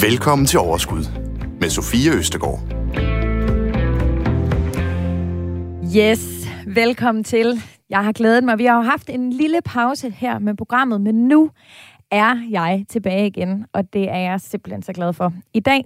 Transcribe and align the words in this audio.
Velkommen 0.00 0.46
til 0.46 0.58
Overskud 0.58 1.04
med 1.60 1.70
Sofie 1.70 2.12
Østegård. 2.12 2.60
Yes, 5.96 6.48
velkommen 6.66 7.24
til. 7.24 7.62
Jeg 7.90 8.04
har 8.04 8.12
glædet 8.12 8.44
mig. 8.44 8.58
Vi 8.58 8.64
har 8.64 8.76
jo 8.76 8.82
haft 8.82 9.10
en 9.10 9.32
lille 9.32 9.60
pause 9.64 10.10
her 10.10 10.38
med 10.38 10.56
programmet, 10.56 11.00
men 11.00 11.28
nu 11.28 11.50
er 12.10 12.36
jeg 12.50 12.84
tilbage 12.88 13.26
igen, 13.26 13.66
og 13.72 13.92
det 13.92 14.10
er 14.10 14.18
jeg 14.18 14.40
simpelthen 14.40 14.82
så 14.82 14.92
glad 14.92 15.12
for. 15.12 15.32
I 15.54 15.60
dag, 15.60 15.84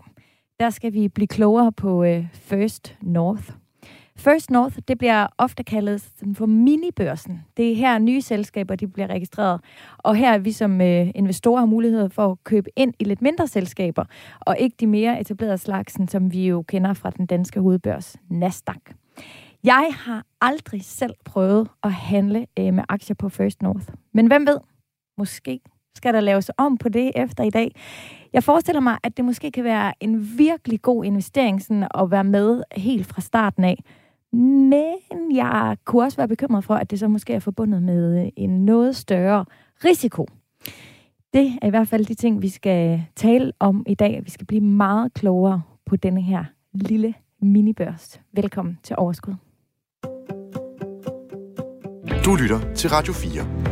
der 0.61 0.71
skal 0.71 0.93
vi 0.93 1.09
blive 1.09 1.29
klogere 1.29 1.73
på 1.73 2.05
øh, 2.05 2.27
First 2.33 2.97
North. 3.03 3.51
First 4.19 4.51
North, 4.51 4.77
det 4.89 4.99
bliver 4.99 5.27
ofte 5.39 5.65
kaldet 5.65 6.09
for 6.35 6.47
minibørsen. 6.47 7.45
Det 7.57 7.73
er 7.73 7.77
her 7.77 7.99
nye 7.99 8.21
selskaber, 8.21 8.75
de 8.75 8.89
bliver 8.89 9.07
registreret. 9.07 9.61
Og 9.99 10.17
her 10.17 10.33
er 10.33 10.39
vi 10.39 10.53
som 10.53 10.81
øh, 10.81 11.11
investorer 11.15 11.59
har 11.59 11.67
mulighed 11.67 12.11
for 12.11 12.31
at 12.33 12.45
købe 12.45 12.71
ind 12.77 12.95
i 12.99 13.05
lidt 13.05 13.23
mindre 13.23 13.47
selskaber, 13.47 14.05
og 14.41 14.57
ikke 14.59 14.77
de 14.81 14.87
mere 14.87 15.21
etablerede 15.21 15.59
slagsen, 15.59 16.09
som 16.09 16.33
vi 16.33 16.49
jo 16.49 16.63
kender 16.63 16.95
fra 16.95 17.11
den 17.11 17.27
danske 17.27 17.61
hovedbørs, 17.61 18.17
Nasdaq. 18.31 18.81
Jeg 19.65 19.89
har 19.93 20.25
aldrig 20.41 20.85
selv 20.85 21.15
prøvet 21.25 21.69
at 21.83 21.93
handle 21.93 22.47
øh, 22.59 22.75
med 22.75 22.85
aktier 22.89 23.15
på 23.15 23.29
First 23.29 23.63
North. 23.63 23.87
Men 24.15 24.27
hvem 24.27 24.47
ved? 24.47 24.59
Måske 25.19 25.61
skal 25.97 26.15
der 26.15 26.21
laves 26.21 26.51
om 26.57 26.79
på 26.79 26.89
det 26.89 27.13
efter 27.17 27.45
i 27.45 27.51
dag. 27.51 27.75
Jeg 28.33 28.45
forestiller 28.45 28.81
mig, 28.81 28.99
at 29.03 29.17
det 29.17 29.25
måske 29.25 29.51
kan 29.51 29.65
være 29.65 29.93
en 30.01 30.39
virkelig 30.39 30.83
god 30.83 31.05
investering 31.05 31.63
sådan 31.63 31.89
at 31.95 32.11
være 32.11 32.25
med 32.25 32.63
helt 32.77 33.07
fra 33.07 33.21
starten 33.21 33.65
af. 33.65 33.77
Men 34.33 35.37
jeg 35.37 35.77
kunne 35.85 36.05
også 36.05 36.17
være 36.17 36.29
bekymret 36.29 36.65
for, 36.65 36.75
at 36.75 36.91
det 36.91 36.99
så 36.99 37.09
måske 37.09 37.33
er 37.33 37.39
forbundet 37.39 37.83
med 37.83 38.31
en 38.37 38.65
noget 38.65 38.97
større 38.97 39.45
risiko. 39.85 40.27
Det 41.33 41.59
er 41.63 41.67
i 41.67 41.71
hvert 41.71 41.89
fald 41.89 42.05
de 42.05 42.15
ting, 42.15 42.43
vi 42.43 42.49
skal 42.49 43.03
tale 43.17 43.53
om 43.59 43.85
i 43.87 43.95
dag. 43.95 44.21
Vi 44.25 44.31
skal 44.31 44.47
blive 44.47 44.61
meget 44.61 45.15
klogere 45.15 45.63
på 45.87 45.97
denne 45.97 46.23
her 46.23 46.45
lille 46.73 47.15
minibørs. 47.41 48.21
Velkommen 48.33 48.79
til 48.83 48.97
Overskud. 48.99 49.35
Du 52.25 52.35
lytter 52.35 52.75
til 52.75 52.91
Radio 52.91 53.13
4. 53.13 53.67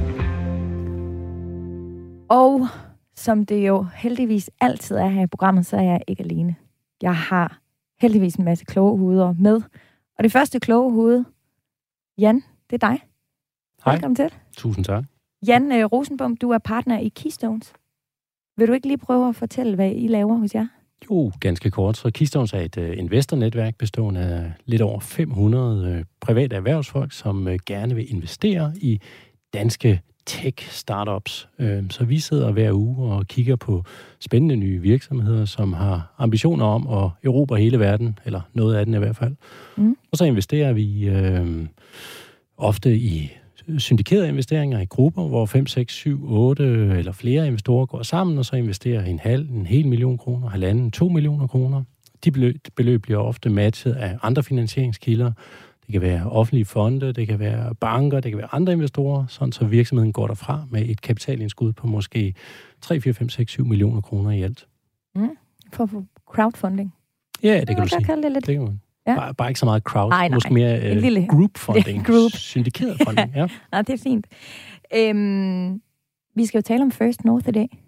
Og 2.29 2.69
som 3.15 3.47
det 3.47 3.67
jo 3.67 3.87
heldigvis 3.95 4.51
altid 4.61 4.97
er 4.97 5.09
her 5.09 5.23
i 5.23 5.27
programmet, 5.27 5.67
så 5.67 5.77
er 5.77 5.83
jeg 5.83 6.01
ikke 6.09 6.23
alene. 6.23 6.57
Jeg 7.03 7.17
har 7.17 7.61
heldigvis 8.01 8.35
en 8.35 8.45
masse 8.45 8.65
kloge 8.65 8.99
hoveder 8.99 9.35
med. 9.39 9.61
Og 10.19 10.25
det 10.25 10.33
første 10.33 10.61
kloge 10.61 10.93
hoved, 10.93 11.25
Jan, 12.19 12.43
det 12.71 12.83
er 12.83 12.89
dig. 12.89 13.01
Hej. 13.85 13.95
Velkommen 13.95 14.17
til. 14.17 14.35
Tusind 14.57 14.85
tak. 14.85 15.05
Jan 15.47 15.73
uh, 15.73 15.93
Rosenbom, 15.93 16.37
du 16.37 16.51
er 16.51 16.59
partner 16.59 16.99
i 16.99 17.09
Keystones. 17.09 17.73
Vil 18.57 18.69
du 18.69 18.73
ikke 18.73 18.87
lige 18.87 18.99
prøve 18.99 19.29
at 19.29 19.37
fortælle, 19.37 19.75
hvad 19.75 19.93
I 19.95 20.07
laver 20.07 20.37
hos 20.37 20.55
jer? 20.55 20.67
Jo, 21.11 21.33
ganske 21.41 21.71
kort. 21.71 21.97
Så 21.97 22.11
Keystones 22.15 22.53
er 22.53 22.61
et 22.61 22.77
uh, 22.77 22.99
investornetværk 22.99 23.79
bestående 23.79 24.21
af 24.21 24.53
lidt 24.65 24.83
over 24.83 25.01
500 25.01 25.99
uh, 25.99 26.05
private 26.21 26.57
erhvervsfolk, 26.57 27.13
som 27.13 27.47
uh, 27.47 27.55
gerne 27.67 27.95
vil 27.95 28.11
investere 28.11 28.73
i 28.77 29.01
danske 29.55 30.01
tech-startups. 30.27 31.49
Øhm, 31.59 31.91
så 31.91 32.05
vi 32.05 32.19
sidder 32.19 32.53
hver 32.53 32.73
uge 32.73 33.13
og 33.13 33.27
kigger 33.27 33.57
på 33.57 33.85
spændende 34.21 34.57
nye 34.57 34.81
virksomheder, 34.81 35.45
som 35.45 35.73
har 35.73 36.15
ambitioner 36.19 36.67
om 36.67 36.87
at 36.87 37.11
erobre 37.25 37.57
hele 37.57 37.79
verden, 37.79 38.19
eller 38.25 38.41
noget 38.53 38.75
af 38.75 38.87
den 38.87 38.95
i 38.95 38.99
hvert 38.99 39.17
fald. 39.17 39.35
Mm. 39.77 39.97
Og 40.13 40.19
så 40.19 40.25
investerer 40.25 40.73
vi 40.73 41.09
øh, 41.09 41.67
ofte 42.57 42.97
i 42.97 43.33
syndikerede 43.79 44.29
investeringer 44.29 44.81
i 44.81 44.85
grupper, 44.85 45.29
hvor 45.29 45.47
5, 45.47 45.67
6, 45.67 45.93
7, 45.95 46.33
8 46.33 46.65
eller 46.65 47.13
flere 47.13 47.47
investorer 47.47 47.87
går 47.87 48.03
sammen, 48.03 48.39
og 48.39 48.45
så 48.45 48.57
investerer 48.57 49.05
en 49.05 49.19
halv, 49.19 49.51
en 49.51 49.67
hel 49.67 49.87
million 49.87 50.19
kroner, 50.19 50.49
halvanden, 50.49 50.91
to 50.91 51.09
millioner 51.09 51.47
kroner. 51.47 51.83
De 52.25 52.31
beløb, 52.31 52.57
beløb 52.77 53.03
bliver 53.03 53.19
ofte 53.19 53.51
matchet 53.51 53.93
af 53.93 54.17
andre 54.23 54.43
finansieringskilder, 54.43 55.33
det 55.87 55.93
kan 55.93 56.01
være 56.01 56.31
offentlige 56.31 56.65
fonde, 56.65 57.13
det 57.13 57.27
kan 57.27 57.39
være 57.39 57.75
banker, 57.75 58.21
det 58.21 58.31
kan 58.31 58.39
være 58.39 58.55
andre 58.55 58.73
investorer, 58.73 59.27
sådan 59.27 59.53
så 59.53 59.65
virksomheden 59.65 60.13
går 60.13 60.27
derfra 60.27 60.65
med 60.71 60.89
et 60.89 61.01
kapitalindskud 61.01 61.73
på 61.73 61.87
måske 61.87 62.35
3, 62.81 63.01
4, 63.01 63.15
5, 63.15 63.29
6, 63.29 63.53
7 63.53 63.67
millioner 63.67 64.01
kroner 64.01 64.31
i 64.31 64.43
alt. 64.43 64.69
Mm. 65.15 65.29
For, 65.73 66.05
crowdfunding. 66.31 66.95
Ja, 67.43 67.61
det 67.61 67.69
kan 67.69 67.77
du 67.77 67.89
sige. 67.89 68.05
Kalde 68.05 68.23
det 68.23 68.33
lidt. 68.33 68.47
Det 68.47 68.55
kan 68.55 68.65
man. 68.65 68.81
Ja. 69.07 69.15
Bare, 69.15 69.35
bare 69.35 69.49
ikke 69.49 69.61
så 69.61 69.67
meget 69.67 69.83
crowd, 69.83 70.09
nej, 70.11 70.29
nej. 70.29 70.37
måske 70.37 70.55
mere 70.55 70.91
uh, 70.91 70.97
lille... 70.97 71.27
group 71.27 71.59
funding, 71.67 71.99
ja, 71.99 72.13
group. 72.13 72.33
syndikeret 72.53 72.97
funding. 73.05 73.33
Ja. 73.35 73.49
nej, 73.73 73.83
det 73.83 73.93
er 73.93 74.03
fint. 74.03 74.27
Øhm, 74.95 75.83
vi 76.35 76.47
skal 76.47 76.59
jo 76.59 76.63
tale 76.63 76.83
om 76.83 76.91
First 76.91 77.25
North 77.25 77.49
i 77.49 77.53
dag. 77.53 77.79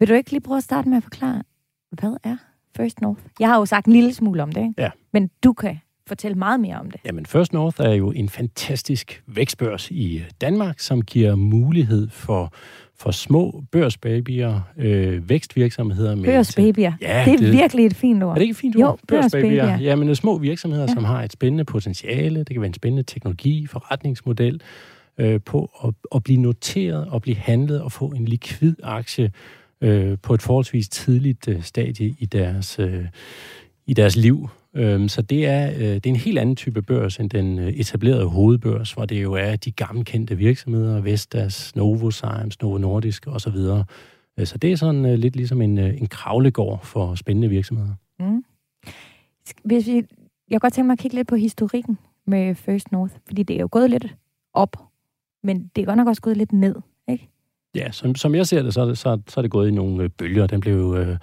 Vil 0.00 0.08
du 0.08 0.14
ikke 0.14 0.30
lige 0.30 0.40
prøve 0.40 0.56
at 0.56 0.64
starte 0.64 0.88
med 0.88 0.96
at 0.96 1.02
forklare, 1.02 1.42
hvad 1.90 2.16
er 2.24 2.36
First 2.76 3.00
North? 3.00 3.20
Jeg 3.40 3.48
har 3.48 3.58
jo 3.58 3.66
sagt 3.66 3.86
en 3.86 3.92
lille 3.92 4.14
smule 4.14 4.42
om 4.42 4.52
det, 4.52 4.60
ikke? 4.60 4.74
Ja. 4.78 4.90
men 5.12 5.30
du 5.44 5.52
kan 5.52 5.80
fortælle 6.08 6.34
meget 6.34 6.60
mere 6.60 6.76
om 6.76 6.90
det. 6.90 7.00
Jamen, 7.04 7.26
First 7.26 7.52
North 7.52 7.80
er 7.80 7.92
jo 7.92 8.10
en 8.10 8.28
fantastisk 8.28 9.22
vækstbørs 9.26 9.90
i 9.90 10.22
Danmark, 10.40 10.80
som 10.80 11.02
giver 11.02 11.34
mulighed 11.34 12.08
for, 12.10 12.52
for 12.98 13.10
små 13.10 13.64
børsbabyer, 13.72 14.60
øh, 14.76 15.28
vækstvirksomheder. 15.28 16.14
Med 16.14 16.24
børsbabyer? 16.24 16.92
Ja, 17.00 17.22
det 17.24 17.32
er 17.32 17.38
det, 17.38 17.52
virkelig 17.52 17.86
et 17.86 17.96
fint 17.96 18.22
ord. 18.22 18.30
Er 18.30 18.34
det 18.34 18.42
ikke 18.42 18.52
et 18.52 18.56
fint 18.56 18.74
jo, 18.74 18.86
ord? 18.86 18.98
Børsbabyer. 19.08 19.78
Jamen, 19.78 20.14
små 20.14 20.38
virksomheder, 20.38 20.86
ja. 20.88 20.94
som 20.94 21.04
har 21.04 21.22
et 21.22 21.32
spændende 21.32 21.64
potentiale. 21.64 22.38
Det 22.38 22.48
kan 22.48 22.60
være 22.60 22.66
en 22.66 22.74
spændende 22.74 23.02
teknologi, 23.02 23.66
forretningsmodel 23.66 24.60
øh, 25.18 25.40
på 25.44 25.70
at, 25.84 25.94
at 26.14 26.22
blive 26.22 26.40
noteret 26.40 27.08
og 27.08 27.22
blive 27.22 27.36
handlet 27.36 27.82
og 27.82 27.92
få 27.92 28.06
en 28.06 28.24
likvid 28.24 28.74
aktie 28.82 29.32
øh, 29.80 30.18
på 30.22 30.34
et 30.34 30.42
forholdsvis 30.42 30.88
tidligt 30.88 31.48
øh, 31.48 31.62
stadie 31.62 32.14
i 32.18 32.26
deres, 32.26 32.78
øh, 32.78 33.04
i 33.86 33.94
deres 33.94 34.16
liv. 34.16 34.48
Øhm, 34.74 35.08
så 35.08 35.22
det 35.22 35.46
er, 35.46 35.70
øh, 35.70 35.78
det 35.78 36.06
er 36.06 36.10
en 36.10 36.16
helt 36.16 36.38
anden 36.38 36.56
type 36.56 36.82
børs 36.82 37.16
end 37.16 37.30
den 37.30 37.58
øh, 37.58 37.68
etablerede 37.68 38.26
hovedbørs, 38.26 38.92
hvor 38.92 39.04
det 39.04 39.22
jo 39.22 39.32
er 39.32 39.56
de 39.56 39.72
gamle 39.72 40.04
kendte 40.04 40.36
virksomheder, 40.36 41.00
Vestas, 41.00 41.76
Novozymes, 41.76 42.60
Novo 42.60 42.78
Nordisk 42.78 43.26
osv. 43.26 43.56
Øh, 44.38 44.46
så 44.46 44.58
det 44.58 44.72
er 44.72 44.76
sådan 44.76 45.20
lidt 45.20 45.36
ligesom 45.36 45.62
en, 45.62 45.78
en 45.78 46.06
kravlegård 46.06 46.84
for 46.84 47.14
spændende 47.14 47.48
virksomheder. 47.48 47.94
Mm. 48.20 48.44
Hvis 49.64 49.86
vi, 49.86 49.94
jeg 49.94 50.04
kan 50.50 50.60
godt 50.60 50.72
tænke 50.72 50.86
mig 50.86 50.92
at 50.92 50.98
kigge 50.98 51.14
lidt 51.14 51.28
på 51.28 51.36
historikken 51.36 51.98
med 52.26 52.54
First 52.54 52.92
North, 52.92 53.14
fordi 53.26 53.42
det 53.42 53.56
er 53.56 53.60
jo 53.60 53.68
gået 53.70 53.90
lidt 53.90 54.16
op, 54.54 54.76
men 55.42 55.70
det 55.76 55.82
er 55.82 55.86
godt 55.86 55.96
nok 55.96 56.08
også 56.08 56.22
gået 56.22 56.36
lidt 56.36 56.52
ned, 56.52 56.74
ikke? 57.08 57.28
Ja, 57.74 57.90
som, 57.90 58.14
som 58.14 58.34
jeg 58.34 58.46
ser 58.46 58.62
det, 58.62 58.74
så 58.74 58.80
er 58.80 58.84
det, 58.84 58.98
så, 58.98 59.20
så 59.28 59.40
er 59.40 59.42
det 59.42 59.50
gået 59.50 59.68
i 59.68 59.70
nogle 59.70 60.08
bølger. 60.08 60.46
Den 60.46 60.60
blev 60.60 60.96
øh, 60.98 61.16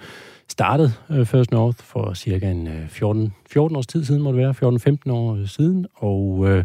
startede 0.48 0.92
øh, 1.10 1.26
First 1.26 1.50
North 1.50 1.78
for 1.78 2.14
cirka 2.14 2.50
en 2.50 2.66
øh, 2.66 2.88
14, 2.88 3.32
14 3.50 3.76
års 3.76 3.86
tid 3.86 4.04
siden, 4.04 4.22
må 4.22 4.32
det 4.32 4.38
være, 4.38 4.98
14-15 5.08 5.12
år 5.12 5.36
øh, 5.36 5.48
siden, 5.48 5.86
og 5.94 6.44
øh, 6.48 6.64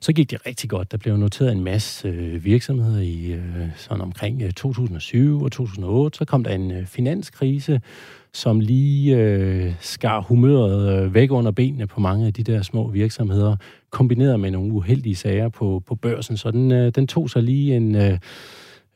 så 0.00 0.12
gik 0.12 0.30
det 0.30 0.46
rigtig 0.46 0.70
godt. 0.70 0.92
Der 0.92 0.98
blev 0.98 1.16
noteret 1.16 1.52
en 1.52 1.64
masse 1.64 2.08
øh, 2.08 2.44
virksomheder 2.44 3.00
i 3.00 3.32
øh, 3.32 3.66
sådan 3.76 4.00
omkring 4.00 4.42
øh, 4.42 4.52
2007 4.52 5.42
og 5.42 5.52
2008. 5.52 6.18
Så 6.18 6.24
kom 6.24 6.44
der 6.44 6.50
en 6.50 6.70
øh, 6.70 6.86
finanskrise, 6.86 7.80
som 8.32 8.60
lige 8.60 9.16
øh, 9.16 9.72
skar 9.80 10.20
humøret 10.20 11.04
øh, 11.04 11.14
væk 11.14 11.30
under 11.30 11.50
benene 11.50 11.86
på 11.86 12.00
mange 12.00 12.26
af 12.26 12.32
de 12.32 12.42
der 12.42 12.62
små 12.62 12.88
virksomheder, 12.90 13.56
kombineret 13.90 14.40
med 14.40 14.50
nogle 14.50 14.72
uheldige 14.72 15.16
sager 15.16 15.48
på, 15.48 15.82
på 15.86 15.94
børsen. 15.94 16.36
Så 16.36 16.50
den, 16.50 16.72
øh, 16.72 16.92
den 16.94 17.06
tog 17.06 17.30
sig 17.30 17.42
lige 17.42 17.76
en... 17.76 17.94
Øh, 17.94 18.18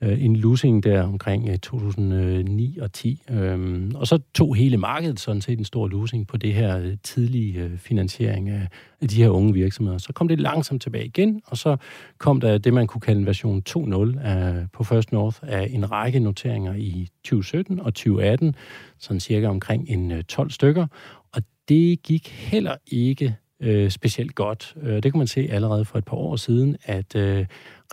øh, 0.02 0.24
en 0.24 0.36
losing 0.36 0.84
der 0.84 1.02
omkring 1.02 1.48
øh, 1.48 1.58
2009 1.58 2.78
og 2.78 2.92
10. 2.92 3.22
Øhm, 3.30 3.92
og 3.94 4.06
så 4.06 4.18
tog 4.34 4.54
hele 4.54 4.76
markedet 4.76 5.20
sådan 5.20 5.42
set 5.42 5.58
en 5.58 5.64
stor 5.64 5.88
losing 5.88 6.26
på 6.26 6.36
det 6.36 6.54
her 6.54 6.78
øh, 6.78 6.96
tidlige 7.02 7.60
øh, 7.60 7.78
finansiering 7.78 8.48
af, 8.48 8.68
af 9.00 9.08
de 9.08 9.22
her 9.22 9.28
unge 9.28 9.52
virksomheder. 9.52 9.98
Så 9.98 10.12
kom 10.12 10.28
det 10.28 10.40
langsomt 10.40 10.82
tilbage 10.82 11.06
igen, 11.06 11.40
og 11.46 11.56
så 11.56 11.76
kom 12.18 12.40
der 12.40 12.58
det, 12.58 12.74
man 12.74 12.86
kunne 12.86 13.00
kalde 13.00 13.20
en 13.20 13.26
version 13.26 13.62
2.0 13.68 14.20
af, 14.20 14.54
øh, 14.54 14.66
på 14.72 14.84
First 14.84 15.12
North 15.12 15.38
af 15.42 15.68
en 15.70 15.90
række 15.90 16.20
noteringer 16.20 16.74
i 16.74 17.08
2017 17.24 17.80
og 17.80 17.94
2018, 17.94 18.54
sådan 18.98 19.20
cirka 19.20 19.46
omkring 19.46 19.88
en 19.88 20.12
øh, 20.12 20.24
12 20.24 20.50
stykker. 20.50 20.86
Og 21.32 21.42
det 21.68 22.02
gik 22.02 22.28
heller 22.28 22.76
ikke 22.86 23.36
øh, 23.62 23.90
specielt 23.90 24.34
godt. 24.34 24.74
Øh, 24.82 24.94
det 24.94 25.12
kan 25.12 25.18
man 25.18 25.26
se 25.26 25.48
allerede 25.50 25.84
for 25.84 25.98
et 25.98 26.04
par 26.04 26.16
år 26.16 26.36
siden, 26.36 26.76
at 26.84 27.16
øh, 27.16 27.46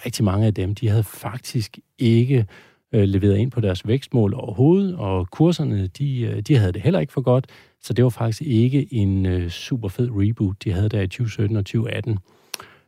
rigtig 0.05 0.25
mange 0.25 0.47
af 0.47 0.53
dem, 0.53 0.75
de 0.75 0.89
havde 0.89 1.03
faktisk 1.03 1.79
ikke 1.97 2.45
øh, 2.93 3.03
leveret 3.03 3.37
ind 3.37 3.51
på 3.51 3.61
deres 3.61 3.87
vækstmål 3.87 4.33
overhovedet, 4.33 4.95
og 4.95 5.27
kurserne, 5.31 5.87
de, 5.87 6.21
øh, 6.21 6.41
de 6.41 6.55
havde 6.55 6.73
det 6.73 6.81
heller 6.81 6.99
ikke 6.99 7.13
for 7.13 7.21
godt, 7.21 7.47
så 7.81 7.93
det 7.93 8.03
var 8.03 8.09
faktisk 8.09 8.41
ikke 8.41 8.93
en 8.93 9.25
øh, 9.25 9.49
super 9.49 9.87
fed 9.87 10.09
reboot, 10.11 10.63
de 10.63 10.71
havde 10.71 10.89
der 10.89 11.01
i 11.01 11.07
2017 11.07 11.57
og 11.57 11.65
2018. 11.65 12.17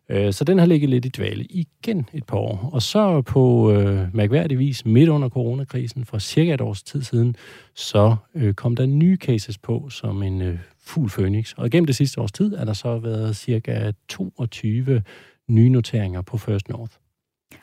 Øh, 0.09 0.33
så 0.33 0.43
den 0.43 0.59
har 0.59 0.65
ligget 0.65 0.89
lidt 0.89 1.05
i 1.05 1.09
dvale 1.09 1.43
igen 1.43 2.09
et 2.13 2.25
par 2.25 2.37
år. 2.37 2.69
Og 2.73 2.81
så 2.81 3.21
på 3.21 3.71
øh, 3.71 4.15
mærkværdig 4.15 4.59
vis 4.59 4.85
midt 4.85 5.09
under 5.09 5.29
coronakrisen 5.29 6.05
for 6.05 6.19
cirka 6.19 6.53
et 6.53 6.61
års 6.61 6.83
tid 6.83 7.01
siden, 7.01 7.35
så 7.75 8.15
øh, 8.35 8.53
kom 8.53 8.75
der 8.75 8.85
nye 8.85 9.17
cases 9.17 9.57
på 9.57 9.89
som 9.89 10.23
en 10.23 10.41
øh, 10.41 10.59
fugl 10.83 11.09
phoenix. 11.09 11.53
Og 11.53 11.69
gennem 11.69 11.85
det 11.85 11.95
sidste 11.95 12.21
års 12.21 12.31
tid 12.31 12.53
er 12.53 12.65
der 12.65 12.73
så 12.73 12.97
været 12.97 13.35
cirka 13.35 13.91
22 14.07 15.03
nye 15.47 15.69
noteringer 15.69 16.21
på 16.21 16.37
First 16.37 16.69
North. 16.69 16.93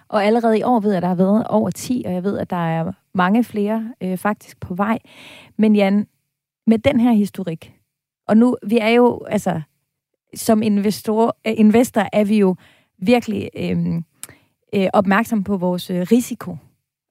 Og 0.09 0.25
allerede 0.25 0.59
i 0.59 0.63
år 0.63 0.81
ved 0.81 0.91
jeg, 0.91 0.97
at 0.97 1.03
der 1.03 1.09
har 1.09 1.15
været 1.15 1.47
over 1.47 1.71
10, 1.71 2.03
og 2.07 2.13
jeg 2.13 2.25
ved, 2.25 2.39
at 2.39 2.51
der 2.51 2.69
er 2.69 2.93
mange 3.15 3.45
flere 3.45 3.95
øh, 4.01 4.19
faktisk 4.19 4.61
på 4.61 4.75
vej. 4.75 4.99
Men 5.57 5.77
Jan, 5.77 6.07
med 6.67 6.79
den 6.79 7.01
her 7.01 7.13
historik, 7.13 7.75
og 8.29 8.37
nu, 8.37 8.57
vi 8.67 8.79
er 8.79 8.89
jo, 8.89 9.25
altså, 9.25 9.61
som 10.35 10.63
investor, 10.63 11.37
øh, 11.47 11.55
investor 11.57 12.09
er 12.13 12.25
vi 12.25 12.39
jo 12.39 12.57
virkelig 12.99 13.51
øh, 13.57 14.03
øh, 14.75 14.89
opmærksom 14.93 15.45
på 15.45 15.57
vores 15.57 15.91
øh, 15.91 16.07
risiko. 16.13 16.57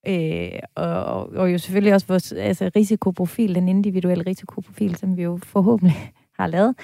Øh, 0.07 0.59
og, 0.75 1.33
og 1.33 1.53
jo 1.53 1.57
selvfølgelig 1.57 1.93
også 1.93 2.07
vores 2.07 2.31
altså, 2.31 2.71
risikoprofil, 2.75 3.55
den 3.55 3.69
individuelle 3.69 4.23
risikoprofil, 4.27 4.95
som 4.95 5.17
vi 5.17 5.23
jo 5.23 5.39
forhåbentlig 5.43 6.11
har 6.39 6.47
lavet. 6.47 6.75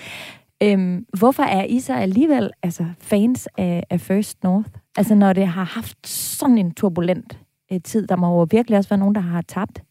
Øhm, 0.63 1.05
hvorfor 1.19 1.43
er 1.43 1.63
I 1.63 1.79
så 1.79 1.93
alligevel 1.93 2.51
altså, 2.63 2.85
fans 2.99 3.47
af, 3.57 3.83
af 3.89 4.01
First 4.01 4.43
North? 4.43 4.69
Altså 4.97 5.15
når 5.15 5.33
det 5.33 5.47
har 5.47 5.63
haft 5.63 6.07
sådan 6.07 6.57
en 6.57 6.73
turbulent 6.73 7.39
øh, 7.71 7.81
tid, 7.81 8.07
der 8.07 8.15
må 8.15 8.39
jo 8.39 8.47
virkelig 8.51 8.77
også 8.77 8.89
være 8.89 8.99
nogen, 8.99 9.15
der 9.15 9.21
har 9.21 9.41
tabt 9.41 9.83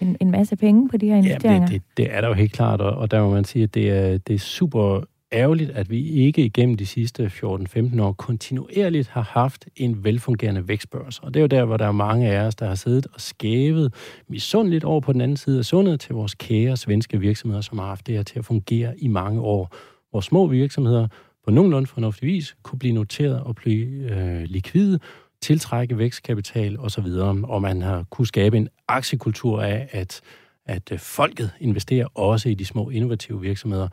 en, 0.00 0.16
en 0.20 0.30
masse 0.30 0.56
penge 0.56 0.88
på 0.88 0.96
de 0.96 1.08
her 1.08 1.16
investeringer. 1.16 1.68
Ja, 1.70 1.74
det, 1.74 1.82
det, 1.96 1.96
det 1.96 2.14
er 2.14 2.20
der 2.20 2.28
jo 2.28 2.34
helt 2.34 2.52
klart, 2.52 2.80
og, 2.80 2.96
og 2.96 3.10
der 3.10 3.22
må 3.22 3.30
man 3.30 3.44
sige, 3.44 3.62
at 3.62 3.74
det 3.74 3.90
er, 3.90 4.18
det 4.18 4.34
er 4.34 4.38
super 4.38 5.00
ærgerligt, 5.34 5.70
at 5.70 5.90
vi 5.90 6.08
ikke 6.08 6.44
igennem 6.44 6.76
de 6.76 6.86
sidste 6.86 7.26
14-15 7.26 8.02
år 8.02 8.12
kontinuerligt 8.12 9.08
har 9.08 9.22
haft 9.22 9.66
en 9.76 10.04
velfungerende 10.04 10.68
vækstbørs. 10.68 11.18
Og 11.18 11.34
det 11.34 11.40
er 11.40 11.42
jo 11.42 11.46
der, 11.46 11.64
hvor 11.64 11.76
der 11.76 11.86
er 11.86 11.92
mange 11.92 12.30
af 12.30 12.46
os, 12.46 12.54
der 12.54 12.66
har 12.66 12.74
siddet 12.74 13.06
og 13.14 13.20
skævet 13.20 13.94
misundeligt 14.28 14.84
over 14.84 15.00
på 15.00 15.12
den 15.12 15.20
anden 15.20 15.36
side 15.36 15.58
af 15.58 15.64
sundet 15.64 16.00
til 16.00 16.14
vores 16.14 16.34
kære 16.34 16.76
svenske 16.76 17.20
virksomheder, 17.20 17.60
som 17.60 17.78
har 17.78 17.86
haft 17.86 18.06
det 18.06 18.14
her 18.14 18.22
til 18.22 18.38
at 18.38 18.44
fungere 18.44 18.98
i 18.98 19.08
mange 19.08 19.40
år. 19.40 19.76
Hvor 20.10 20.20
små 20.20 20.46
virksomheder 20.46 21.08
på 21.44 21.50
nogenlunde 21.50 21.86
fornuftig 21.86 22.26
vis 22.26 22.56
kunne 22.62 22.78
blive 22.78 22.94
noteret 22.94 23.40
og 23.40 23.54
blive 23.54 23.86
øh, 24.10 24.42
likvide, 24.42 24.98
tiltrække 25.42 25.98
vækstkapital 25.98 26.78
osv., 26.78 27.06
og 27.44 27.62
man 27.62 27.82
har 27.82 28.04
kunne 28.10 28.26
skabe 28.26 28.56
en 28.56 28.68
aktiekultur 28.88 29.62
af, 29.62 29.88
at, 29.90 30.20
at 30.66 30.92
øh, 30.92 30.98
folket 30.98 31.50
investerer 31.60 32.06
også 32.14 32.48
i 32.48 32.54
de 32.54 32.64
små 32.64 32.90
innovative 32.90 33.40
virksomheder. 33.40 33.88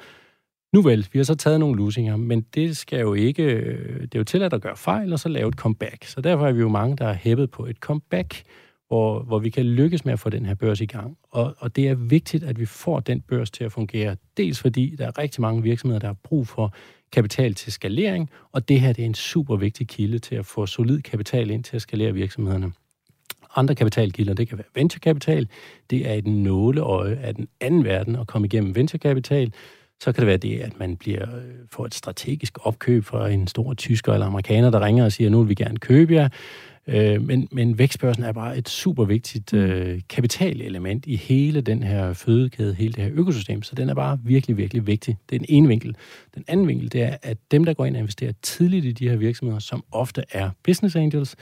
Nu 0.73 0.81
vel, 0.81 1.07
vi 1.13 1.19
har 1.19 1.23
så 1.23 1.35
taget 1.35 1.59
nogle 1.59 1.77
lusinger, 1.77 2.15
men 2.15 2.41
det 2.41 2.77
skal 2.77 2.99
jo 2.99 3.13
ikke, 3.13 3.45
det 4.01 4.15
er 4.15 4.19
jo 4.19 4.23
tilladt 4.23 4.53
at 4.53 4.61
gøre 4.61 4.77
fejl, 4.77 5.13
og 5.13 5.19
så 5.19 5.29
lave 5.29 5.49
et 5.49 5.55
comeback. 5.55 6.05
Så 6.05 6.21
derfor 6.21 6.47
er 6.47 6.51
vi 6.51 6.59
jo 6.59 6.69
mange, 6.69 6.97
der 6.97 7.07
er 7.07 7.13
hæppet 7.13 7.51
på 7.51 7.65
et 7.65 7.77
comeback, 7.77 8.43
hvor, 8.87 9.23
hvor 9.23 9.39
vi 9.39 9.49
kan 9.49 9.65
lykkes 9.65 10.05
med 10.05 10.13
at 10.13 10.19
få 10.19 10.29
den 10.29 10.45
her 10.45 10.55
børs 10.55 10.81
i 10.81 10.85
gang. 10.85 11.17
Og, 11.31 11.55
og 11.57 11.75
det 11.75 11.87
er 11.87 11.95
vigtigt, 11.95 12.43
at 12.43 12.59
vi 12.59 12.65
får 12.65 12.99
den 12.99 13.21
børs 13.21 13.51
til 13.51 13.63
at 13.63 13.71
fungere. 13.71 14.15
Dels 14.37 14.59
fordi 14.59 14.95
der 14.95 15.07
er 15.07 15.17
rigtig 15.17 15.41
mange 15.41 15.63
virksomheder, 15.63 15.99
der 15.99 16.07
har 16.07 16.17
brug 16.23 16.47
for 16.47 16.73
kapital 17.11 17.53
til 17.53 17.71
skalering, 17.71 18.29
og 18.51 18.69
det 18.69 18.81
her 18.81 18.93
det 18.93 19.01
er 19.01 19.05
en 19.05 19.13
super 19.13 19.55
vigtig 19.55 19.87
kilde 19.87 20.19
til 20.19 20.35
at 20.35 20.45
få 20.45 20.65
solid 20.65 21.01
kapital 21.01 21.49
ind 21.49 21.63
til 21.63 21.75
at 21.75 21.81
skalere 21.81 22.13
virksomhederne. 22.13 22.71
Andre 23.55 23.75
kapitalkilder, 23.75 24.33
det 24.33 24.47
kan 24.47 24.57
være 24.57 24.67
venturekapital, 24.75 25.47
det 25.89 26.09
er 26.09 26.13
et 26.13 26.27
nåleøje 26.27 27.15
af 27.15 27.35
den 27.35 27.47
anden 27.61 27.83
verden 27.83 28.15
at 28.15 28.27
komme 28.27 28.45
igennem 28.47 28.75
venturekapital, 28.75 29.53
så 30.01 30.11
kan 30.11 30.21
det 30.21 30.27
være 30.27 30.37
det, 30.37 30.59
at 30.59 30.79
man 30.79 30.97
bliver 30.97 31.35
øh, 31.35 31.43
får 31.71 31.85
et 31.85 31.93
strategisk 31.93 32.57
opkøb 32.61 33.05
fra 33.05 33.29
en 33.29 33.47
stor 33.47 33.73
tysker 33.73 34.13
eller 34.13 34.25
amerikaner, 34.25 34.69
der 34.69 34.85
ringer 34.85 35.05
og 35.05 35.11
siger, 35.11 35.29
nu 35.29 35.39
vil 35.39 35.49
vi 35.49 35.55
gerne 35.55 35.77
købe 35.77 36.13
jer. 36.13 36.29
Øh, 36.87 37.21
men, 37.21 37.47
men 37.51 37.77
vækstbørsen 37.77 38.23
er 38.23 38.31
bare 38.31 38.57
et 38.57 38.69
super 38.69 39.05
vigtigt 39.05 39.53
mm. 39.53 39.59
øh, 39.59 40.01
kapitalelement 40.09 41.05
i 41.05 41.15
hele 41.15 41.61
den 41.61 41.83
her 41.83 42.13
fødekæde, 42.13 42.73
hele 42.73 42.93
det 42.93 43.03
her 43.03 43.11
økosystem, 43.13 43.63
så 43.63 43.75
den 43.75 43.89
er 43.89 43.93
bare 43.93 44.19
virkelig, 44.23 44.57
virkelig 44.57 44.87
vigtig. 44.87 45.17
Det 45.29 45.35
er 45.35 45.39
den 45.39 45.45
ene 45.49 45.67
vinkel. 45.67 45.95
Den 46.35 46.43
anden 46.47 46.67
vinkel, 46.67 46.91
det 46.91 47.01
er, 47.01 47.17
at 47.21 47.37
dem, 47.51 47.65
der 47.65 47.73
går 47.73 47.85
ind 47.85 47.95
og 47.95 47.99
investerer 47.99 48.33
tidligt 48.41 48.85
i 48.85 48.91
de 48.91 49.09
her 49.09 49.15
virksomheder, 49.15 49.59
som 49.59 49.83
ofte 49.91 50.23
er 50.31 50.49
business 50.63 50.95
angels, 50.95 51.35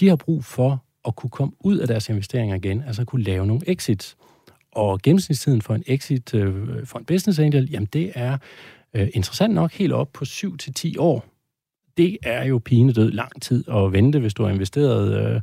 de 0.00 0.08
har 0.08 0.16
brug 0.16 0.44
for 0.44 0.84
at 1.08 1.16
kunne 1.16 1.30
komme 1.30 1.52
ud 1.60 1.78
af 1.78 1.88
deres 1.88 2.08
investeringer 2.08 2.56
igen, 2.56 2.82
altså 2.86 3.04
kunne 3.04 3.22
lave 3.22 3.46
nogle 3.46 3.62
exits. 3.66 4.16
Og 4.72 5.00
gennemsnitstiden 5.02 5.62
for 5.62 5.74
en 5.74 5.82
exit 5.86 6.34
øh, 6.34 6.86
for 6.86 6.98
en 6.98 7.04
business 7.04 7.38
angel, 7.38 7.70
jamen 7.70 7.88
det 7.92 8.12
er 8.14 8.38
øh, 8.94 9.08
interessant 9.14 9.54
nok 9.54 9.72
helt 9.72 9.92
op 9.92 10.08
på 10.12 10.24
7 10.24 10.56
til 10.56 10.74
10 10.74 10.96
år. 10.98 11.24
Det 11.96 12.18
er 12.22 12.44
jo 12.44 12.60
pinedød 12.64 13.10
lang 13.10 13.42
tid 13.42 13.64
at 13.70 13.92
vente, 13.92 14.18
hvis 14.18 14.34
du 14.34 14.42
har 14.42 14.50
investeret 14.50 15.34
øh, 15.34 15.40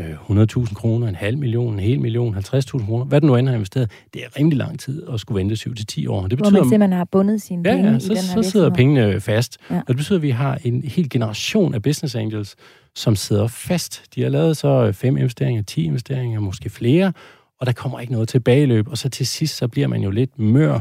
100.000 0.00 0.74
kroner, 0.74 1.08
en 1.08 1.14
halv 1.14 1.38
million, 1.38 1.72
en 1.72 1.80
hel 1.80 2.00
million, 2.00 2.36
50.000 2.36 2.86
kroner, 2.86 3.04
hvad 3.04 3.20
du 3.20 3.26
nu 3.26 3.36
end 3.36 3.48
har 3.48 3.54
investeret, 3.54 3.90
det 4.14 4.24
er 4.24 4.38
rimelig 4.38 4.58
lang 4.58 4.80
tid 4.80 5.02
at 5.12 5.20
skulle 5.20 5.38
vente 5.38 5.56
7 5.56 5.74
til 5.74 5.86
10 5.86 6.06
år. 6.06 6.20
Det 6.26 6.38
betyder, 6.38 6.50
Hvor 6.50 6.60
man 6.60 6.68
simpelthen 6.68 6.92
har 6.92 7.04
bundet 7.04 7.42
sine 7.42 7.62
ja, 7.68 7.74
penge 7.74 7.92
ja, 7.92 7.98
så, 7.98 8.12
i 8.12 8.16
den 8.16 8.24
her 8.24 8.42
så 8.42 8.50
sidder 8.50 8.70
pengene 8.70 9.20
fast. 9.20 9.58
Ja. 9.70 9.76
Og 9.76 9.88
det 9.88 9.96
betyder, 9.96 10.18
at 10.18 10.22
vi 10.22 10.30
har 10.30 10.58
en 10.64 10.82
hel 10.82 11.10
generation 11.10 11.74
af 11.74 11.82
business 11.82 12.14
angels, 12.14 12.56
som 12.94 13.16
sidder 13.16 13.46
fast. 13.46 14.02
De 14.14 14.22
har 14.22 14.28
lavet 14.28 14.56
så 14.56 14.92
fem 14.92 15.16
investeringer, 15.16 15.62
10 15.62 15.84
investeringer, 15.84 16.40
måske 16.40 16.70
flere, 16.70 17.12
og 17.60 17.66
der 17.66 17.72
kommer 17.72 18.00
ikke 18.00 18.12
noget 18.12 18.28
tilbageløb, 18.28 18.88
og 18.88 18.98
så 18.98 19.08
til 19.08 19.26
sidst, 19.26 19.56
så 19.56 19.68
bliver 19.68 19.86
man 19.88 20.02
jo 20.02 20.10
lidt 20.10 20.38
mør 20.38 20.74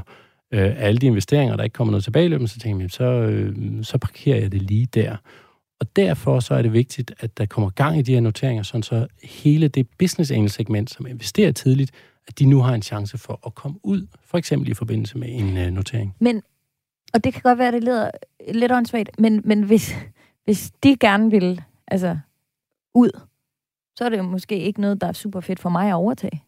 øh, 0.53 0.61
af 0.61 0.87
alle 0.87 0.99
de 0.99 1.05
investeringer, 1.05 1.55
der 1.55 1.63
ikke 1.63 1.73
kommer 1.73 1.91
noget 1.91 2.03
tilbageløb, 2.03 2.47
så 2.47 2.59
tænker 2.59 2.77
man, 2.77 2.89
så, 2.89 3.03
øh, 3.03 3.83
så 3.83 3.97
parkerer 3.97 4.39
jeg 4.39 4.51
det 4.51 4.61
lige 4.61 4.85
der. 4.85 5.17
Og 5.79 5.95
derfor 5.95 6.39
så 6.39 6.53
er 6.53 6.61
det 6.61 6.73
vigtigt, 6.73 7.13
at 7.19 7.37
der 7.37 7.45
kommer 7.45 7.69
gang 7.69 7.99
i 7.99 8.01
de 8.01 8.13
her 8.13 8.19
noteringer, 8.19 8.63
sådan 8.63 8.83
så 8.83 9.07
hele 9.23 9.67
det 9.67 9.87
business 9.99 10.31
angel 10.31 10.49
segment, 10.49 10.89
som 10.89 11.07
investerer 11.07 11.51
tidligt, 11.51 11.91
at 12.27 12.39
de 12.39 12.45
nu 12.45 12.61
har 12.61 12.73
en 12.73 12.81
chance 12.81 13.17
for 13.17 13.39
at 13.45 13.55
komme 13.55 13.79
ud, 13.83 14.07
for 14.25 14.37
eksempel 14.37 14.69
i 14.69 14.73
forbindelse 14.73 15.17
med 15.17 15.27
en 15.31 15.57
øh, 15.57 15.71
notering. 15.71 16.15
Men, 16.19 16.41
og 17.13 17.23
det 17.23 17.33
kan 17.33 17.41
godt 17.41 17.59
være, 17.59 17.67
at 17.67 17.73
det 17.73 17.83
leder 17.83 18.11
lidt 18.53 18.71
åndssvagt, 18.71 19.19
men, 19.19 19.41
men 19.45 19.63
hvis, 19.63 19.95
hvis 20.45 20.71
de 20.83 20.97
gerne 20.97 21.31
vil 21.31 21.61
altså, 21.87 22.17
ud, 22.95 23.19
så 23.95 24.05
er 24.05 24.09
det 24.09 24.17
jo 24.17 24.23
måske 24.23 24.59
ikke 24.59 24.81
noget, 24.81 25.01
der 25.01 25.07
er 25.07 25.13
super 25.13 25.39
fedt 25.39 25.59
for 25.59 25.69
mig 25.69 25.89
at 25.89 25.93
overtage. 25.93 26.43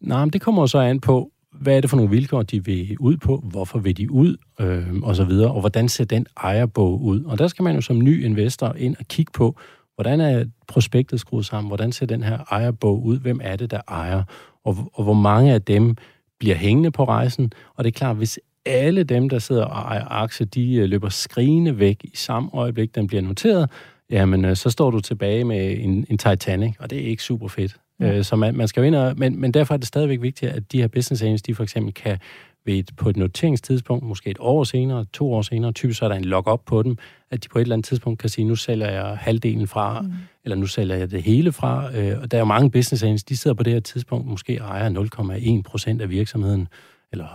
Nej, 0.00 0.24
men 0.24 0.30
det 0.30 0.40
kommer 0.40 0.66
så 0.66 0.78
an 0.78 1.00
på, 1.00 1.30
hvad 1.60 1.76
er 1.76 1.80
det 1.80 1.90
for 1.90 1.96
nogle 1.96 2.10
vilkår, 2.10 2.42
de 2.42 2.64
vil 2.64 2.96
ud 3.00 3.16
på, 3.16 3.44
hvorfor 3.44 3.78
vil 3.78 3.96
de 3.96 4.10
ud, 4.10 4.36
øh, 4.60 4.94
og 5.02 5.16
så 5.16 5.24
videre, 5.24 5.52
og 5.52 5.60
hvordan 5.60 5.88
ser 5.88 6.04
den 6.04 6.26
ejerbog 6.36 7.02
ud. 7.02 7.24
Og 7.24 7.38
der 7.38 7.48
skal 7.48 7.62
man 7.62 7.74
jo 7.74 7.80
som 7.80 7.98
ny 7.98 8.24
investor 8.24 8.74
ind 8.78 8.96
og 8.98 9.06
kigge 9.08 9.32
på, 9.32 9.56
hvordan 9.94 10.20
er 10.20 10.44
prospektet 10.68 11.20
skruet 11.20 11.46
sammen, 11.46 11.68
hvordan 11.68 11.92
ser 11.92 12.06
den 12.06 12.22
her 12.22 12.38
ejerbog 12.50 13.04
ud, 13.04 13.18
hvem 13.18 13.40
er 13.42 13.56
det, 13.56 13.70
der 13.70 13.80
ejer, 13.88 14.22
og, 14.64 14.76
og 14.92 15.04
hvor 15.04 15.14
mange 15.14 15.52
af 15.52 15.62
dem 15.62 15.96
bliver 16.38 16.56
hængende 16.56 16.90
på 16.90 17.04
rejsen. 17.04 17.52
Og 17.74 17.84
det 17.84 17.90
er 17.90 17.98
klart, 17.98 18.16
hvis 18.16 18.38
alle 18.66 19.04
dem, 19.04 19.28
der 19.28 19.38
sidder 19.38 19.64
og 19.64 19.80
ejer 19.80 20.04
aktier, 20.04 20.46
de 20.46 20.74
øh, 20.74 20.88
løber 20.88 21.08
skrigende 21.08 21.78
væk 21.78 22.04
i 22.04 22.16
samme 22.16 22.50
øjeblik, 22.52 22.94
den 22.94 23.06
bliver 23.06 23.22
noteret, 23.22 23.70
jamen 24.10 24.44
øh, 24.44 24.56
så 24.56 24.70
står 24.70 24.90
du 24.90 25.00
tilbage 25.00 25.44
med 25.44 25.78
en, 25.78 26.06
en 26.10 26.18
Titanic, 26.18 26.74
og 26.78 26.90
det 26.90 26.98
er 26.98 27.06
ikke 27.06 27.22
super 27.22 27.48
fedt. 27.48 27.76
Ja. 28.00 28.16
Øh, 28.16 28.24
så 28.24 28.36
man, 28.36 28.56
man 28.56 28.68
skal 28.68 28.80
jo 28.80 28.86
ind 28.86 28.94
og, 28.94 29.14
men, 29.16 29.40
men 29.40 29.54
derfor 29.54 29.74
er 29.74 29.78
det 29.78 29.86
stadigvæk 29.86 30.22
vigtigt, 30.22 30.52
at 30.52 30.72
de 30.72 30.80
her 30.80 30.88
business 30.88 31.22
angels, 31.22 31.42
de 31.42 31.54
for 31.54 31.62
eksempel 31.62 31.94
kan 31.94 32.18
ved 32.66 32.74
et, 32.74 32.90
på 32.96 33.08
et 33.08 33.16
noteringstidspunkt, 33.16 34.04
måske 34.04 34.30
et 34.30 34.36
år 34.40 34.64
senere, 34.64 35.04
to 35.12 35.32
år 35.32 35.42
senere, 35.42 35.72
typisk 35.72 35.98
så 35.98 36.04
er 36.04 36.08
der 36.08 36.16
en 36.16 36.24
lock-up 36.24 36.60
på 36.66 36.82
dem, 36.82 36.96
at 37.30 37.44
de 37.44 37.48
på 37.48 37.58
et 37.58 37.62
eller 37.62 37.74
andet 37.74 37.86
tidspunkt 37.86 38.20
kan 38.20 38.28
sige, 38.28 38.44
nu 38.44 38.56
sælger 38.56 38.90
jeg 38.90 39.18
halvdelen 39.20 39.66
fra, 39.66 40.00
mm. 40.00 40.12
eller 40.44 40.56
nu 40.56 40.66
sælger 40.66 40.96
jeg 40.96 41.10
det 41.10 41.22
hele 41.22 41.52
fra. 41.52 41.96
Øh, 41.96 42.18
og 42.22 42.30
der 42.30 42.36
er 42.36 42.40
jo 42.40 42.44
mange 42.44 42.70
business 42.70 43.02
angels, 43.02 43.24
de 43.24 43.36
sidder 43.36 43.54
på 43.54 43.62
det 43.62 43.72
her 43.72 43.80
tidspunkt, 43.80 44.26
måske 44.26 44.56
ejer 44.56 45.58
0,1 45.58 45.62
procent 45.70 46.02
af 46.02 46.10
virksomheden, 46.10 46.68
eller 47.12 47.26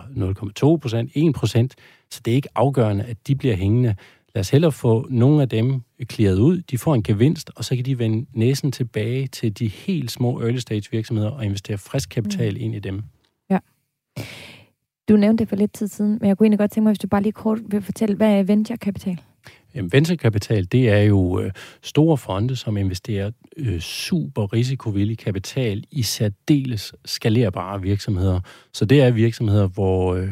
0,2 0.75 0.77
procent, 0.77 1.11
1 1.15 1.33
procent. 1.35 1.75
Så 2.11 2.21
det 2.25 2.31
er 2.31 2.35
ikke 2.35 2.49
afgørende, 2.55 3.03
at 3.03 3.17
de 3.27 3.35
bliver 3.35 3.55
hængende 3.55 3.95
lad 4.35 4.39
os 4.39 4.49
hellere 4.49 4.71
få 4.71 5.07
nogle 5.09 5.41
af 5.41 5.49
dem 5.49 5.81
klaret 6.03 6.39
ud, 6.39 6.61
de 6.61 6.77
får 6.77 6.95
en 6.95 7.03
gevinst, 7.03 7.51
og 7.55 7.65
så 7.65 7.75
kan 7.75 7.85
de 7.85 7.99
vende 7.99 8.25
næsen 8.33 8.71
tilbage 8.71 9.27
til 9.27 9.59
de 9.59 9.67
helt 9.67 10.11
små 10.11 10.41
early 10.41 10.57
stage 10.57 10.83
virksomheder 10.91 11.29
og 11.29 11.45
investere 11.45 11.77
frisk 11.77 12.09
kapital 12.09 12.53
mm. 12.53 12.61
ind 12.61 12.75
i 12.75 12.79
dem. 12.79 13.03
Ja. 13.49 13.57
Du 15.09 15.17
nævnte 15.17 15.41
det 15.41 15.49
for 15.49 15.55
lidt 15.55 15.73
tid 15.73 15.87
siden, 15.87 16.17
men 16.21 16.27
jeg 16.27 16.37
kunne 16.37 16.45
egentlig 16.45 16.59
godt 16.59 16.71
tænke 16.71 16.83
mig, 16.83 16.91
hvis 16.91 16.99
du 16.99 17.07
bare 17.07 17.21
lige 17.21 17.31
kort 17.31 17.59
vil 17.67 17.81
fortælle, 17.81 18.15
hvad 18.15 18.39
er 18.39 18.43
venturekapital? 18.43 19.21
Jamen, 19.75 19.91
venturekapital, 19.91 20.65
det 20.65 20.89
er 20.89 21.01
jo 21.01 21.39
øh, 21.39 21.51
store 21.81 22.17
fonde, 22.17 22.55
som 22.55 22.77
investerer 22.77 23.31
øh, 23.57 23.79
super 23.79 24.53
risikovillig 24.53 25.17
kapital 25.17 25.83
i 25.91 26.01
særdeles 26.01 26.93
skalerbare 27.05 27.81
virksomheder. 27.81 28.39
Så 28.73 28.85
det 28.85 29.01
er 29.01 29.11
virksomheder, 29.11 29.67
hvor 29.67 30.15
øh, 30.15 30.29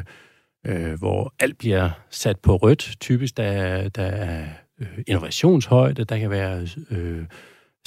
øh, 0.70 1.00
hvor 1.00 1.34
alt 1.40 1.58
bliver 1.58 1.90
sat 2.10 2.40
på 2.40 2.56
rødt. 2.56 2.96
Typisk 3.00 3.38
der, 3.38 3.90
der 3.90 4.04
er 4.04 4.46
øh, 4.80 4.88
innovationshøjde, 5.08 6.04
der 6.04 6.18
kan 6.18 6.30
være 6.30 6.68
øh, 6.92 7.26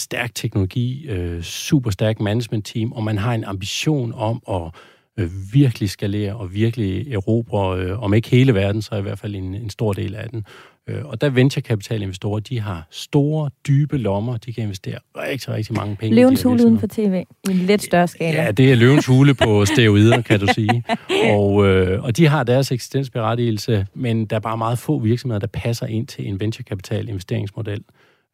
stærk 0.00 0.34
teknologi, 0.34 1.08
øh, 1.08 1.42
super 1.42 1.90
stærk 1.90 2.20
management 2.20 2.66
team, 2.66 2.92
og 2.92 3.04
man 3.04 3.18
har 3.18 3.34
en 3.34 3.44
ambition 3.44 4.12
om 4.14 4.42
at 4.48 4.70
øh, 5.18 5.30
virkelig 5.52 5.90
skalere 5.90 6.36
og 6.36 6.54
virkelig 6.54 7.12
erobre, 7.12 7.78
øh, 7.78 8.02
om 8.02 8.14
ikke 8.14 8.30
hele 8.30 8.54
verden, 8.54 8.82
så 8.82 8.94
i 8.96 9.02
hvert 9.02 9.18
fald 9.18 9.34
en, 9.34 9.54
en 9.54 9.70
stor 9.70 9.92
del 9.92 10.14
af 10.14 10.30
den. 10.30 10.44
Øh, 10.88 11.04
og 11.04 11.20
der 11.20 11.30
venturekapitalinvestorer, 11.30 12.40
de 12.40 12.60
har 12.60 12.86
store, 12.90 13.50
dybe 13.66 13.98
lommer. 13.98 14.36
De 14.36 14.52
kan 14.52 14.64
investere 14.64 14.98
rigtig, 15.16 15.48
rigtig 15.48 15.76
mange 15.76 15.96
penge. 15.96 16.16
Løvens 16.16 16.42
hule 16.42 16.66
uden 16.66 16.78
for 16.78 16.86
tv, 16.86 17.22
i 17.48 17.50
en 17.50 17.56
lidt 17.56 17.82
større 17.82 18.08
skala. 18.08 18.42
Ja, 18.42 18.50
det 18.50 18.72
er 18.72 18.74
løvens 18.74 19.06
hule 19.06 19.34
på 19.34 19.64
steroider, 19.74 20.20
kan 20.22 20.40
du 20.40 20.46
sige. 20.54 20.84
Og, 21.34 21.66
øh, 21.66 22.04
og 22.04 22.16
de 22.16 22.26
har 22.26 22.44
deres 22.44 22.72
eksistensberettigelse, 22.72 23.86
men 23.94 24.26
der 24.26 24.36
er 24.36 24.40
bare 24.40 24.58
meget 24.58 24.78
få 24.78 24.98
virksomheder, 24.98 25.40
der 25.40 25.46
passer 25.46 25.86
ind 25.86 26.06
til 26.06 26.28
en 26.28 26.40
venturekapital 26.40 27.08
investeringsmodel. 27.08 27.84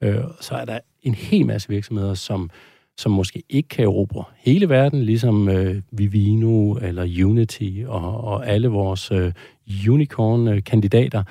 Øh, 0.02 0.20
så 0.40 0.54
er 0.54 0.64
der 0.64 0.78
en 1.02 1.14
hel 1.14 1.46
masse 1.46 1.68
virksomheder, 1.68 2.14
som, 2.14 2.50
som 2.98 3.12
måske 3.12 3.42
ikke 3.48 3.68
kan 3.68 3.84
erobre 3.84 4.24
hele 4.38 4.68
verden, 4.68 5.02
ligesom 5.02 5.48
øh, 5.48 5.82
Vivino 5.92 6.72
eller 6.74 7.24
Unity 7.24 7.70
og, 7.86 8.24
og 8.24 8.48
alle 8.48 8.68
vores 8.68 9.10
øh, 9.10 9.32
unicorn-kandidater, 9.88 11.22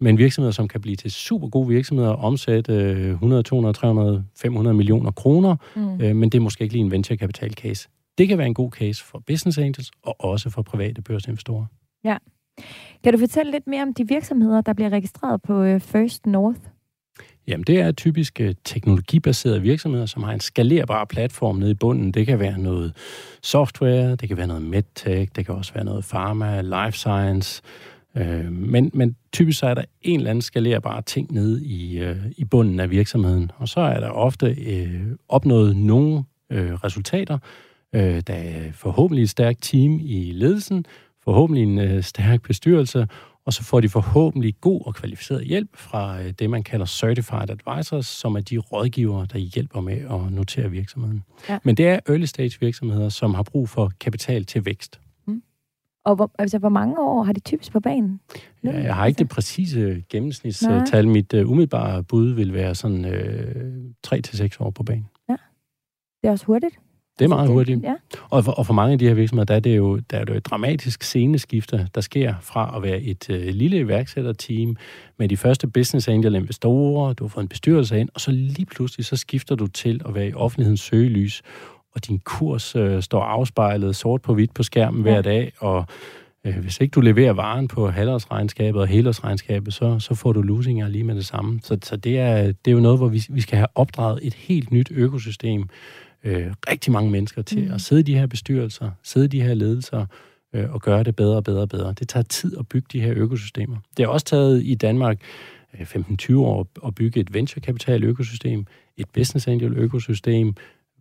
men 0.00 0.18
virksomheder, 0.18 0.52
som 0.52 0.68
kan 0.68 0.80
blive 0.80 0.96
til 0.96 1.10
super 1.10 1.48
gode 1.48 1.68
virksomheder 1.68 2.10
og 2.10 2.24
omsætte 2.24 2.72
øh, 2.72 3.10
100, 3.10 3.42
200, 3.42 3.72
300, 3.72 4.24
500 4.36 4.76
millioner 4.76 5.10
kroner, 5.10 5.56
mm. 5.76 6.00
øh, 6.00 6.16
men 6.16 6.30
det 6.30 6.38
er 6.38 6.42
måske 6.42 6.62
ikke 6.62 6.74
lige 6.74 6.84
en 6.84 6.90
venture 6.90 7.16
capital 7.16 7.52
case. 7.52 7.88
Det 8.18 8.28
kan 8.28 8.38
være 8.38 8.46
en 8.46 8.54
god 8.54 8.70
case 8.70 9.04
for 9.04 9.22
business 9.26 9.58
angels 9.58 9.90
og 10.02 10.16
også 10.18 10.50
for 10.50 10.62
private 10.62 11.02
børsinvestorer. 11.02 11.64
Ja. 12.04 12.16
Kan 13.04 13.12
du 13.12 13.18
fortælle 13.18 13.52
lidt 13.52 13.66
mere 13.66 13.82
om 13.82 13.94
de 13.94 14.08
virksomheder, 14.08 14.60
der 14.60 14.72
bliver 14.72 14.90
registreret 14.90 15.42
på 15.42 15.62
øh, 15.62 15.80
First 15.80 16.26
North? 16.26 16.60
Jamen, 17.48 17.64
det 17.64 17.80
er 17.80 17.92
typisk 17.92 18.40
øh, 18.40 18.54
teknologibaserede 18.64 19.62
virksomheder, 19.62 20.06
som 20.06 20.22
har 20.22 20.32
en 20.32 20.40
skalerbar 20.40 21.04
platform 21.04 21.56
nede 21.56 21.70
i 21.70 21.74
bunden. 21.74 22.12
Det 22.12 22.26
kan 22.26 22.38
være 22.38 22.58
noget 22.58 22.92
software, 23.42 24.16
det 24.16 24.28
kan 24.28 24.36
være 24.36 24.46
noget 24.46 24.62
medtech, 24.62 25.32
det 25.36 25.46
kan 25.46 25.54
også 25.54 25.74
være 25.74 25.84
noget 25.84 26.04
pharma, 26.10 26.60
life 26.60 26.98
science. 26.98 27.62
Øh, 28.16 28.52
men, 28.52 28.90
men 28.94 29.16
typisk 29.32 29.58
så 29.58 29.66
er 29.66 29.74
der 29.74 29.84
en 30.02 30.20
eller 30.20 30.30
anden 30.30 30.42
skalerbar 30.42 31.00
ting 31.00 31.32
nede 31.32 31.64
i, 31.64 32.14
i 32.36 32.44
bunden 32.44 32.80
af 32.80 32.90
virksomheden. 32.90 33.50
Og 33.56 33.68
så 33.68 33.80
er 33.80 34.00
der 34.00 34.08
ofte 34.08 34.46
øh, 34.46 35.02
opnået 35.28 35.76
nogle 35.76 36.24
øh, 36.52 36.74
resultater, 36.74 37.38
Øh, 37.96 38.22
der 38.26 38.34
er 38.34 38.72
forhåbentlig 38.72 39.22
et 39.22 39.30
stærkt 39.30 39.62
team 39.62 40.00
i 40.02 40.30
ledelsen, 40.32 40.84
forhåbentlig 41.24 41.62
en 41.62 41.78
øh, 41.78 42.02
stærk 42.02 42.42
bestyrelse, 42.42 43.08
og 43.44 43.52
så 43.52 43.62
får 43.62 43.80
de 43.80 43.88
forhåbentlig 43.88 44.54
god 44.60 44.82
og 44.86 44.94
kvalificeret 44.94 45.44
hjælp 45.44 45.76
fra 45.76 46.22
øh, 46.22 46.32
det, 46.38 46.50
man 46.50 46.62
kalder 46.62 46.86
Certified 46.86 47.50
Advisors, 47.50 48.06
som 48.06 48.34
er 48.34 48.40
de 48.40 48.58
rådgivere, 48.58 49.26
der 49.32 49.38
hjælper 49.38 49.80
med 49.80 49.96
at 49.96 50.32
notere 50.32 50.70
virksomheden. 50.70 51.22
Ja. 51.48 51.58
Men 51.62 51.76
det 51.76 51.88
er 51.88 52.00
early 52.08 52.24
stage 52.24 52.58
virksomheder, 52.60 53.08
som 53.08 53.34
har 53.34 53.42
brug 53.42 53.68
for 53.68 53.92
kapital 54.00 54.44
til 54.44 54.64
vækst. 54.64 55.00
Og 56.06 56.16
hvor, 56.16 56.30
altså, 56.38 56.58
hvor 56.58 56.68
mange 56.68 57.00
år 57.00 57.22
har 57.22 57.32
de 57.32 57.40
typisk 57.40 57.72
på 57.72 57.80
banen? 57.80 58.20
Ja, 58.64 58.82
jeg 58.82 58.94
har 58.94 59.06
ikke 59.06 59.18
det 59.18 59.28
præcise 59.28 60.02
gennemsnitstal. 60.08 61.08
Mit 61.08 61.34
uh, 61.34 61.50
umiddelbare 61.50 62.02
bud 62.02 62.28
vil 62.28 62.54
være 62.54 62.74
sådan 62.74 63.04
uh, 63.04 64.14
3-6 64.14 64.56
år 64.60 64.70
på 64.70 64.82
banen. 64.82 65.08
Ja. 65.28 65.36
Det 66.22 66.28
er 66.28 66.30
også 66.30 66.46
hurtigt. 66.46 66.78
Det 67.18 67.24
er 67.24 67.28
meget 67.28 67.48
hurtigt. 67.48 67.82
Ja. 67.82 67.94
Og, 68.30 68.44
for, 68.44 68.52
og 68.52 68.66
for 68.66 68.74
mange 68.74 68.92
af 68.92 68.98
de 68.98 69.06
her 69.08 69.14
virksomheder, 69.14 69.44
der 69.44 69.54
er 69.54 69.60
det 69.60 69.76
jo, 69.76 69.96
der 69.96 70.18
er 70.18 70.24
det 70.24 70.32
jo 70.32 70.36
et 70.36 70.46
dramatisk 70.46 71.02
sceneskifte, 71.02 71.88
der 71.94 72.00
sker 72.00 72.34
fra 72.40 72.76
at 72.76 72.82
være 72.82 73.00
et 73.00 73.30
øh, 73.30 73.46
lille 73.46 73.78
iværksætterteam 73.78 74.76
med 75.18 75.28
de 75.28 75.36
første 75.36 75.66
business 75.68 76.08
angel 76.08 76.34
investorer, 76.34 77.12
du 77.12 77.24
har 77.24 77.28
fået 77.28 77.42
en 77.42 77.48
bestyrelse 77.48 78.00
ind, 78.00 78.08
og 78.14 78.20
så 78.20 78.30
lige 78.30 78.66
pludselig 78.66 79.06
så 79.06 79.16
skifter 79.16 79.54
du 79.54 79.66
til 79.66 80.02
at 80.08 80.14
være 80.14 80.28
i 80.28 80.34
offentlighedens 80.34 80.80
søgelys, 80.80 81.42
og 81.96 82.06
din 82.06 82.18
kurs 82.18 82.76
øh, 82.76 83.02
står 83.02 83.22
afspejlet 83.22 83.96
sort 83.96 84.22
på 84.22 84.34
hvidt 84.34 84.54
på 84.54 84.62
skærmen 84.62 85.06
ja. 85.06 85.12
hver 85.12 85.22
dag, 85.22 85.52
og 85.58 85.84
øh, 86.44 86.58
hvis 86.58 86.80
ikke 86.80 86.92
du 86.92 87.00
leverer 87.00 87.32
varen 87.32 87.68
på 87.68 87.90
halvårsregnskabet 87.90 88.80
og 88.80 88.86
helårsregnskabet, 88.86 89.74
så, 89.74 89.98
så 89.98 90.14
får 90.14 90.32
du 90.32 90.42
losinger 90.42 90.88
lige 90.88 91.04
med 91.04 91.14
det 91.14 91.26
samme. 91.26 91.60
Så, 91.62 91.78
så 91.82 91.96
det, 91.96 92.18
er, 92.18 92.42
det 92.42 92.70
er 92.70 92.72
jo 92.72 92.80
noget, 92.80 92.98
hvor 92.98 93.08
vi, 93.08 93.24
vi 93.28 93.40
skal 93.40 93.56
have 93.56 93.68
opdraget 93.74 94.18
et 94.22 94.34
helt 94.34 94.72
nyt 94.72 94.90
økosystem, 94.90 95.68
øh, 96.24 96.46
rigtig 96.70 96.92
mange 96.92 97.10
mennesker 97.10 97.42
til 97.42 97.64
mm. 97.64 97.74
at 97.74 97.80
sidde 97.80 98.00
i 98.00 98.04
de 98.04 98.18
her 98.18 98.26
bestyrelser, 98.26 98.90
sidde 99.02 99.26
i 99.26 99.28
de 99.28 99.42
her 99.42 99.54
ledelser 99.54 100.06
øh, 100.54 100.74
og 100.74 100.82
gøre 100.82 101.02
det 101.02 101.16
bedre 101.16 101.36
og 101.36 101.44
bedre 101.44 101.62
og 101.62 101.68
bedre. 101.68 101.94
Det 101.98 102.08
tager 102.08 102.24
tid 102.24 102.56
at 102.58 102.68
bygge 102.68 102.86
de 102.92 103.00
her 103.00 103.12
økosystemer. 103.16 103.76
Det 103.96 104.04
har 104.06 104.12
også 104.12 104.26
taget 104.26 104.62
i 104.64 104.74
Danmark 104.74 105.20
øh, 105.80 105.86
15-20 105.86 106.36
år 106.36 106.68
at 106.86 106.94
bygge 106.94 107.20
et 107.20 107.34
venture 107.34 107.98
økosystem, 108.02 108.66
et 108.96 109.06
business 109.12 109.48
angel 109.48 109.72
økosystem. 109.76 110.54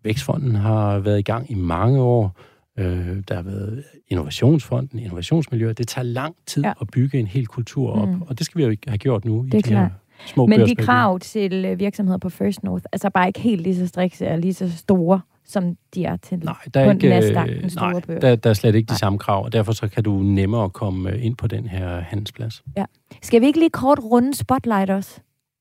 Vækstfonden 0.05 0.55
har 0.55 0.99
været 0.99 1.19
i 1.19 1.21
gang 1.21 1.51
i 1.51 1.55
mange 1.55 2.01
år. 2.01 2.37
Øh, 2.77 3.17
der 3.27 3.35
har 3.35 3.41
været 3.41 3.83
Innovationsfonden, 4.07 4.99
Innovationsmiljøet. 4.99 5.77
Det 5.77 5.87
tager 5.87 6.03
lang 6.03 6.35
tid 6.45 6.63
ja. 6.63 6.73
at 6.81 6.87
bygge 6.91 7.19
en 7.19 7.27
hel 7.27 7.47
kultur 7.47 7.91
op, 7.91 8.09
mm. 8.09 8.21
og 8.21 8.37
det 8.39 8.45
skal 8.45 8.59
vi 8.59 8.65
jo 8.65 8.75
have 8.87 8.97
gjort 8.97 9.25
nu. 9.25 9.45
Det 9.45 9.53
er 9.53 9.57
i 9.57 9.61
de 9.61 9.67
klart. 9.67 9.91
Små 10.25 10.45
Men 10.45 10.59
de 10.59 10.75
krav 10.75 11.19
til 11.19 11.65
øh, 11.65 11.79
virksomheder 11.79 12.17
på 12.17 12.29
First 12.29 12.63
North, 12.63 12.85
altså 12.91 13.09
bare 13.09 13.27
ikke 13.27 13.39
helt 13.39 13.61
lige 13.61 13.75
så 13.75 13.87
strikse 13.87 14.27
og 14.27 14.39
lige 14.39 14.53
så 14.53 14.77
store, 14.77 15.21
som 15.45 15.77
de 15.95 16.05
er 16.05 16.17
til 16.17 16.39
nej, 16.43 16.55
der 16.73 16.79
er 16.79 16.85
på 16.85 16.91
ikke, 16.91 17.09
Nasdaq, 17.09 17.47
den 17.61 17.69
store 17.69 17.91
nej, 17.91 18.01
børs. 18.01 18.21
Der, 18.21 18.35
der 18.35 18.49
er 18.49 18.53
slet 18.53 18.75
ikke 18.75 18.87
de 18.87 18.91
nej. 18.91 18.97
samme 18.97 19.19
krav, 19.19 19.45
og 19.45 19.53
derfor 19.53 19.71
så 19.71 19.87
kan 19.87 20.03
du 20.03 20.19
nemmere 20.23 20.69
komme 20.69 21.11
øh, 21.11 21.25
ind 21.25 21.35
på 21.35 21.47
den 21.47 21.67
her 21.67 21.99
handelsplads. 21.99 22.63
Ja. 22.77 22.85
Skal 23.21 23.41
vi 23.41 23.45
ikke 23.45 23.59
lige 23.59 23.69
kort 23.69 23.99
runde 23.99 24.33
Spotlight 24.33 24.89
også? 24.89 25.19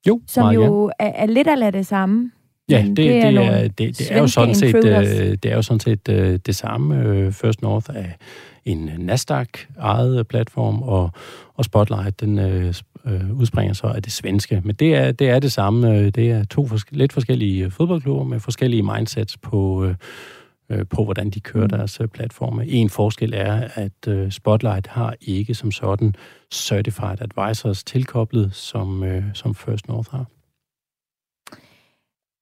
Jo, 0.08 0.20
Som 0.26 0.54
jo 0.54 0.90
er, 0.98 1.12
er 1.14 1.26
lidt 1.26 1.48
af 1.48 1.72
det 1.72 1.86
samme. 1.86 2.30
Ja, 2.70 2.84
det, 2.88 2.96
det, 2.96 3.16
er, 3.16 3.30
det, 3.30 3.44
er, 3.44 3.68
det, 3.68 3.98
det 3.98 4.12
er 4.12 4.18
jo 4.18 4.26
sådan 4.26 4.54
set, 4.54 4.74
øh, 4.74 4.84
det 5.42 5.44
er 5.44 5.54
jo 5.54 5.62
sådan 5.62 5.80
set 5.80 6.08
øh, 6.08 6.38
det 6.46 6.56
samme. 6.56 7.02
Øh, 7.02 7.32
First 7.32 7.62
North 7.62 7.90
er 7.94 8.06
en 8.64 8.90
Nasdaq-ejet 8.98 10.26
platform, 10.28 10.82
og, 10.82 11.10
og 11.54 11.64
Spotlight, 11.64 12.20
den 12.20 12.38
øh, 12.38 12.74
udspringer 13.32 13.74
så 13.74 13.86
af 13.86 14.02
det 14.02 14.12
svenske. 14.12 14.62
Men 14.64 14.74
det 14.74 14.94
er 14.94 15.12
det, 15.12 15.30
er 15.30 15.38
det 15.38 15.52
samme. 15.52 16.10
Det 16.10 16.30
er 16.30 16.44
to 16.44 16.66
fors- 16.66 16.84
lidt 16.90 17.12
forskellige 17.12 17.70
fodboldklubber 17.70 18.24
med 18.24 18.40
forskellige 18.40 18.82
mindsets 18.82 19.36
på, 19.36 19.84
øh, 19.84 19.94
øh, 20.70 20.86
på 20.90 21.04
hvordan 21.04 21.30
de 21.30 21.40
kører 21.40 21.64
mm. 21.64 21.70
deres 21.70 22.00
platforme. 22.14 22.66
En 22.66 22.90
forskel 22.90 23.32
er, 23.34 23.68
at 23.74 24.08
øh, 24.08 24.30
Spotlight 24.30 24.86
har 24.86 25.14
ikke 25.20 25.54
som 25.54 25.70
sådan 25.70 26.14
Certified 26.52 27.18
Advisors 27.20 27.84
tilkoblet, 27.84 28.54
som, 28.54 29.04
øh, 29.04 29.24
som 29.34 29.54
First 29.54 29.88
North 29.88 30.10
har. 30.10 30.26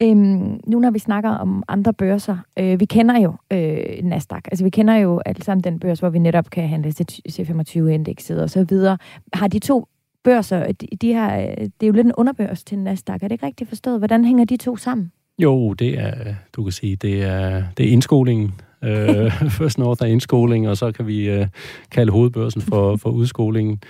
Øhm, 0.03 0.61
nu 0.67 0.79
når 0.79 0.91
vi 0.91 0.99
snakker 0.99 1.31
om 1.31 1.63
andre 1.69 1.93
børser, 1.93 2.37
øh, 2.59 2.81
vi 2.81 2.85
kender 2.85 3.21
jo 3.21 3.35
øh, 3.53 4.05
Nasdaq, 4.05 4.43
altså 4.45 4.65
vi 4.65 4.71
kender 4.71 4.95
jo 4.95 5.21
alle 5.27 5.43
sammen 5.43 5.65
den 5.65 5.79
børs, 5.81 6.01
hvor 6.01 6.11
vi 6.11 6.19
netop 6.19 6.51
kan 6.51 6.69
handle 6.69 6.95
C25-indekset 7.29 8.43
og 8.43 8.51
så 8.51 8.65
videre. 8.65 8.99
Har 9.33 9.49
de 9.49 9.59
to 9.59 9.87
børser, 10.25 10.73
de, 10.73 10.87
de 11.01 11.13
har, 11.13 11.39
øh, 11.39 11.47
det 11.47 11.83
er 11.83 11.87
jo 11.87 11.93
lidt 11.93 12.07
en 12.07 12.13
underbørs 12.17 12.65
til 12.65 12.79
Nasdaq, 12.79 13.23
er 13.23 13.29
det 13.29 13.33
ikke 13.33 13.47
rigtigt 13.47 13.69
forstået? 13.69 14.01
Hvordan 14.01 14.25
hænger 14.25 14.45
de 14.45 14.57
to 14.57 14.77
sammen? 14.77 15.13
Jo, 15.39 15.73
det 15.73 15.99
er, 15.99 16.35
du 16.57 16.63
kan 16.63 16.73
sige, 16.73 16.97
det 16.97 17.23
er, 17.23 17.63
det 17.77 17.87
er 17.87 17.93
indskolingen. 17.93 18.55
øh, 18.83 19.33
First 19.59 19.79
North 19.79 20.03
er 20.03 20.07
indskoling, 20.07 20.69
og 20.69 20.77
så 20.77 20.93
kan 20.93 21.07
vi 21.07 21.29
øh, 21.29 21.47
kalde 21.91 22.13
hovedbørsen 22.13 22.63
for, 22.63 22.97
for 22.97 23.11
udskolingen. 23.11 23.81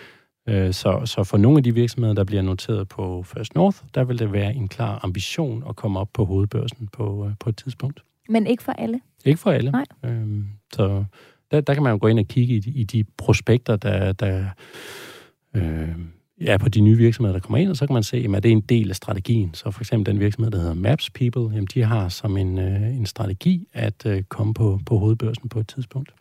Øh, 0.48 0.72
så, 0.72 1.02
så 1.04 1.24
for 1.24 1.36
nogle 1.36 1.58
af 1.58 1.64
de 1.64 1.74
virksomheder, 1.74 2.14
der 2.14 2.24
bliver 2.24 2.42
noteret 2.42 2.88
på 2.88 3.22
First 3.22 3.54
North, 3.54 3.78
der 3.94 4.04
vil 4.04 4.18
det 4.18 4.32
være 4.32 4.54
en 4.54 4.68
klar 4.68 5.00
ambition 5.02 5.64
at 5.68 5.76
komme 5.76 6.00
op 6.00 6.08
på 6.14 6.24
hovedbørsen 6.24 6.88
på, 6.92 7.26
øh, 7.26 7.32
på 7.40 7.48
et 7.48 7.56
tidspunkt. 7.56 8.02
Men 8.28 8.46
ikke 8.46 8.62
for 8.62 8.72
alle? 8.72 9.00
Ikke 9.24 9.40
for 9.40 9.50
alle. 9.50 9.70
Nej. 9.70 9.84
Øhm, 10.04 10.46
så 10.72 11.04
der, 11.50 11.60
der 11.60 11.74
kan 11.74 11.82
man 11.82 11.92
jo 11.92 11.98
gå 12.00 12.06
ind 12.06 12.18
og 12.18 12.26
kigge 12.26 12.54
i, 12.54 12.62
i 12.74 12.84
de 12.84 13.04
prospekter, 13.04 13.76
der, 13.76 14.12
der 14.12 14.46
øh, 15.54 15.88
ja, 16.40 16.56
på 16.56 16.68
de 16.68 16.80
nye 16.80 16.96
virksomheder, 16.96 17.32
der 17.32 17.40
kommer 17.40 17.58
ind, 17.58 17.70
og 17.70 17.76
så 17.76 17.86
kan 17.86 17.94
man 17.94 18.02
se, 18.02 18.22
det 18.22 18.44
er 18.44 18.52
en 18.52 18.60
del 18.60 18.90
af 18.90 18.96
strategien. 18.96 19.54
Så 19.54 19.70
for 19.70 19.80
eksempel 19.80 20.12
den 20.12 20.20
virksomhed, 20.20 20.50
der 20.50 20.58
hedder 20.58 20.74
Maps 20.74 21.10
People, 21.10 21.54
jamen 21.54 21.68
de 21.74 21.82
har 21.82 22.08
som 22.08 22.36
en, 22.36 22.58
øh, 22.58 22.96
en 22.96 23.06
strategi 23.06 23.68
at 23.72 24.06
øh, 24.06 24.22
komme 24.22 24.54
på, 24.54 24.80
på 24.86 24.98
hovedbørsen 24.98 25.48
på 25.48 25.60
et 25.60 25.68
tidspunkt. 25.68 26.14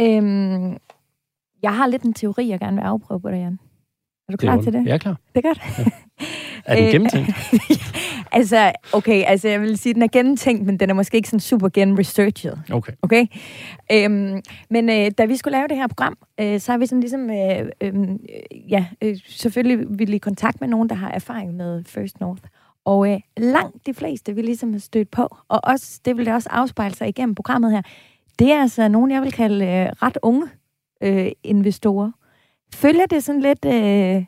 Øhm, 0.00 0.76
jeg 1.62 1.76
har 1.76 1.86
lidt 1.86 2.02
en 2.02 2.14
teori, 2.14 2.48
jeg 2.48 2.60
gerne 2.60 2.76
vil 2.76 2.82
afprøve 2.82 3.20
på 3.20 3.30
dig, 3.30 3.36
Jan. 3.36 3.58
Er 4.28 4.32
du 4.32 4.36
klar 4.36 4.54
det 4.54 4.64
til 4.64 4.72
det? 4.72 4.86
Jeg 4.86 4.94
er 4.94 4.98
klar. 4.98 5.16
Det 5.34 5.44
er 5.44 5.48
godt. 5.48 5.60
Ja. 5.78 5.84
Er 6.64 6.76
den 6.76 6.90
gennemtænkt? 6.92 7.30
altså, 8.32 8.72
okay, 8.92 9.24
altså 9.26 9.48
jeg 9.48 9.60
vil 9.60 9.78
sige, 9.78 9.90
at 9.90 9.94
den 9.94 10.02
er 10.02 10.08
gennemtænkt, 10.12 10.66
men 10.66 10.76
den 10.76 10.90
er 10.90 10.94
måske 10.94 11.16
ikke 11.16 11.28
sådan 11.28 11.40
super 11.40 11.68
genresearchet. 11.68 12.62
Okay. 12.70 12.92
Okay? 13.02 13.26
Øhm, 13.92 14.42
men 14.70 14.90
øh, 14.90 15.10
da 15.18 15.24
vi 15.24 15.36
skulle 15.36 15.56
lave 15.56 15.68
det 15.68 15.76
her 15.76 15.86
program, 15.86 16.18
øh, 16.40 16.60
så 16.60 16.72
har 16.72 16.78
vi 16.78 16.86
sådan 16.86 17.00
ligesom, 17.00 17.30
øh, 17.30 17.68
øh, 17.80 17.94
ja, 18.68 18.86
øh, 19.02 19.16
selvfølgelig 19.26 19.98
ville 19.98 20.16
i 20.16 20.18
kontakt 20.18 20.60
med 20.60 20.68
nogen, 20.68 20.88
der 20.88 20.94
har 20.94 21.10
erfaring 21.10 21.54
med 21.56 21.84
First 21.84 22.20
North. 22.20 22.42
Og 22.84 23.12
øh, 23.12 23.20
langt 23.36 23.86
de 23.86 23.94
fleste, 23.94 24.34
vi 24.34 24.42
ligesom 24.42 24.72
har 24.72 24.80
stødt 24.80 25.10
på, 25.10 25.36
og 25.48 25.60
også, 25.62 26.00
det 26.04 26.16
vil 26.16 26.26
det 26.26 26.34
også 26.34 26.48
afspejle 26.52 26.94
sig 26.94 27.08
igennem 27.08 27.34
programmet 27.34 27.72
her, 27.72 27.82
det 28.38 28.52
er 28.52 28.60
altså 28.60 28.88
nogen, 28.88 29.10
jeg 29.10 29.22
vil 29.22 29.32
kalde 29.32 29.66
øh, 29.66 29.88
ret 30.02 30.18
unge 30.22 30.48
øh, 31.02 31.30
investorer. 31.44 32.10
Følger 32.74 33.06
det 33.06 33.24
sådan 33.24 33.40
lidt... 33.40 33.64
Øh, 33.64 34.24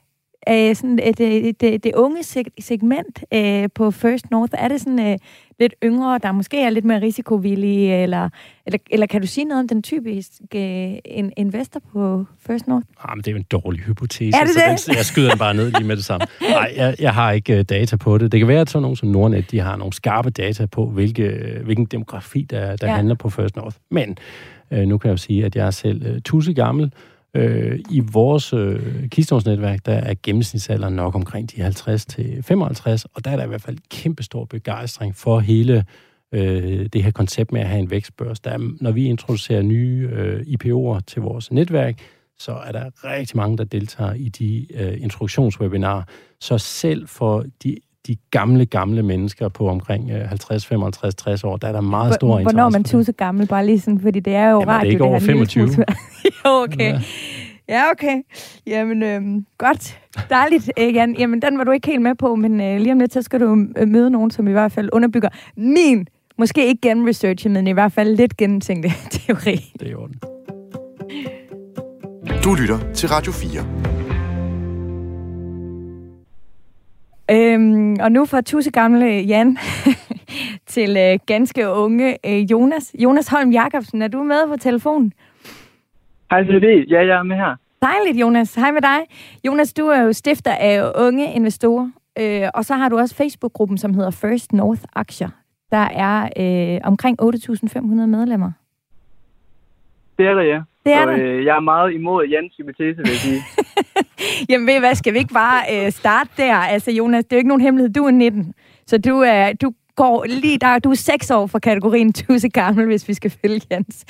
øh, 0.48 0.76
sådan 0.76 0.98
et, 1.02 1.20
et, 1.20 1.62
et, 1.62 1.84
det 1.84 1.94
unge 1.94 2.22
segment 2.60 3.24
øh, 3.34 3.68
på 3.74 3.90
First 3.90 4.30
North? 4.30 4.52
Er 4.58 4.68
det 4.68 4.80
sådan 4.80 5.00
øh, 5.00 5.18
lidt 5.60 5.74
yngre, 5.84 6.18
der 6.22 6.32
måske 6.32 6.62
er 6.62 6.70
lidt 6.70 6.84
mere 6.84 7.00
risikovillige, 7.00 8.02
eller, 8.02 8.28
eller, 8.66 8.78
eller 8.90 9.06
kan 9.06 9.20
du 9.20 9.26
sige 9.26 9.44
noget 9.44 9.60
om 9.60 9.68
den 9.68 9.82
typiske 9.82 10.88
øh, 11.18 11.24
investor 11.36 11.80
på 11.92 12.24
First 12.46 12.66
North? 12.66 12.86
Ah, 13.04 13.16
men 13.16 13.18
det 13.18 13.28
er 13.28 13.32
jo 13.32 13.38
en 13.38 13.46
dårlig 13.50 13.80
hypotese, 13.80 14.38
er 14.38 14.44
det 14.44 14.54
så 14.54 14.86
den, 14.88 14.96
jeg 14.96 15.04
skyder 15.04 15.28
den 15.28 15.38
bare 15.38 15.54
ned 15.54 15.70
lige 15.70 15.84
med 15.84 15.96
det 15.96 16.04
samme. 16.04 16.26
Nej, 16.50 16.72
jeg, 16.76 16.96
jeg 17.00 17.14
har 17.14 17.32
ikke 17.32 17.54
uh, 17.54 17.60
data 17.60 17.96
på 17.96 18.18
det. 18.18 18.32
Det 18.32 18.40
kan 18.40 18.48
være, 18.48 18.60
at 18.60 18.70
sådan 18.70 18.82
nogen 18.82 18.96
som 18.96 19.08
Nordnet, 19.08 19.50
de 19.50 19.60
har 19.60 19.76
nogle 19.76 19.92
skarpe 19.92 20.30
data 20.30 20.66
på, 20.66 20.86
hvilke, 20.86 21.58
hvilken 21.64 21.84
demografi, 21.84 22.46
der, 22.50 22.76
der 22.76 22.86
ja. 22.86 22.94
handler 22.94 23.14
på 23.14 23.30
First 23.30 23.56
North. 23.56 23.76
Men 23.90 24.16
Øh, 24.74 24.86
nu 24.86 24.98
kan 24.98 25.08
jeg 25.08 25.12
jo 25.12 25.16
sige, 25.16 25.44
at 25.44 25.56
jeg 25.56 25.66
er 25.66 25.70
selv 25.70 26.06
øh, 26.06 26.20
tusse 26.20 26.54
gammel, 26.54 26.92
Øh, 27.36 27.78
I 27.90 28.00
vores 28.12 28.52
øh, 28.52 29.08
kistårsnetværk, 29.08 29.86
der 29.86 29.92
er 29.92 30.14
gennemsnitsalderen 30.22 30.94
nok 30.94 31.14
omkring 31.14 31.50
de 31.50 31.62
50 31.62 32.06
til 32.06 32.42
55, 32.42 33.04
og 33.04 33.24
der 33.24 33.30
er 33.30 33.36
der 33.36 33.44
i 33.44 33.48
hvert 33.48 33.62
fald 33.62 33.78
kæmpestor 33.90 34.44
begejstring 34.44 35.16
for 35.16 35.40
hele 35.40 35.84
øh, 36.32 36.86
det 36.92 37.02
her 37.02 37.10
koncept 37.10 37.52
med 37.52 37.60
at 37.60 37.68
have 37.68 37.80
en 37.80 37.90
vækstbørs. 37.90 38.40
Der 38.40 38.50
er, 38.50 38.58
når 38.80 38.90
vi 38.90 39.04
introducerer 39.04 39.62
nye 39.62 40.08
øh, 40.12 40.40
IPO'er 40.40 41.00
til 41.06 41.22
vores 41.22 41.52
netværk, 41.52 41.98
så 42.38 42.52
er 42.52 42.72
der 42.72 42.90
rigtig 43.04 43.36
mange, 43.36 43.58
der 43.58 43.64
deltager 43.64 44.12
i 44.12 44.28
de 44.28 44.66
øh, 44.74 45.02
introduktionswebinarer. 45.02 46.02
Så 46.40 46.58
selv 46.58 47.08
for 47.08 47.44
de 47.62 47.76
de 48.06 48.16
gamle, 48.30 48.66
gamle 48.66 49.02
mennesker 49.02 49.48
på 49.48 49.68
omkring 49.68 50.12
50, 50.12 50.66
55, 50.66 51.14
60 51.14 51.44
år, 51.44 51.56
der 51.56 51.68
er 51.68 51.72
der 51.72 51.80
meget 51.80 52.14
stor 52.14 52.38
interesse. 52.38 52.56
Hvornår 52.56 52.70
man 52.70 52.84
tusind 52.84 53.16
gammel, 53.16 53.46
bare 53.46 53.66
lige 53.66 53.80
sådan, 53.80 54.00
fordi 54.00 54.20
det 54.20 54.34
er 54.34 54.50
jo 54.50 54.60
Jamen, 54.60 54.68
radio, 54.68 54.80
det 54.80 54.88
er 54.88 54.92
ikke 54.92 55.04
over 55.04 55.20
25. 55.20 55.68
jo, 56.44 56.50
okay. 56.50 56.92
Ja. 56.92 57.00
Ja, 57.68 57.90
okay. 57.90 58.22
Jamen, 58.66 59.02
øhm, 59.02 59.46
godt. 59.58 60.00
Dejligt, 60.30 60.70
øh, 60.78 60.94
Jan. 60.94 61.16
Jamen, 61.18 61.42
den 61.42 61.58
var 61.58 61.64
du 61.64 61.70
ikke 61.70 61.86
helt 61.86 62.02
med 62.02 62.14
på, 62.14 62.34
men 62.34 62.60
øh, 62.60 62.80
lige 62.80 62.92
om 62.92 62.98
lidt, 62.98 63.12
så 63.12 63.22
skal 63.22 63.40
du 63.40 63.66
øh, 63.76 63.88
møde 63.88 64.10
nogen, 64.10 64.30
som 64.30 64.48
i 64.48 64.52
hvert 64.52 64.72
fald 64.72 64.88
underbygger 64.92 65.28
min, 65.56 66.06
måske 66.38 66.66
ikke 66.66 66.88
genresearchet, 66.88 67.52
men 67.52 67.66
i 67.66 67.72
hvert 67.72 67.92
fald 67.92 68.16
lidt 68.16 68.36
gennemtænkte 68.36 68.88
teori. 69.10 69.72
Det 69.80 69.82
er 69.82 69.90
i 69.90 69.94
orden. 69.94 70.20
Du 72.44 72.54
lytter 72.54 72.92
til 72.94 73.08
Radio 73.08 73.32
4. 73.32 74.03
Øhm, 77.30 77.96
og 78.00 78.12
nu 78.12 78.26
fra 78.26 78.40
tusse 78.40 78.70
gamle 78.70 79.06
Jan 79.06 79.58
til 80.74 80.96
øh, 80.96 81.18
ganske 81.26 81.68
unge 81.68 82.18
øh, 82.26 82.50
Jonas. 82.50 82.96
Jonas 82.98 83.28
Holm 83.28 83.50
Jacobsen, 83.50 84.02
er 84.02 84.08
du 84.08 84.22
med 84.22 84.48
på 84.48 84.56
telefonen? 84.56 85.12
Hej, 86.30 86.42
det 86.42 86.90
Ja, 86.90 87.06
jeg 87.06 87.18
er 87.18 87.22
med 87.22 87.36
her. 87.36 87.56
Dejligt, 87.82 88.20
Jonas. 88.20 88.54
Hej 88.54 88.70
med 88.70 88.82
dig. 88.82 88.98
Jonas, 89.46 89.72
du 89.72 89.86
er 89.86 90.02
jo 90.02 90.12
stifter 90.12 90.54
af 90.60 90.92
Unge 91.06 91.34
Investorer, 91.34 91.90
øh, 92.18 92.48
og 92.54 92.64
så 92.64 92.74
har 92.74 92.88
du 92.88 92.98
også 92.98 93.14
Facebook-gruppen, 93.14 93.78
som 93.78 93.94
hedder 93.94 94.10
First 94.10 94.52
North 94.52 94.82
Aktier. 94.94 95.28
Der 95.70 95.88
er 95.90 96.28
øh, 96.36 96.80
omkring 96.84 97.22
8.500 97.22 97.82
medlemmer. 98.06 98.52
Det 100.18 100.26
er 100.26 100.34
der, 100.34 100.42
ja. 100.42 100.62
Det 100.84 100.92
er 100.92 101.04
så, 101.04 101.22
øh, 101.22 101.44
jeg 101.44 101.56
er 101.56 101.60
meget 101.60 101.92
imod 101.92 102.26
Jans 102.26 102.56
hypotese, 102.56 102.96
vil 102.96 103.08
jeg 103.08 103.16
sige. 103.16 103.40
Jamen 104.48 104.66
ved 104.66 104.80
hvad, 104.80 104.94
skal 104.94 105.14
vi 105.14 105.18
ikke 105.18 105.34
bare 105.34 105.62
øh, 105.72 105.92
starte 105.92 106.30
der? 106.36 106.54
Altså 106.54 106.90
Jonas, 106.90 107.24
det 107.24 107.32
er 107.32 107.36
jo 107.36 107.38
ikke 107.38 107.48
nogen 107.48 107.60
hemmelighed. 107.60 107.92
Du 107.92 108.04
er 108.04 108.10
19, 108.10 108.54
så 108.86 108.98
du 108.98 109.20
er, 109.20 109.52
du 109.52 109.72
går 109.96 110.24
lige 110.28 110.58
der. 110.58 110.78
Du 110.78 110.90
er 110.90 110.94
6 110.94 111.30
år 111.30 111.46
fra 111.46 111.58
kategorien 111.58 112.12
tusse 112.22 112.48
gammel, 112.48 112.86
hvis 112.86 113.08
vi 113.08 113.14
skal 113.14 113.30
følge 113.30 113.60
Jans 113.70 114.04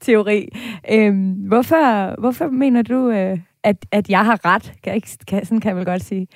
teori. 0.00 0.48
Øhm, 0.92 1.32
hvorfor, 1.32 2.20
hvorfor 2.20 2.48
mener 2.48 2.82
du, 2.82 3.10
øh, 3.10 3.38
at, 3.62 3.76
at 3.92 4.10
jeg 4.10 4.24
har 4.24 4.54
ret? 4.54 4.72
Kan 4.84 4.94
ikke, 4.94 5.08
kan, 5.28 5.44
sådan 5.44 5.60
kan 5.60 5.68
jeg 5.68 5.76
vel 5.76 5.84
godt 5.84 6.02
sige. 6.02 6.26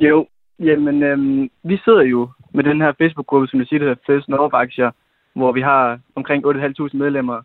Jo, 0.00 0.26
jamen 0.58 1.02
øhm, 1.02 1.50
vi 1.62 1.78
sidder 1.84 2.02
jo 2.02 2.28
med 2.54 2.64
den 2.64 2.80
her 2.80 2.92
Facebook-gruppe, 2.98 3.46
som 3.46 3.60
du 3.60 3.66
siger, 3.66 3.78
der 3.78 3.86
hedder 3.86 4.02
Fælles 4.06 4.26
hvor 5.32 5.52
vi 5.52 5.60
har 5.60 5.98
omkring 6.14 6.46
8.500 6.46 6.96
medlemmer. 6.96 7.42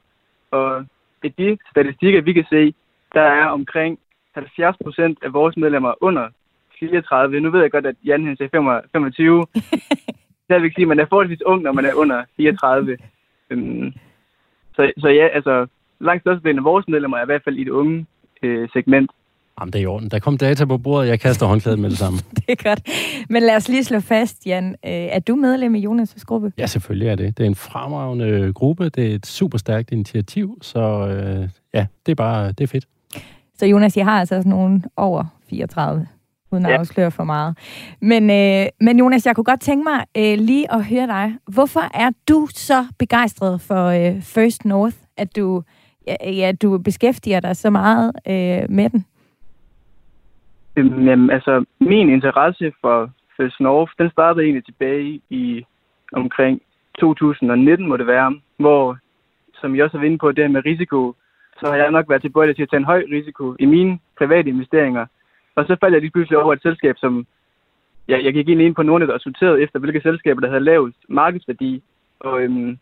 Og 0.52 0.86
i 1.24 1.30
de 1.30 1.58
statistikker, 1.72 2.22
vi 2.22 2.34
kan 2.34 2.46
se, 2.50 2.74
der 3.14 3.22
er 3.22 3.46
omkring 3.46 4.00
70 4.34 4.78
procent 4.84 5.18
af 5.24 5.34
vores 5.34 5.58
medlemmer 5.58 5.94
under 6.02 6.30
34. 6.80 7.40
Nu 7.40 7.52
ved 7.52 7.62
jeg 7.62 7.72
godt, 7.72 7.86
at 7.86 7.96
Jan 8.06 8.26
han 8.26 8.38
siger 8.38 8.50
25. 8.92 9.46
det 10.50 10.62
vil 10.62 10.72
sige, 10.76 10.82
at 10.82 10.88
man 10.88 11.00
er 11.00 11.06
forholdsvis 11.10 11.42
ung, 11.46 11.62
når 11.62 11.72
man 11.72 11.86
er 11.86 11.94
under 11.94 12.24
34. 12.38 12.98
Øhm, 13.50 13.94
så, 14.76 14.92
så 14.98 15.08
ja, 15.08 15.28
altså, 15.28 15.68
langt 16.00 16.24
størstedelen 16.24 16.60
af 16.60 16.64
vores 16.64 16.88
medlemmer 16.88 17.18
er 17.18 17.24
i 17.24 17.26
hvert 17.26 17.44
fald 17.44 17.58
i 17.58 17.64
det 17.64 17.72
unge 17.72 18.06
øh, 18.44 18.70
segment. 18.74 19.12
Jamen, 19.60 19.74
det 19.74 19.80
er 19.80 19.84
i 19.84 19.86
orden. 19.86 20.12
Der 20.12 20.20
kom 20.20 20.38
data 20.38 20.66
på 20.66 20.78
bordet, 20.78 21.08
jeg 21.08 21.20
kaster 21.20 21.46
håndklædet 21.46 21.80
med 21.80 21.90
det 21.90 21.98
samme. 21.98 22.20
det 22.38 22.44
er 22.48 22.70
godt. 22.70 22.82
Men 23.30 23.44
lad 23.44 23.56
os 23.56 23.70
lige 23.70 23.84
slå 23.84 24.00
fast, 24.00 24.46
Jan. 24.46 24.70
Øh, 24.86 24.92
er 24.92 25.20
du 25.20 25.36
medlem 25.36 25.76
i 25.76 25.86
Jonas' 25.86 26.24
gruppe? 26.26 26.54
Ja, 26.58 26.66
selvfølgelig 26.66 27.08
er 27.08 27.16
det. 27.16 27.38
Det 27.38 27.44
er 27.44 27.48
en 27.48 27.56
fremragende 27.56 28.54
gruppe. 28.54 28.90
Det 28.90 29.12
er 29.12 29.16
et 29.16 29.26
super 29.26 29.58
stærkt 29.58 29.92
initiativ, 29.92 30.58
så 30.62 30.80
øh, 30.80 31.50
ja, 31.74 31.86
det 32.06 32.12
er 32.12 32.16
bare 32.16 32.48
det 32.48 32.62
er 32.62 32.68
fedt. 32.68 32.86
Så 33.55 33.65
Jonas, 33.65 33.98
jeg 33.98 34.05
har 34.05 34.20
altså 34.20 34.35
sådan 34.35 34.50
nogen 34.50 34.85
over 34.98 35.24
34, 35.50 36.07
uden 36.51 36.65
at 36.65 36.72
ja. 36.72 36.77
afsløre 36.77 37.11
for 37.11 37.24
meget. 37.24 37.57
Men, 38.01 38.24
øh, 38.29 38.68
men 38.81 39.00
Jonas, 39.00 39.25
jeg 39.25 39.35
kunne 39.35 39.44
godt 39.44 39.61
tænke 39.61 39.83
mig 39.83 40.00
øh, 40.18 40.37
lige 40.46 40.74
at 40.74 40.85
høre 40.85 41.07
dig. 41.07 41.37
Hvorfor 41.53 41.79
er 41.94 42.09
du 42.29 42.48
så 42.50 42.85
begejstret 43.00 43.61
for 43.61 43.85
øh, 43.85 44.22
First 44.22 44.65
North, 44.65 44.98
at 45.18 45.35
du, 45.35 45.63
ja, 46.07 46.31
ja, 46.31 46.51
du 46.61 46.77
beskæftiger 46.77 47.39
dig 47.39 47.55
så 47.55 47.70
meget 47.70 48.11
øh, 48.27 48.70
med 48.70 48.89
den? 48.89 49.05
Jamen, 50.77 51.29
altså, 51.29 51.65
min 51.79 52.09
interesse 52.09 52.72
for 52.81 53.09
First 53.37 53.59
North, 53.59 53.91
den 53.98 54.09
startede 54.09 54.44
egentlig 54.44 54.65
tilbage 54.65 55.22
i 55.29 55.65
omkring 56.13 56.61
2019, 57.00 57.87
må 57.87 57.98
det 57.98 58.07
være, 58.07 58.39
hvor, 58.57 58.98
som 59.53 59.75
jeg 59.75 59.83
også 59.83 59.98
været 59.98 60.05
inde 60.05 60.18
på, 60.18 60.31
det 60.31 60.44
her 60.44 60.51
med 60.51 60.65
risiko, 60.65 61.15
så 61.59 61.65
har 61.68 61.75
jeg 61.75 61.91
nok 61.91 62.09
været 62.09 62.22
tilbøjelig 62.22 62.55
til 62.55 62.63
at 62.63 62.70
tage 62.70 62.77
en 62.77 62.91
høj 62.94 63.03
risiko 63.11 63.55
i 63.59 63.65
mine 63.65 64.00
private 64.18 64.50
investeringer. 64.50 65.05
Og 65.55 65.65
så 65.65 65.77
faldt 65.79 65.94
jeg 65.94 66.01
lige 66.01 66.11
pludselig 66.11 66.37
over 66.37 66.53
et 66.53 66.61
selskab, 66.61 66.96
som 66.98 67.27
ja, 68.07 68.18
jeg 68.24 68.33
gik 68.33 68.48
ind 68.48 68.75
på 68.75 68.83
nogle, 68.83 69.07
der 69.07 69.18
sorterede 69.18 69.61
efter, 69.61 69.79
hvilke 69.79 70.01
selskaber, 70.01 70.41
der 70.41 70.48
havde 70.48 70.63
lavest 70.63 70.98
markedsværdi. 71.09 71.83
Og 72.20 72.41
øhm, 72.41 72.77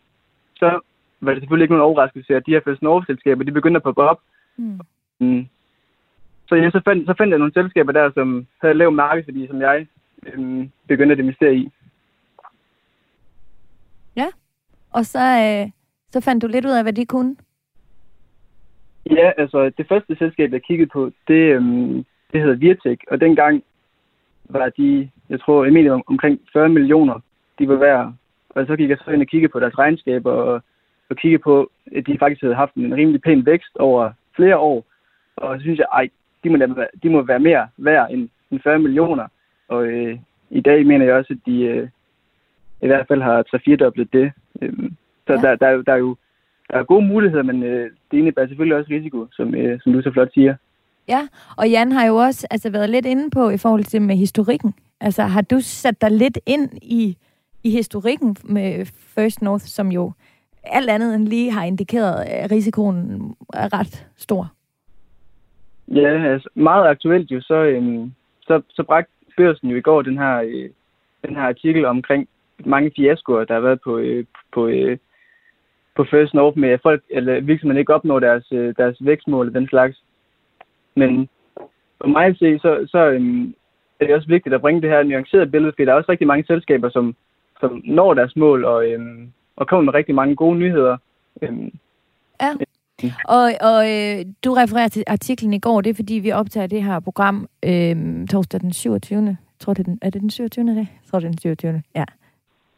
så 0.56 0.80
var 1.20 1.32
det 1.32 1.40
selvfølgelig 1.42 1.64
ikke 1.64 1.74
nogen 1.74 1.90
overraskelse, 1.90 2.36
at 2.36 2.46
de 2.46 2.50
her 2.50 2.60
First 2.64 2.82
North-selskaber, 2.82 3.44
de 3.44 3.52
begyndte 3.52 3.78
at 3.78 3.82
poppe 3.82 4.02
op. 4.02 4.20
Mm. 4.56 4.80
Mm. 5.18 5.46
Så, 6.48 6.54
ja, 6.54 6.70
så, 6.70 6.80
fandt, 6.84 7.06
så 7.06 7.14
fandt 7.18 7.30
jeg 7.30 7.38
nogle 7.38 7.52
selskaber 7.52 7.92
der, 7.92 8.10
som 8.14 8.46
havde 8.60 8.74
lav 8.74 8.92
markedsværdi, 8.92 9.46
som 9.46 9.60
jeg 9.60 9.86
øhm, 10.26 10.70
begyndte 10.88 11.12
at 11.12 11.18
investere 11.18 11.54
i. 11.54 11.70
Ja, 14.16 14.26
og 14.92 15.06
så, 15.06 15.18
øh, 15.18 15.70
så 16.10 16.20
fandt 16.20 16.42
du 16.42 16.46
lidt 16.46 16.66
ud 16.66 16.70
af, 16.70 16.84
hvad 16.84 16.92
de 16.92 17.06
kunne? 17.06 17.36
Ja, 19.10 19.32
altså 19.36 19.70
det 19.78 19.88
første 19.88 20.16
selskab, 20.16 20.52
jeg 20.52 20.62
kiggede 20.62 20.90
på, 20.92 21.10
det, 21.28 21.42
øhm, 21.54 22.04
det 22.32 22.40
hedder 22.40 22.56
Virtek, 22.56 22.98
og 23.10 23.20
dengang 23.20 23.64
var 24.48 24.68
de, 24.68 25.10
jeg 25.28 25.40
tror, 25.40 25.64
jeg 25.64 25.92
om, 25.92 26.02
omkring 26.06 26.40
40 26.52 26.68
millioner, 26.68 27.20
de 27.58 27.68
var 27.68 27.76
værd. 27.76 28.14
Og 28.50 28.66
så 28.66 28.76
gik 28.76 28.90
jeg 28.90 28.98
så 29.04 29.10
ind 29.10 29.20
og 29.20 29.26
kiggede 29.26 29.52
på 29.52 29.60
deres 29.60 29.78
regnskaber, 29.78 30.32
og, 30.32 30.62
og 31.10 31.16
kiggede 31.16 31.42
på, 31.42 31.70
at 31.96 32.06
de 32.06 32.18
faktisk 32.18 32.42
havde 32.42 32.54
haft 32.54 32.74
en 32.74 32.94
rimelig 32.94 33.22
pæn 33.22 33.46
vækst 33.46 33.76
over 33.76 34.10
flere 34.36 34.58
år. 34.58 34.84
Og 35.36 35.56
så 35.58 35.62
synes 35.62 35.78
jeg, 35.78 35.86
ej, 35.92 36.08
de 36.44 36.50
må, 36.50 36.56
de 37.02 37.10
må 37.10 37.22
være 37.22 37.40
mere 37.40 37.68
værd 37.76 38.10
end, 38.10 38.28
end 38.50 38.60
40 38.60 38.78
millioner. 38.78 39.26
Og 39.68 39.86
øh, 39.86 40.18
i 40.50 40.60
dag 40.60 40.86
mener 40.86 41.04
jeg 41.04 41.14
også, 41.14 41.32
at 41.32 41.46
de 41.46 41.62
øh, 41.62 41.88
i 42.82 42.86
hvert 42.86 43.06
fald 43.08 43.22
har 43.22 43.44
3-4 43.72 43.76
dobblet 43.76 44.12
det. 44.12 44.32
Øhm, 44.62 44.96
så 45.26 45.32
ja. 45.32 45.40
der, 45.40 45.56
der, 45.56 45.66
er 45.66 45.82
der 45.82 45.92
er 45.92 45.96
jo 45.96 46.16
der 46.74 46.80
er 46.80 46.84
gode 46.84 47.06
muligheder, 47.06 47.42
men 47.42 47.62
øh, 47.62 47.90
det 48.10 48.18
indebærer 48.18 48.46
selvfølgelig 48.46 48.76
også 48.76 48.90
risiko, 48.90 49.26
som, 49.32 49.54
øh, 49.54 49.80
som 49.80 49.92
du 49.92 50.02
så 50.02 50.10
flot 50.12 50.32
siger. 50.34 50.54
Ja, 51.08 51.28
og 51.56 51.70
Jan 51.70 51.92
har 51.92 52.06
jo 52.06 52.16
også 52.16 52.46
altså, 52.50 52.70
været 52.70 52.90
lidt 52.90 53.06
inde 53.06 53.30
på 53.30 53.50
i 53.50 53.56
forhold 53.56 53.84
til 53.84 54.02
med 54.02 54.16
historikken. 54.16 54.74
Altså, 55.00 55.22
har 55.22 55.42
du 55.42 55.60
sat 55.60 56.00
dig 56.00 56.10
lidt 56.10 56.38
ind 56.46 56.68
i, 56.82 57.16
i 57.64 57.70
historikken 57.70 58.36
med 58.44 58.86
First 58.86 59.42
North, 59.42 59.64
som 59.64 59.92
jo 59.92 60.12
alt 60.64 60.90
andet 60.90 61.14
end 61.14 61.28
lige 61.28 61.50
har 61.50 61.64
indikeret, 61.64 62.24
at 62.26 62.50
risikoen 62.50 63.34
er 63.54 63.78
ret 63.80 64.06
stor? 64.16 64.52
Ja, 65.88 66.32
altså 66.32 66.48
meget 66.54 66.88
aktuelt 66.88 67.30
jo, 67.30 67.40
så, 67.40 67.54
øhm, 67.54 68.12
så, 68.42 68.62
så 68.70 68.82
bragte 68.82 69.12
børsen 69.36 69.68
jo 69.68 69.76
i 69.76 69.80
går 69.80 70.02
den 70.02 70.18
her, 70.18 70.36
øh, 70.36 70.70
den 71.26 71.36
her 71.36 71.42
artikel 71.42 71.84
omkring 71.84 72.28
mange 72.64 72.92
fiaskoer, 72.96 73.44
der 73.44 73.54
har 73.54 73.60
været 73.60 73.80
på, 73.84 73.98
øh, 73.98 74.24
på, 74.52 74.66
øh, 74.66 74.98
på 75.96 76.04
First 76.04 76.34
North 76.34 76.58
med, 76.58 76.68
at 76.68 76.80
folk, 76.82 77.02
eller 77.10 77.40
virksomheden 77.40 77.78
ikke 77.78 77.94
opnår 77.94 78.18
deres, 78.20 78.52
øh, 78.52 78.74
deres 78.76 78.96
vækstmål 79.00 79.48
og 79.48 79.54
den 79.54 79.68
slags. 79.68 80.02
Men 80.96 81.28
for 82.00 82.08
mig 82.08 82.26
at 82.26 82.36
se, 82.38 82.58
så, 82.58 82.86
så 82.88 82.98
øhm, 82.98 83.54
er 84.00 84.06
det 84.06 84.14
også 84.14 84.28
vigtigt 84.28 84.54
at 84.54 84.60
bringe 84.60 84.82
det 84.82 84.90
her 84.90 85.02
nuancerede 85.02 85.50
billede, 85.50 85.72
fordi 85.72 85.84
der 85.84 85.92
er 85.92 85.96
også 85.96 86.10
rigtig 86.10 86.26
mange 86.26 86.44
selskaber, 86.46 86.90
som, 86.90 87.16
som 87.60 87.82
når 87.84 88.14
deres 88.14 88.36
mål 88.36 88.64
og, 88.64 88.90
øhm, 88.90 89.32
og 89.56 89.68
kommer 89.68 89.84
med 89.84 89.94
rigtig 89.94 90.14
mange 90.14 90.36
gode 90.36 90.58
nyheder. 90.58 90.96
Øhm, 91.42 91.70
ja. 92.42 92.52
Og, 93.28 93.50
og 93.60 93.80
øh, 93.92 94.24
du 94.44 94.52
refererer 94.52 94.88
til 94.88 95.04
artiklen 95.06 95.52
i 95.52 95.58
går, 95.58 95.80
det 95.80 95.90
er 95.90 95.94
fordi, 95.94 96.14
vi 96.14 96.32
optager 96.32 96.66
det 96.66 96.82
her 96.82 97.00
program 97.00 97.48
øh, 97.64 98.26
torsdag 98.26 98.60
den 98.60 98.72
27. 98.72 99.26
Jeg 99.26 99.36
tror, 99.58 99.74
det 99.74 99.80
er, 99.80 99.84
den, 99.84 99.98
er 100.02 100.10
det 100.10 100.20
den 100.20 100.30
27. 100.30 100.66
dag? 100.66 100.76
Jeg 100.76 100.88
tror, 101.10 101.18
det 101.18 101.26
er 101.26 101.30
den 101.30 101.38
27. 101.38 101.82
Ja. 101.94 102.04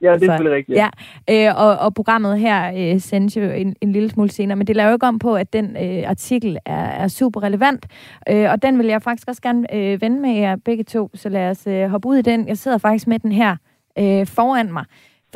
Ja, 0.03 0.13
det 0.13 0.15
er 0.15 0.19
selvfølgelig 0.19 0.53
rigtigt. 0.57 0.79
Ja, 0.79 0.89
ja 1.29 1.49
øh, 1.49 1.63
og, 1.63 1.79
og 1.79 1.95
programmet 1.95 2.39
her 2.39 2.93
øh, 2.95 3.01
sendes 3.01 3.37
jo 3.37 3.43
en, 3.43 3.77
en 3.81 3.93
lille 3.93 4.11
smule 4.11 4.31
senere, 4.31 4.57
men 4.57 4.67
det 4.67 4.77
laver 4.77 4.89
jo 4.89 4.95
ikke 4.95 5.07
om 5.07 5.19
på, 5.19 5.35
at 5.35 5.53
den 5.53 5.77
øh, 5.77 6.11
artikel 6.11 6.59
er, 6.65 6.87
er 6.87 7.09
super 7.09 7.43
relevant, 7.43 7.87
øh, 8.31 8.51
og 8.51 8.63
den 8.63 8.79
vil 8.79 8.87
jeg 8.87 9.03
faktisk 9.03 9.29
også 9.29 9.43
gerne 9.43 9.75
øh, 9.75 10.01
vende 10.01 10.21
med 10.21 10.31
jer 10.31 10.57
begge 10.57 10.85
to, 10.85 11.11
så 11.15 11.29
lad 11.29 11.51
os 11.51 11.67
øh, 11.67 11.89
hoppe 11.89 12.09
ud 12.09 12.17
i 12.17 12.23
den. 12.23 12.49
Jeg 12.49 12.59
sidder 12.59 12.79
faktisk 12.79 13.07
med 13.07 13.19
den 13.19 13.33
her 13.33 13.57
øh, 13.99 14.27
foran 14.27 14.73
mig, 14.73 14.85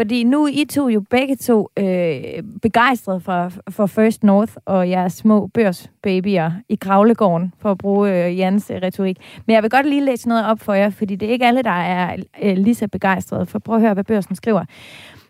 fordi 0.01 0.25
nu 0.25 0.45
er 0.45 0.49
I 0.49 0.65
to 0.65 0.89
jo 0.89 1.01
begge 1.11 1.37
to 1.37 1.69
øh, 1.77 2.43
begejstrede 2.63 3.21
for, 3.21 3.53
for 3.71 3.87
First 3.87 4.25
North 4.25 4.53
og 4.65 4.91
jeres 4.91 5.13
små 5.13 5.47
børsbabyer 5.47 6.51
i 6.69 6.75
Kravlegården, 6.75 7.53
for 7.59 7.71
at 7.71 7.79
bruge 7.79 8.27
øh, 8.27 8.39
Jans 8.39 8.71
øh, 8.71 8.77
retorik. 8.83 9.17
Men 9.47 9.55
jeg 9.55 9.63
vil 9.63 9.71
godt 9.71 9.87
lige 9.87 10.05
læse 10.05 10.29
noget 10.29 10.47
op 10.47 10.61
for 10.61 10.75
jer, 10.75 10.91
fordi 10.91 11.17
det 11.17 11.29
er 11.29 11.33
ikke 11.33 11.47
alle, 11.47 11.63
der 11.63 11.71
er 11.71 12.17
øh, 12.43 12.57
lige 12.57 12.75
så 12.75 12.89
begejstrede. 12.89 13.47
For 13.47 13.59
prøv 13.59 13.75
at 13.75 13.81
høre, 13.81 13.95
hvad 13.95 14.05
børsen 14.05 14.37
skriver. 14.37 14.65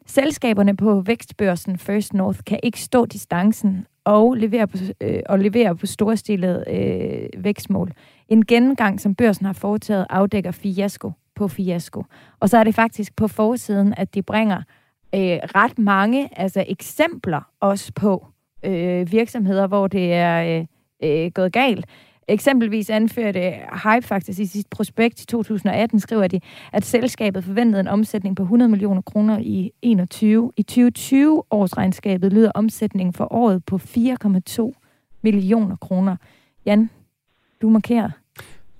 Selskaberne 0.06 0.76
på 0.76 1.00
vækstbørsen 1.00 1.78
First 1.78 2.14
North 2.14 2.38
kan 2.46 2.60
ikke 2.62 2.80
stå 2.80 3.06
distancen 3.06 3.86
og 4.04 4.34
levere 4.34 4.66
på, 4.66 4.78
øh, 5.00 5.20
og 5.28 5.38
levere 5.38 5.76
på 5.76 5.86
storstilede 5.86 6.64
øh, 6.70 7.44
vækstmål. 7.44 7.92
En 8.28 8.46
gennemgang, 8.46 9.00
som 9.00 9.14
børsen 9.14 9.46
har 9.46 9.52
foretaget, 9.52 10.06
afdækker 10.10 10.50
fiasko 10.50 11.12
på 11.36 11.48
fiasko. 11.48 12.04
Og 12.40 12.48
så 12.48 12.58
er 12.58 12.64
det 12.64 12.74
faktisk 12.74 13.16
på 13.16 13.28
forsiden, 13.28 13.94
at 13.96 14.14
de 14.14 14.22
bringer 14.22 14.62
øh, 15.14 15.38
ret 15.54 15.78
mange 15.78 16.40
altså 16.40 16.64
eksempler 16.68 17.40
også 17.60 17.92
på 17.92 18.26
øh, 18.64 19.12
virksomheder, 19.12 19.66
hvor 19.66 19.86
det 19.86 20.12
er 20.12 20.58
øh, 20.58 21.24
øh, 21.24 21.30
gået 21.30 21.52
galt. 21.52 21.86
Eksempelvis 22.28 22.90
anførte 22.90 23.40
Hype 23.84 24.06
faktisk 24.06 24.40
i 24.40 24.46
sit 24.46 24.66
prospekt 24.70 25.22
i 25.22 25.26
2018, 25.26 26.00
skriver 26.00 26.26
de, 26.26 26.40
at 26.72 26.84
selskabet 26.84 27.44
forventede 27.44 27.80
en 27.80 27.88
omsætning 27.88 28.36
på 28.36 28.42
100 28.42 28.68
millioner 28.68 29.02
kroner 29.02 29.38
i 29.38 29.70
21. 29.82 30.52
I 30.56 30.62
2020 30.62 31.42
årsregnskabet 31.50 32.32
lyder 32.32 32.50
omsætningen 32.54 33.12
for 33.12 33.32
året 33.32 33.64
på 33.64 33.76
4,2 33.76 34.72
millioner 35.22 35.76
kroner. 35.76 36.16
Jan, 36.66 36.90
du 37.62 37.68
markerer. 37.68 38.10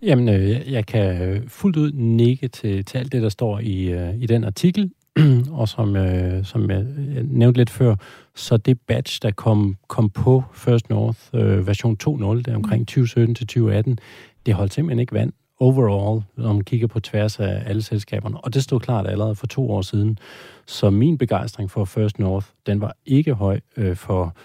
Jamen, 0.02 0.28
øh, 0.28 0.72
jeg 0.72 0.86
kan 0.86 1.42
fuldt 1.48 1.76
ud 1.76 1.92
nikke 1.92 2.48
til, 2.48 2.84
til 2.84 2.98
alt 2.98 3.12
det, 3.12 3.22
der 3.22 3.28
står 3.28 3.58
i, 3.58 3.84
øh, 3.84 4.22
i 4.22 4.26
den 4.26 4.44
artikel, 4.44 4.90
og 5.50 5.68
som, 5.68 5.96
øh, 5.96 6.44
som 6.44 6.70
jeg, 6.70 6.86
nævnte 7.24 7.60
lidt 7.60 7.70
før, 7.70 7.96
så 8.34 8.56
det 8.56 8.80
batch, 8.80 9.22
der 9.22 9.30
kom, 9.30 9.76
kom 9.88 10.10
på 10.10 10.44
First 10.54 10.90
North 10.90 11.18
øh, 11.34 11.66
version 11.66 11.96
2.0, 12.02 12.42
der 12.42 12.54
omkring 12.54 12.86
2017 12.86 13.34
til 13.34 13.46
2018, 13.46 13.98
det 14.46 14.54
holdt 14.54 14.72
simpelthen 14.72 15.00
ikke 15.00 15.12
vand 15.12 15.32
overall, 15.58 16.22
når 16.36 16.52
man 16.52 16.64
kigger 16.64 16.86
på 16.86 17.00
tværs 17.00 17.40
af 17.40 17.62
alle 17.66 17.82
selskaberne. 17.82 18.44
Og 18.44 18.54
det 18.54 18.62
stod 18.62 18.80
klart 18.80 19.06
allerede 19.06 19.34
for 19.34 19.46
to 19.46 19.70
år 19.70 19.82
siden. 19.82 20.18
Så 20.66 20.90
min 20.90 21.18
begejstring 21.18 21.70
for 21.70 21.84
First 21.84 22.18
North, 22.18 22.46
den 22.66 22.80
var 22.80 22.96
ikke 23.06 23.34
høj 23.34 23.60
øh, 23.76 23.96
for 23.96 24.36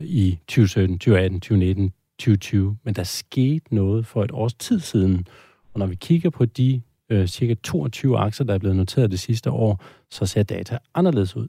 i 0.00 0.38
2017, 0.46 0.98
2018, 0.98 1.40
2019, 1.40 1.92
2020, 2.18 2.76
men 2.84 2.94
der 2.94 3.02
skete 3.02 3.74
noget 3.74 4.06
for 4.06 4.24
et 4.24 4.30
års 4.32 4.54
tid 4.54 4.80
siden. 4.80 5.26
Og 5.74 5.78
når 5.78 5.86
vi 5.86 5.94
kigger 5.94 6.30
på 6.30 6.44
de 6.44 6.82
øh, 7.10 7.26
cirka 7.26 7.54
22 7.62 8.18
aktier, 8.18 8.46
der 8.46 8.54
er 8.54 8.58
blevet 8.58 8.76
noteret 8.76 9.10
det 9.10 9.20
sidste 9.20 9.50
år, 9.50 9.82
så 10.10 10.26
ser 10.26 10.42
data 10.42 10.78
anderledes 10.94 11.36
ud. 11.36 11.48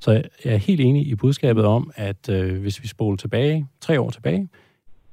Så 0.00 0.12
jeg 0.12 0.24
er 0.44 0.56
helt 0.56 0.80
enig 0.80 1.06
i 1.06 1.14
budskabet 1.14 1.64
om, 1.64 1.90
at 1.94 2.28
øh, 2.28 2.60
hvis 2.60 2.82
vi 2.82 2.88
spoler 2.88 3.16
tilbage, 3.16 3.66
tre 3.80 4.00
år 4.00 4.10
tilbage, 4.10 4.48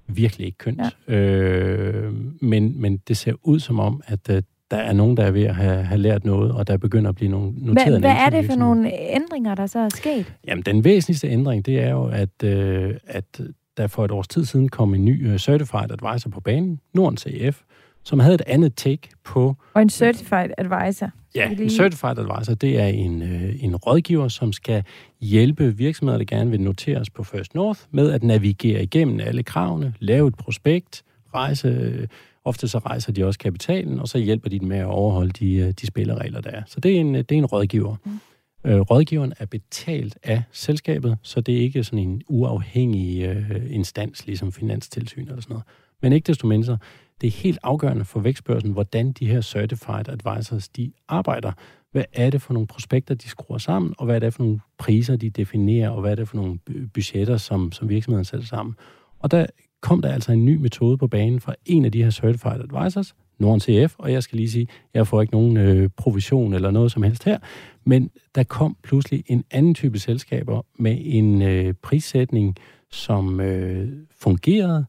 virkelig 0.08 0.46
ikke 0.46 0.58
kønt. 0.58 0.82
Ja. 1.08 1.16
Øh, 1.16 2.14
men, 2.42 2.82
men 2.82 2.98
det 2.98 3.18
ser 3.18 3.34
ud 3.44 3.60
som 3.60 3.80
om, 3.80 4.02
at 4.06 4.30
øh, 4.30 4.42
der 4.72 4.78
er 4.78 4.94
nogen, 4.94 5.18
der 5.18 5.24
er 5.24 5.32
ved 5.32 5.44
at 5.44 5.56
have, 5.56 5.84
have 5.84 6.02
lært 6.02 6.26
noget, 6.26 6.52
og 6.52 6.68
der 6.68 6.78
begynder 6.78 7.10
at 7.10 7.16
blive 7.16 7.32
nogle 7.32 7.54
noteret 7.58 7.90
Hvad, 7.90 8.00
hvad 8.00 8.12
er 8.12 8.30
det 8.30 8.46
for 8.46 8.56
nogle 8.56 8.92
ændringer, 9.16 9.56
der 9.56 9.66
så 9.66 9.80
er 9.80 9.90
sket? 9.90 10.34
Jamen, 10.48 10.64
den 10.64 10.84
væsentligste 10.84 11.28
ændring, 11.28 11.66
det 11.66 11.80
er 11.80 11.90
jo, 11.90 12.06
at, 12.06 12.44
øh, 12.44 12.96
at 13.08 13.42
der 13.78 13.88
for 13.88 14.06
et 14.06 14.12
års 14.12 14.28
tid 14.28 14.46
siden 14.46 14.70
kom 14.70 14.94
en 14.94 15.06
ny 15.06 15.34
uh, 15.34 15.38
Certified 15.38 15.92
Advisor 15.92 16.30
på 16.30 16.40
banen, 16.40 16.80
Norden 16.94 17.18
CF, 17.18 17.62
som 18.04 18.20
havde 18.20 18.36
et 18.36 18.42
andet 18.48 18.76
take 18.76 19.10
på... 19.24 19.56
Og 19.74 19.82
en 19.82 19.90
Certified 19.90 20.50
Advisor. 20.58 21.10
Ja, 21.36 21.50
en 21.50 21.70
Certified 21.70 22.20
Advisor, 22.20 22.54
det 22.54 22.80
er 22.82 22.88
en, 22.88 23.22
uh, 23.22 23.63
en 23.63 23.76
rådgiver, 23.76 24.28
som 24.28 24.54
skal 24.54 24.84
hjælpe 25.22 25.78
virksomheder, 25.78 26.18
der 26.18 26.26
gerne 26.26 26.52
vil 26.52 26.62
noteres 26.62 27.10
på 27.10 27.24
First 27.24 27.56
North, 27.56 27.80
med 27.92 28.12
at 28.12 28.24
navigere 28.24 28.84
igennem 28.84 29.20
alle 29.20 29.44
kravene, 29.44 29.94
lave 30.00 30.28
et 30.28 30.36
prospekt, 30.36 31.04
rejse... 31.34 32.08
Ofte 32.48 32.68
så 32.68 32.78
rejser 32.78 33.12
de 33.12 33.26
også 33.26 33.40
kapitalen, 33.40 34.00
og 34.00 34.08
så 34.08 34.18
hjælper 34.18 34.50
de 34.50 34.60
dem 34.60 34.68
med 34.68 34.78
at 34.78 34.86
overholde 34.86 35.32
de, 35.32 35.54
øh, 35.56 35.72
de 35.82 35.88
spilleregler, 35.88 36.42
der 36.42 36.50
er. 36.50 36.62
Så 36.68 36.80
det 36.80 36.96
er 36.96 37.00
en, 37.00 37.16
det 37.16 37.32
er 37.32 37.36
en 37.36 37.46
rådgiver. 37.46 37.96
Mm. 38.06 38.20
Øh, 38.68 38.80
rådgiveren 38.80 39.34
er 39.40 39.46
betalt 39.46 40.18
af 40.24 40.44
selskabet, 40.52 41.18
så 41.22 41.42
det 41.42 41.58
er 41.58 41.62
ikke 41.62 41.84
sådan 41.84 42.00
en 42.00 42.22
uafhængig 42.28 43.24
øh, 43.24 43.62
instans, 43.70 44.26
ligesom 44.26 44.52
Finanstilsyn 44.52 45.28
eller 45.28 45.42
sådan 45.42 45.54
noget. 45.54 45.66
Men 46.02 46.14
ikke 46.14 46.28
desto 46.28 46.48
mindre, 46.48 46.78
det 47.22 47.28
er 47.28 47.32
helt 47.32 47.60
afgørende 47.64 48.06
for 48.06 48.20
vækstbørsen, 48.20 48.72
hvordan 48.72 49.12
de 49.12 49.28
her 49.28 49.42
certified 49.42 50.10
advisors, 50.10 50.70
de 50.70 50.92
arbejder. 51.08 51.52
Hvad 51.92 52.04
er 52.14 52.30
det 52.30 52.42
for 52.42 52.54
nogle 52.54 52.68
prospekter, 52.68 53.16
de 53.16 53.28
skruer 53.30 53.58
sammen, 53.58 53.94
og 53.98 54.06
hvad 54.06 54.16
er 54.16 54.20
det 54.20 54.34
for 54.34 54.44
nogle 54.44 54.60
priser, 54.78 55.16
de 55.16 55.30
definerer, 55.30 55.90
og 55.90 56.02
hvad 56.02 56.12
er 56.12 56.16
det 56.16 56.28
for 56.28 56.36
nogle 56.36 56.60
budgetter, 56.94 57.38
som, 57.38 57.72
som 57.72 57.90
virksomheden 57.90 58.26
sætter 58.26 58.48
sammen. 58.48 58.76
Og 59.20 59.32
der 59.32 59.46
kom 59.82 60.02
der 60.02 60.14
altså 60.14 60.32
en 60.32 60.46
ny 60.46 60.56
metode 60.56 60.98
på 60.98 61.08
banen 61.08 61.40
fra 61.40 61.56
en 61.66 61.86
af 61.86 61.92
de 61.92 62.04
her 62.04 62.10
certified 62.10 62.62
advisors, 62.62 63.16
Norden 63.39 63.60
CF, 63.60 63.95
og 63.97 64.12
jeg 64.12 64.23
skal 64.23 64.38
lige 64.38 64.50
sige, 64.50 64.67
jeg 64.93 65.08
får 65.08 65.21
ikke 65.21 65.34
nogen 65.34 65.58
øh, 65.58 65.89
provision 65.97 66.54
eller 66.54 66.71
noget 66.71 66.91
som 66.91 67.04
helst 67.04 67.23
her, 67.23 67.39
men 67.86 68.10
der 68.36 68.43
kom 68.43 68.78
pludselig 68.84 69.23
en 69.28 69.43
anden 69.52 69.73
type 69.73 70.00
selskaber 70.00 70.65
med 70.80 70.97
en 71.02 71.41
øh, 71.41 71.73
prissætning, 71.73 72.56
som 72.91 73.39
øh, 73.39 73.89
fungerede, 74.19 74.86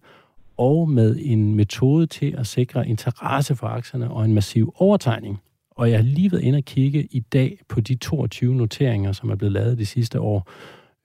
og 0.56 0.90
med 0.90 1.16
en 1.20 1.54
metode 1.54 2.06
til 2.06 2.34
at 2.38 2.46
sikre 2.46 2.88
interesse 2.88 3.56
for 3.56 3.66
aktierne 3.66 4.10
og 4.10 4.24
en 4.24 4.34
massiv 4.34 4.74
overtegning. 4.76 5.40
Og 5.70 5.90
jeg 5.90 5.98
har 5.98 6.04
lige 6.04 6.32
været 6.32 6.42
inde 6.42 6.56
og 6.56 6.64
kigge 6.64 7.08
i 7.10 7.20
dag 7.20 7.58
på 7.68 7.80
de 7.80 7.94
22 7.94 8.54
noteringer, 8.54 9.12
som 9.12 9.30
er 9.30 9.34
blevet 9.34 9.52
lavet 9.52 9.78
de 9.78 9.86
sidste 9.86 10.20
år. 10.20 10.50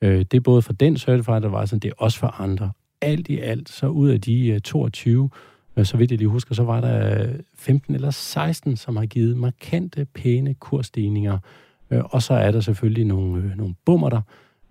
Øh, 0.01 0.19
det 0.19 0.33
er 0.33 0.41
både 0.41 0.61
for 0.61 0.73
den 0.73 0.97
certified 0.97 1.45
advisor, 1.45 1.77
det 1.77 1.89
er 1.89 1.93
også 1.97 2.19
for 2.19 2.41
andre. 2.41 2.71
Alt 3.01 3.29
i 3.29 3.39
alt, 3.39 3.69
så 3.69 3.87
ud 3.87 4.09
af 4.09 4.21
de 4.21 4.47
øh, 4.47 4.59
22, 4.59 5.29
så 5.83 5.97
vidt 5.97 6.11
jeg 6.11 6.17
lige 6.17 6.29
husker, 6.29 6.55
så 6.55 6.63
var 6.63 6.81
der 6.81 7.27
15 7.55 7.95
eller 7.95 8.11
16, 8.11 8.77
som 8.77 8.95
har 8.95 9.05
givet 9.05 9.37
markante, 9.37 10.05
pæne 10.05 10.53
kursstigninger 10.53 11.37
Øh, 11.93 12.03
og 12.03 12.21
så 12.21 12.33
er 12.33 12.51
der 12.51 12.59
selvfølgelig 12.59 13.05
nogle, 13.05 13.43
øh, 13.43 13.57
nogle 13.57 13.75
bummer 13.85 14.09
der, 14.09 14.21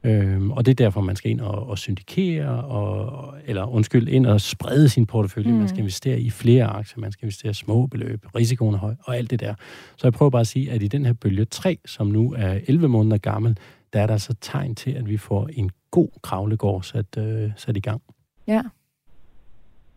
øh, 0.05 0.49
og 0.49 0.67
det 0.67 0.71
er 0.71 0.85
derfor, 0.85 1.01
man 1.01 1.17
skal 1.17 1.31
ind 1.31 1.41
og, 1.41 1.69
og 1.69 1.79
syndikere, 1.79 2.65
og, 2.65 3.35
eller 3.47 3.67
undskyld, 3.67 4.09
ind 4.09 4.27
og 4.27 4.41
sprede 4.41 4.89
sin 4.89 5.07
portefølje. 5.07 5.53
Mm. 5.53 5.59
Man 5.59 5.69
skal 5.69 5.79
investere 5.79 6.21
i 6.21 6.31
flere 6.31 6.65
aktier, 6.65 7.01
man 7.01 7.13
skal 7.13 7.27
investere 7.27 7.55
små 7.55 7.87
beløb, 7.87 8.27
risikoen 8.35 8.75
er 8.75 8.79
høj, 8.79 8.95
og 9.05 9.17
alt 9.17 9.31
det 9.31 9.41
der. 9.41 9.55
Så 9.97 10.07
jeg 10.07 10.13
prøver 10.13 10.31
bare 10.31 10.41
at 10.41 10.47
sige, 10.47 10.71
at 10.71 10.83
i 10.83 10.89
den 10.89 11.07
her 11.07 11.13
bølge 11.13 11.45
3, 11.45 11.79
som 11.87 12.07
nu 12.07 12.35
er 12.39 12.59
11 12.67 12.89
måneder 12.89 13.19
gammel, 13.19 13.59
der 13.93 14.01
er 14.01 14.07
der 14.07 14.17
så 14.17 14.35
tegn 14.41 14.75
til, 14.75 14.91
at 14.91 15.09
vi 15.09 15.17
får 15.17 15.49
en 15.53 15.71
god 15.91 16.09
kravlegård 16.23 16.83
sat, 16.83 17.19
øh, 17.19 17.51
sat 17.57 17.77
i 17.77 17.81
gang. 17.81 18.03
Ja. 18.47 18.63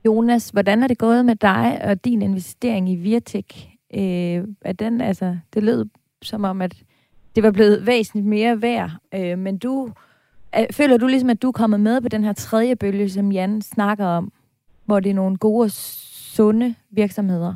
Jonas, 0.05 0.49
hvordan 0.49 0.83
er 0.83 0.87
det 0.87 0.97
gået 0.97 1.25
med 1.25 1.35
dig 1.35 1.81
og 1.89 2.05
din 2.05 2.21
investering 2.21 2.89
i 2.89 2.95
Virtek? 2.95 3.69
Øh, 3.93 4.43
er 4.61 4.73
den, 4.79 5.01
altså, 5.01 5.37
det 5.53 5.63
lød 5.63 5.85
som 6.21 6.43
om, 6.43 6.61
at 6.61 6.83
det 7.35 7.43
var 7.43 7.51
blevet 7.51 7.87
væsentligt 7.87 8.27
mere 8.27 8.61
værd. 8.61 8.91
Øh, 9.15 9.37
men 9.37 9.57
du, 9.57 9.89
øh, 10.57 10.65
føler 10.73 10.97
du 10.97 11.07
ligesom, 11.07 11.29
at 11.29 11.41
du 11.41 11.47
er 11.47 11.51
kommet 11.51 11.79
med 11.79 12.01
på 12.01 12.09
den 12.09 12.23
her 12.23 12.33
tredje 12.33 12.75
bølge, 12.75 13.09
som 13.09 13.31
Jan 13.31 13.61
snakker 13.61 14.05
om, 14.05 14.31
hvor 14.85 14.99
det 14.99 15.09
er 15.09 15.13
nogle 15.13 15.37
gode 15.37 15.65
og 15.65 15.71
sunde 15.71 16.75
virksomheder? 16.89 17.55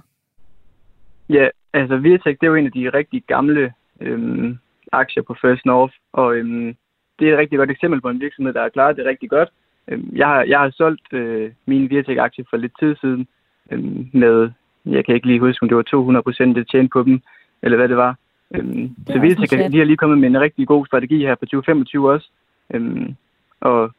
Ja, 1.30 1.48
altså 1.74 1.98
Virtek, 1.98 2.42
det 2.42 2.48
er 2.48 2.52
jo 2.52 2.56
en 2.56 2.66
af 2.66 2.72
de 2.72 2.90
rigtig 2.90 3.24
gamle 3.28 3.74
øhm, 4.02 4.58
aktier 4.92 5.24
på 5.24 5.36
First 5.42 5.66
North, 5.66 5.94
og 6.14 6.36
øhm, 6.36 6.76
det 7.20 7.30
er 7.30 7.34
et 7.34 7.40
rigtig 7.40 7.58
godt 7.58 7.72
eksempel 7.72 8.02
på 8.02 8.10
en 8.10 8.20
virksomhed, 8.20 8.54
der 8.54 8.62
har 8.62 8.70
klaret 8.70 8.98
det 8.98 9.06
rigtig 9.06 9.30
godt. 9.30 9.50
Øhm, 9.88 10.10
jeg, 10.16 10.28
har, 10.28 10.44
jeg 10.44 10.60
har 10.60 10.70
solgt 10.70 11.14
øh, 11.14 11.52
min 11.66 11.90
Virtek-aktie 11.90 12.46
for 12.50 12.58
lidt 12.58 12.74
tid 12.80 12.96
siden 13.02 13.28
øhm, 13.72 14.10
med, 14.14 14.52
jeg 14.86 15.06
kan 15.06 15.16
ikke 15.16 15.28
lige 15.28 15.40
huske, 15.40 15.64
om 15.64 15.70
det 15.70 15.78
var 15.78 15.84
200 15.84 16.24
procent, 16.24 16.56
det 16.56 16.70
tjente 16.70 16.90
på 16.94 17.04
dem, 17.04 17.22
eller 17.62 17.78
hvad 17.78 17.90
det 17.90 17.98
var. 17.98 18.16
Øhm, 18.56 18.96
så 19.08 19.20
vi 19.20 19.30
de 19.30 19.78
har 19.78 19.84
lige 19.84 19.98
kommet 19.98 20.18
med 20.18 20.30
en 20.30 20.42
rigtig 20.42 20.68
god 20.68 20.86
strategi 20.86 21.20
her 21.20 21.36
for 21.40 21.46
2025 21.46 22.12
også. 22.12 22.30
Øhm, 22.74 23.16
og 23.62 23.92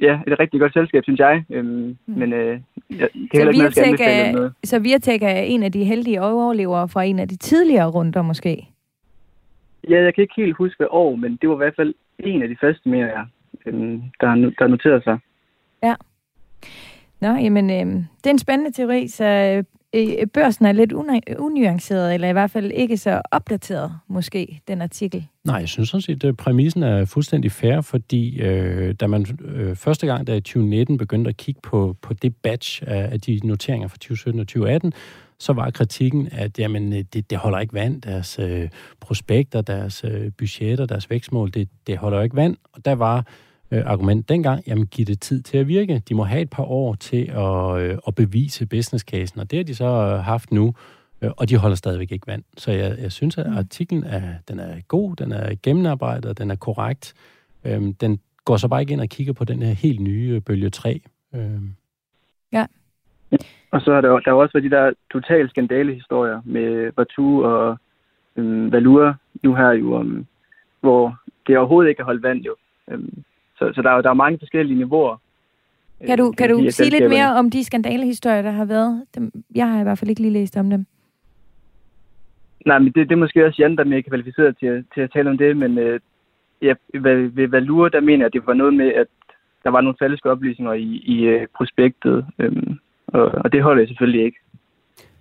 ja, 0.00 0.20
et 0.26 0.38
rigtig 0.38 0.60
godt 0.60 0.72
selskab, 0.72 1.04
synes 1.04 1.20
jeg. 1.20 1.44
Øhm, 1.50 1.66
mm. 1.66 1.96
Men 2.06 2.32
øh, 2.32 2.60
jeg 2.90 3.08
kan 3.12 3.28
heller 3.32 3.52
ikke 3.52 3.64
Virtek 3.64 4.00
er, 4.00 4.32
noget. 4.32 4.52
Så 4.64 4.78
Virtek 4.78 5.22
er 5.22 5.40
en 5.40 5.62
af 5.62 5.72
de 5.72 5.84
heldige 5.84 6.22
overlevere 6.22 6.88
fra 6.88 7.02
en 7.02 7.18
af 7.18 7.28
de 7.28 7.36
tidligere 7.36 7.90
runder 7.90 8.22
måske? 8.22 8.68
Ja, 9.88 10.02
jeg 10.02 10.14
kan 10.14 10.22
ikke 10.22 10.34
helt 10.36 10.56
huske 10.56 10.76
hvad 10.76 10.86
år, 10.90 11.16
men 11.16 11.38
det 11.40 11.48
var 11.48 11.54
i 11.54 11.64
hvert 11.64 11.76
fald 11.76 11.94
en 12.18 12.42
af 12.42 12.48
de 12.48 12.56
første, 12.60 12.88
mere, 12.88 13.06
jeg, 13.06 13.26
øhm, 13.66 14.02
der, 14.20 14.52
der 14.58 14.66
noterede 14.66 15.02
sig. 15.02 15.18
Ja. 15.82 15.94
Nå, 17.20 17.28
jamen, 17.28 17.70
øh, 17.70 17.86
det 17.96 18.26
er 18.26 18.30
en 18.30 18.38
spændende 18.38 18.72
teori, 18.72 19.08
så 19.08 19.24
øh, 19.94 20.26
børsen 20.34 20.66
er 20.66 20.72
lidt 20.72 20.92
unuanceret, 21.38 22.14
eller 22.14 22.28
i 22.28 22.32
hvert 22.32 22.50
fald 22.50 22.70
ikke 22.74 22.96
så 22.96 23.22
opdateret, 23.30 23.92
måske, 24.08 24.60
den 24.68 24.82
artikel. 24.82 25.26
Nej, 25.44 25.56
jeg 25.56 25.68
synes 25.68 25.88
sådan 25.88 26.02
set, 26.02 26.24
at 26.24 26.36
præmissen 26.36 26.82
er 26.82 27.04
fuldstændig 27.04 27.52
fair, 27.52 27.80
fordi 27.80 28.40
øh, 28.40 28.94
da 28.94 29.06
man 29.06 29.26
øh, 29.44 29.76
første 29.76 30.06
gang, 30.06 30.26
da 30.26 30.34
i 30.34 30.40
2019 30.40 30.98
begyndte 30.98 31.28
at 31.28 31.36
kigge 31.36 31.60
på, 31.62 31.96
på 32.02 32.14
det 32.14 32.36
batch 32.36 32.82
af, 32.86 33.08
af 33.12 33.20
de 33.20 33.40
noteringer 33.44 33.88
fra 33.88 33.96
2017 33.96 34.40
og 34.40 34.46
2018, 34.46 34.92
så 35.40 35.52
var 35.52 35.70
kritikken, 35.70 36.28
at 36.32 36.58
jamen, 36.58 36.92
øh, 36.92 37.04
det, 37.12 37.30
det 37.30 37.38
holder 37.38 37.58
ikke 37.58 37.74
vand. 37.74 38.02
Deres 38.02 38.38
øh, 38.38 38.68
prospekter, 39.00 39.60
deres 39.60 40.04
øh, 40.04 40.32
budgetter, 40.38 40.86
deres 40.86 41.10
vækstmål, 41.10 41.50
det, 41.54 41.68
det 41.86 41.98
holder 41.98 42.22
ikke 42.22 42.36
vand. 42.36 42.56
Og 42.72 42.84
der 42.84 42.94
var 42.94 43.26
øh, 43.70 43.82
argument 43.86 44.28
dengang, 44.28 44.62
jamen 44.66 44.86
giv 44.86 45.06
det 45.06 45.20
tid 45.20 45.42
til 45.42 45.58
at 45.58 45.68
virke. 45.68 46.02
De 46.08 46.14
må 46.14 46.24
have 46.24 46.42
et 46.42 46.50
par 46.50 46.62
år 46.62 46.94
til 46.94 47.30
at, 47.30 47.80
øh, 47.80 47.98
at 48.06 48.14
bevise 48.14 48.66
businesscasen, 48.66 49.40
og 49.40 49.50
det 49.50 49.56
har 49.56 49.64
de 49.64 49.74
så 49.74 49.84
øh, 49.84 50.24
haft 50.24 50.52
nu, 50.52 50.74
øh, 51.22 51.30
og 51.36 51.48
de 51.48 51.56
holder 51.56 51.76
stadigvæk 51.76 52.12
ikke 52.12 52.26
vand. 52.26 52.42
Så 52.56 52.72
jeg, 52.72 52.96
jeg 52.98 53.12
synes, 53.12 53.38
at 53.38 53.46
mm. 53.46 53.56
artiklen 53.56 54.04
er, 54.04 54.22
den 54.48 54.58
er 54.58 54.80
god, 54.88 55.16
den 55.16 55.32
er 55.32 55.54
gennemarbejdet, 55.62 56.38
den 56.38 56.50
er 56.50 56.56
korrekt. 56.56 57.14
Øh, 57.64 57.82
den 58.00 58.20
går 58.44 58.56
så 58.56 58.68
bare 58.68 58.80
ikke 58.80 58.92
ind 58.92 59.00
og 59.00 59.08
kigger 59.08 59.32
på 59.32 59.44
den 59.44 59.62
her 59.62 59.72
helt 59.72 60.00
nye 60.00 60.32
øh, 60.34 60.40
bølge 60.40 60.70
3. 60.70 61.00
Øh. 61.34 61.60
Ja. 62.52 62.66
Og 63.70 63.80
så 63.80 63.94
har 63.94 64.00
der, 64.00 64.08
der 64.08 64.30
har 64.30 64.36
også 64.36 64.52
været 64.52 64.70
de 64.70 64.76
der 64.76 64.92
totale 65.12 65.48
skandalehistorier 65.48 66.40
med 66.44 66.92
Vatu 66.96 67.44
og 67.44 67.78
øhm, 68.36 68.72
Valura 68.72 69.14
nu 69.42 69.54
her 69.54 69.70
jo, 69.70 70.00
um, 70.00 70.26
hvor 70.80 71.16
det 71.46 71.58
overhovedet 71.58 71.88
ikke 71.88 72.00
har 72.00 72.06
holdt 72.06 72.22
vand 72.22 72.40
jo. 72.40 72.56
Øhm, 72.90 73.24
så, 73.58 73.72
så 73.74 73.82
der, 73.82 73.90
er, 73.90 74.00
der 74.00 74.10
er 74.10 74.14
mange 74.14 74.38
forskellige 74.38 74.78
niveauer. 74.78 75.16
Kan 76.06 76.18
du, 76.18 76.32
kan 76.38 76.50
du 76.50 76.70
sige 76.70 76.90
lidt 76.90 77.10
mere 77.10 77.34
om 77.34 77.50
de 77.50 77.64
skandalehistorier, 77.64 78.42
der 78.42 78.50
har 78.50 78.64
været? 78.64 79.04
Dem, 79.14 79.32
jeg 79.54 79.68
har 79.70 79.80
i 79.80 79.82
hvert 79.82 79.98
fald 79.98 80.10
ikke 80.10 80.22
lige 80.22 80.32
læst 80.32 80.56
om 80.56 80.70
dem. 80.70 80.86
Nej, 82.66 82.78
men 82.78 82.92
det, 82.92 83.08
det 83.08 83.12
er 83.12 83.24
måske 83.24 83.46
også 83.46 83.62
Jan, 83.62 83.76
der 83.76 83.84
er 83.84 83.88
mere 83.88 84.02
kvalificeret 84.02 84.56
til, 84.58 84.84
til 84.94 85.00
at 85.00 85.10
tale 85.12 85.30
om 85.30 85.38
det, 85.38 85.56
men 85.56 85.78
øh, 85.78 86.00
ja, 86.62 86.74
ved, 86.94 87.28
ved 87.28 87.48
Valur, 87.48 87.88
der 87.88 88.00
mener 88.00 88.18
jeg, 88.18 88.26
at 88.26 88.32
det 88.32 88.46
var 88.46 88.54
noget 88.54 88.74
med, 88.74 88.92
at 88.92 89.06
der 89.64 89.70
var 89.70 89.80
nogle 89.80 89.98
falske 89.98 90.30
oplysninger 90.30 90.72
i, 90.72 91.02
i 91.14 91.24
øh, 91.24 91.46
prospektet, 91.56 92.26
øhm, 92.38 92.78
og, 93.06 93.24
og 93.24 93.52
det 93.52 93.62
holder 93.62 93.80
jeg 93.82 93.88
selvfølgelig 93.88 94.24
ikke. 94.24 94.38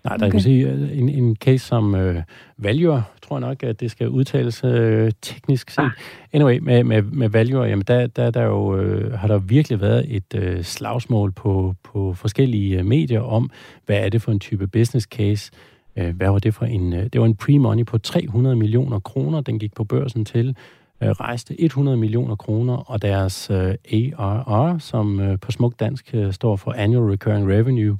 Nej, 0.07 0.17
der 0.17 0.25
okay. 0.25 0.31
kan 0.31 0.41
sige, 0.41 0.93
en, 0.93 1.09
en 1.09 1.35
case 1.35 1.65
som 1.65 1.95
øh, 1.95 2.23
Valure, 2.57 3.03
tror 3.21 3.35
jeg 3.39 3.47
nok, 3.47 3.63
at 3.63 3.79
det 3.79 3.91
skal 3.91 4.09
udtales 4.09 4.63
øh, 4.63 5.11
teknisk 5.21 5.69
set. 5.69 5.83
Ah. 5.83 5.91
Anyway, 6.33 6.57
med, 6.57 6.83
med, 6.83 7.01
med 7.01 7.29
Valure, 7.29 7.63
jamen 7.63 7.85
der, 7.87 8.07
der, 8.07 8.31
der 8.31 8.43
jo, 8.43 8.77
øh, 8.77 9.13
har 9.13 9.27
der 9.27 9.37
virkelig 9.37 9.81
været 9.81 10.15
et 10.15 10.35
øh, 10.35 10.63
slagsmål 10.63 11.31
på, 11.31 11.75
på 11.83 12.13
forskellige 12.13 12.79
øh, 12.79 12.85
medier 12.85 13.21
om, 13.21 13.49
hvad 13.85 13.97
er 13.97 14.09
det 14.09 14.21
for 14.21 14.31
en 14.31 14.39
type 14.39 14.67
business 14.67 15.07
case, 15.07 15.51
øh, 15.95 16.15
hvad 16.15 16.29
var 16.29 16.39
det 16.39 16.53
for 16.53 16.65
en, 16.65 16.93
øh, 16.93 17.03
det 17.13 17.21
var 17.21 17.27
en 17.27 17.37
pre-money 17.43 17.83
på 17.83 17.97
300 17.97 18.55
millioner 18.55 18.99
kroner, 18.99 19.41
den 19.41 19.59
gik 19.59 19.73
på 19.75 19.83
børsen 19.83 20.25
til, 20.25 20.55
øh, 21.03 21.09
rejste 21.09 21.61
100 21.61 21.97
millioner 21.97 22.35
kroner, 22.35 22.73
og 22.73 23.01
deres 23.01 23.49
øh, 23.49 23.75
ARR, 24.17 24.77
som 24.77 25.19
øh, 25.19 25.39
på 25.39 25.51
smuk 25.51 25.73
dansk 25.79 26.09
øh, 26.13 26.33
står 26.33 26.55
for 26.55 26.71
Annual 26.71 27.11
Recurring 27.11 27.51
Revenue, 27.51 27.97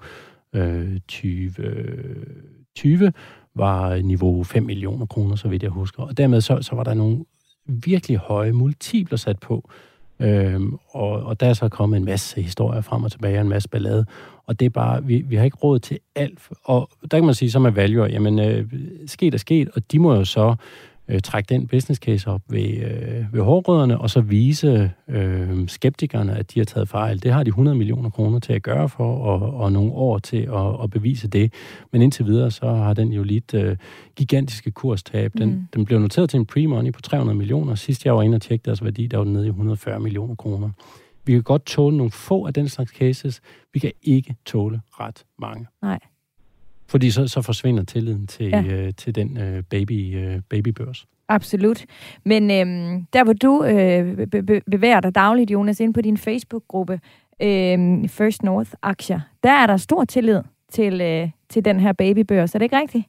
øh, 0.58 1.00
2020 1.00 3.14
var 3.56 4.02
niveau 4.02 4.44
5 4.44 4.64
millioner 4.64 5.06
kroner, 5.06 5.36
så 5.36 5.48
vidt 5.48 5.64
jeg 5.64 5.72
husker. 5.72 6.04
Og 6.04 6.18
dermed 6.18 6.42
så, 6.42 6.62
så 6.62 6.76
var 6.76 6.84
der 6.84 6.94
nogle 6.94 7.26
virkelig 7.66 8.18
høje 8.18 8.52
multipler 8.52 9.18
sat 9.18 9.40
på. 9.40 9.70
Øhm, 10.20 10.78
og, 10.90 11.10
og 11.10 11.40
der 11.40 11.48
er 11.48 11.54
så 11.54 11.70
kommet 11.70 11.98
en 11.98 12.06
masse 12.06 12.42
historier 12.42 12.82
frem 12.82 13.04
og 13.04 13.12
tilbage, 13.12 13.42
en 13.42 13.50
masse 13.50 13.70
ballade. 13.70 14.06
Og 14.46 14.60
det 14.60 14.66
er 14.66 14.70
bare, 14.70 15.04
vi, 15.04 15.22
vi 15.22 15.36
har 15.36 15.44
ikke 15.44 15.58
råd 15.58 15.80
til 15.80 16.00
alt. 16.16 16.40
Og 16.64 16.90
der 17.12 17.18
kan 17.18 17.26
man 17.26 17.36
sige, 17.36 17.52
som 17.52 17.66
er 17.66 17.70
value, 17.70 18.04
jamen 18.04 18.40
øh, 18.40 18.74
sket 19.06 19.34
er 19.34 19.38
sket, 19.38 19.70
og 19.76 19.92
de 19.92 20.00
må 20.00 20.16
jo 20.16 20.26
så 20.26 20.56
øh, 21.10 21.22
trække 21.22 21.50
den 21.50 21.68
business 21.68 22.02
case 22.02 22.30
op 22.30 22.42
ved, 22.50 22.78
øh, 22.78 23.34
ved 23.34 23.42
hårdrødderne, 23.42 23.98
og 23.98 24.10
så 24.10 24.22
vise 24.22 24.92
øh, 25.08 25.68
skeptikerne, 25.68 26.36
at 26.36 26.54
de 26.54 26.60
har 26.60 26.66
taget 26.66 26.90
fejl. 26.90 27.24
Det 27.24 27.32
har 27.34 27.44
de 27.44 27.48
100 27.48 27.78
millioner 27.78 28.10
kroner 28.10 28.40
til 28.40 28.54
at 28.54 28.64
gøre 28.64 28.90
for, 28.90 29.18
og, 29.18 29.54
og 29.54 29.72
nogle 29.72 29.92
år 29.92 30.20
til 30.20 30.38
at, 30.38 30.84
at 30.84 30.90
bevise 30.90 31.28
det. 31.28 31.54
Men 31.92 32.02
indtil 32.02 32.26
videre, 32.26 32.52
så 32.52 32.70
har 32.70 32.94
den 32.94 33.14
jo 33.14 33.24
lidt 33.24 33.54
øh, 33.54 33.78
gigantiske 34.16 34.72
kurstab. 34.72 35.32
Den, 35.38 35.50
mm. 35.50 35.68
den 35.74 35.86
blev 35.86 36.00
noteret 36.00 36.30
til 36.30 36.40
en 36.40 36.48
pre-money 36.52 36.92
på 36.92 37.02
300 37.02 37.38
millioner. 37.38 37.76
Sidst 37.76 38.06
jeg 38.06 38.16
var 38.16 38.22
inde 38.22 38.36
og 38.36 38.42
tjekke 38.42 38.64
deres 38.64 38.84
værdi, 38.84 39.08
der 39.08 39.18
var 39.18 39.24
den 39.24 39.34
nede 39.34 39.46
i 39.46 39.50
140 39.50 40.00
millioner 40.00 40.36
kroner. 40.36 40.70
Vi 41.26 41.34
kan 41.34 41.44
godt 41.44 41.66
tåle 41.66 41.98
nogle 41.98 42.12
få 42.12 42.46
af 42.46 42.54
den 42.54 42.70
slags 42.70 42.92
cases. 42.92 43.42
Vi 43.74 43.80
kan 43.80 43.92
ikke 44.04 44.36
tåle 44.46 44.82
ret 45.00 45.26
mange. 45.40 45.68
Nej. 45.82 46.00
Fordi 46.90 47.12
så, 47.12 47.28
så 47.28 47.42
forsvinder 47.42 47.84
tilliden 47.84 48.28
til, 48.28 48.50
ja. 48.50 48.64
øh, 48.64 48.94
til 48.94 49.16
den 49.16 49.38
øh, 49.38 49.64
baby, 49.70 50.16
øh, 50.18 50.42
babybørs. 50.50 51.08
Absolut. 51.30 51.86
Men 52.24 52.44
øh, 52.44 52.66
der, 53.14 53.24
hvor 53.24 53.34
du 53.34 53.64
øh, 53.64 54.28
be- 54.28 54.44
be- 54.44 54.62
bevæger 54.72 55.00
dig 55.00 55.16
dagligt, 55.16 55.52
Jonas, 55.52 55.80
ind 55.80 55.94
på 55.94 56.02
din 56.02 56.18
Facebook-gruppe, 56.18 57.00
øh, 57.42 58.10
First 58.10 58.44
North 58.44 58.72
Aktier, 58.82 59.20
der 59.44 59.52
er 59.52 59.68
der 59.68 59.78
stor 59.78 60.04
tillid 60.06 60.42
til, 60.70 61.02
øh, 61.02 61.30
til 61.50 61.66
den 61.66 61.80
her 61.80 61.94
babybørs. 61.94 62.56
Er 62.56 62.60
det 62.60 62.66
ikke 62.66 62.80
rigtigt? 62.80 63.06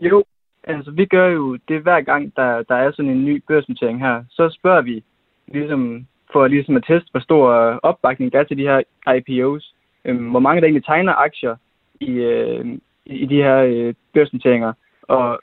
Jo, 0.00 0.24
altså 0.64 0.90
vi 0.90 1.06
gør 1.06 1.28
jo 1.28 1.58
det 1.68 1.82
hver 1.82 2.00
gang, 2.00 2.36
der, 2.36 2.62
der 2.62 2.74
er 2.74 2.92
sådan 2.92 3.10
en 3.10 3.24
ny 3.24 3.42
børsnotering 3.48 4.00
her. 4.00 4.24
Så 4.30 4.56
spørger 4.58 4.82
vi 4.82 5.04
ligesom, 5.48 6.06
for 6.32 6.46
ligesom 6.46 6.76
at 6.76 6.84
teste, 6.86 7.10
hvor 7.10 7.20
stor 7.20 7.52
opbakning 7.82 8.32
der 8.32 8.38
er 8.40 8.44
til 8.44 8.58
de 8.58 8.62
her 8.62 8.80
IPOs. 9.16 9.74
Øh, 10.04 10.30
hvor 10.30 10.40
mange 10.40 10.60
der 10.60 10.66
egentlig 10.66 10.84
tegner 10.84 11.12
aktier 11.12 11.56
i, 12.02 12.10
øh, 12.10 12.78
i 13.06 13.26
de 13.26 13.42
her 13.42 13.58
øh, 13.58 13.94
børsnoteringer. 14.14 14.72
Og 15.02 15.40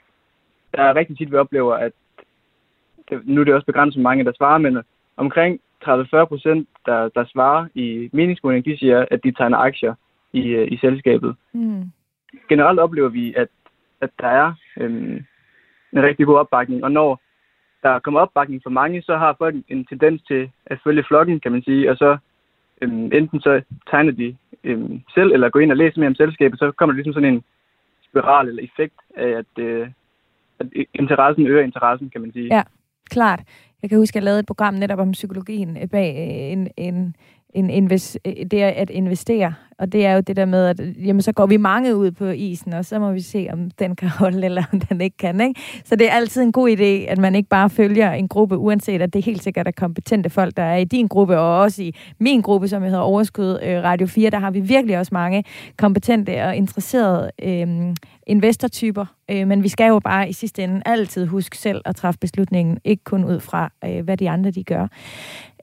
der 0.74 0.82
er 0.82 0.94
rigtig 0.94 1.18
tit, 1.18 1.30
vi 1.30 1.36
oplever, 1.36 1.74
at 1.74 1.92
det, 3.08 3.20
nu 3.24 3.40
er 3.40 3.44
det 3.44 3.54
også 3.54 3.66
begrænset 3.66 4.02
mange, 4.02 4.24
der 4.24 4.32
svarer, 4.36 4.58
men 4.58 4.78
omkring 5.16 5.60
30-40 5.84 6.24
procent, 6.24 6.68
der, 6.86 7.08
der 7.08 7.24
svarer 7.24 7.66
i 7.74 8.10
meningsmåling, 8.12 8.64
de 8.64 8.78
siger, 8.78 9.06
at 9.10 9.24
de 9.24 9.32
tegner 9.32 9.58
aktier 9.58 9.94
i, 10.32 10.48
øh, 10.48 10.72
i 10.72 10.76
selskabet. 10.76 11.36
Mm. 11.52 11.82
Generelt 12.48 12.80
oplever 12.80 13.08
vi, 13.08 13.34
at, 13.34 13.48
at 14.00 14.10
der 14.18 14.26
er 14.26 14.52
øh, 14.76 15.20
en 15.92 16.02
rigtig 16.02 16.26
god 16.26 16.38
opbakning, 16.38 16.84
og 16.84 16.92
når 16.92 17.20
der 17.82 17.98
kommer 17.98 18.20
opbakning 18.20 18.62
for 18.62 18.70
mange, 18.70 19.02
så 19.02 19.16
har 19.16 19.34
folk 19.38 19.54
en 19.68 19.84
tendens 19.86 20.22
til 20.22 20.50
at 20.66 20.78
følge 20.84 21.04
flokken, 21.08 21.40
kan 21.40 21.52
man 21.52 21.62
sige, 21.62 21.90
og 21.90 21.96
så 21.96 22.18
øhm, 22.80 23.10
enten 23.12 23.40
så 23.40 23.62
tegner 23.90 24.12
de 24.12 24.36
øh, 24.64 24.90
selv, 25.14 25.32
eller 25.32 25.50
gå 25.50 25.58
ind 25.58 25.70
og 25.70 25.76
læser 25.76 26.00
mere 26.00 26.08
om 26.08 26.14
selskabet, 26.14 26.58
så 26.58 26.72
kommer 26.72 26.92
der 26.92 26.96
ligesom 26.96 27.12
sådan 27.12 27.34
en 27.34 27.42
spiral 28.08 28.48
eller 28.48 28.62
effekt 28.62 28.98
af, 29.16 29.28
at, 29.28 29.64
øh, 29.64 29.88
at 30.58 30.66
interessen 30.94 31.46
øger 31.46 31.62
interessen, 31.62 32.10
kan 32.10 32.20
man 32.20 32.32
sige. 32.32 32.54
Ja, 32.56 32.62
klart. 33.10 33.40
Jeg 33.82 33.90
kan 33.90 33.98
huske, 33.98 34.12
at 34.12 34.20
jeg 34.20 34.24
lavede 34.24 34.40
et 34.40 34.46
program 34.46 34.74
netop 34.74 34.98
om 34.98 35.12
psykologien 35.12 35.76
øh, 35.82 35.88
bag 35.88 36.10
øh, 36.16 36.52
en, 36.52 36.68
en, 36.76 37.16
en 37.54 37.70
invest, 37.70 38.18
øh, 38.24 38.32
det 38.50 38.62
er 38.62 38.68
at 38.68 38.90
investere. 38.90 39.54
Og 39.78 39.92
det 39.92 40.06
er 40.06 40.14
jo 40.14 40.20
det 40.20 40.36
der 40.36 40.44
med, 40.44 40.66
at 40.66 40.80
jamen, 41.06 41.22
så 41.22 41.32
går 41.32 41.46
vi 41.46 41.56
mange 41.56 41.96
ud 41.96 42.10
på 42.10 42.24
isen, 42.24 42.72
og 42.72 42.84
så 42.84 42.98
må 42.98 43.12
vi 43.12 43.20
se, 43.20 43.48
om 43.52 43.70
den 43.70 43.96
kan 43.96 44.08
holde, 44.08 44.44
eller 44.44 44.62
om 44.72 44.80
den 44.80 45.00
ikke 45.00 45.16
kan. 45.16 45.40
Ikke? 45.40 45.60
Så 45.84 45.96
det 45.96 46.08
er 46.08 46.12
altid 46.12 46.42
en 46.42 46.52
god 46.52 46.70
idé, 46.70 47.10
at 47.10 47.18
man 47.18 47.34
ikke 47.34 47.48
bare 47.48 47.70
følger 47.70 48.12
en 48.12 48.28
gruppe, 48.28 48.58
uanset 48.58 49.02
at 49.02 49.12
det 49.12 49.24
helt 49.24 49.42
sikkert 49.42 49.66
er 49.66 49.70
kompetente 49.70 50.30
folk, 50.30 50.56
der 50.56 50.62
er 50.62 50.76
i 50.76 50.84
din 50.84 51.06
gruppe, 51.06 51.38
og 51.38 51.60
også 51.60 51.82
i 51.82 51.94
min 52.18 52.40
gruppe, 52.40 52.68
som 52.68 52.82
hedder 52.82 52.98
Overskud 52.98 53.58
øh, 53.62 53.82
Radio 53.82 54.06
4. 54.06 54.30
Der 54.30 54.38
har 54.38 54.50
vi 54.50 54.60
virkelig 54.60 54.98
også 54.98 55.10
mange 55.12 55.44
kompetente 55.76 56.44
og 56.44 56.56
interesserede 56.56 57.30
øh, 57.42 57.94
investortyper. 58.30 59.06
Øh, 59.30 59.46
men 59.46 59.62
vi 59.62 59.68
skal 59.68 59.88
jo 59.88 59.98
bare 59.98 60.28
i 60.28 60.32
sidste 60.32 60.64
ende 60.64 60.82
altid 60.84 61.26
huske 61.26 61.58
selv 61.58 61.82
at 61.84 61.96
træffe 61.96 62.18
beslutningen, 62.18 62.78
ikke 62.84 63.04
kun 63.04 63.24
ud 63.24 63.40
fra, 63.40 63.72
øh, 63.84 64.04
hvad 64.04 64.16
de 64.16 64.30
andre 64.30 64.50
de 64.50 64.64
gør. 64.64 64.86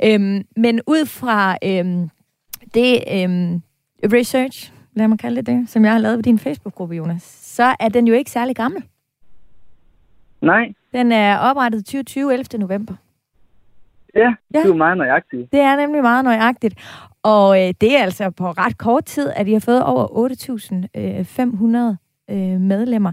Øh, 0.03 0.43
men 0.55 0.81
ud 0.87 1.05
fra 1.05 1.57
øh, 1.63 2.09
det... 2.73 3.03
Øh, 3.11 3.59
research, 4.03 4.73
lad 4.93 5.07
mig 5.07 5.19
kalde 5.19 5.35
det 5.35 5.45
det, 5.45 5.69
som 5.69 5.85
jeg 5.85 5.91
har 5.91 5.99
lavet 5.99 6.17
på 6.17 6.21
din 6.21 6.39
Facebook-gruppe, 6.39 6.95
Jonas, 6.95 7.23
så 7.41 7.75
er 7.79 7.89
den 7.89 8.07
jo 8.07 8.13
ikke 8.13 8.31
særlig 8.31 8.55
gammel. 8.55 8.83
Nej. 10.41 10.73
Den 10.93 11.11
er 11.11 11.37
oprettet 11.37 11.85
2020 11.85 12.33
11. 12.33 12.59
november. 12.59 12.93
Ja, 14.15 14.35
ja, 14.53 14.59
det 14.59 14.69
er 14.69 14.73
meget 14.73 14.97
nøjagtigt. 14.97 15.51
Det 15.51 15.59
er 15.59 15.75
nemlig 15.75 16.01
meget 16.01 16.23
nøjagtigt. 16.23 16.75
Og 17.23 17.67
øh, 17.67 17.73
det 17.81 17.97
er 17.97 18.03
altså 18.03 18.29
på 18.29 18.51
ret 18.51 18.77
kort 18.77 19.05
tid, 19.05 19.29
at 19.35 19.47
I 19.47 19.53
har 19.53 19.59
fået 19.59 19.83
over 19.83 20.29
8.500 21.91 22.06
øh, 22.29 22.61
medlemmer. 22.61 23.11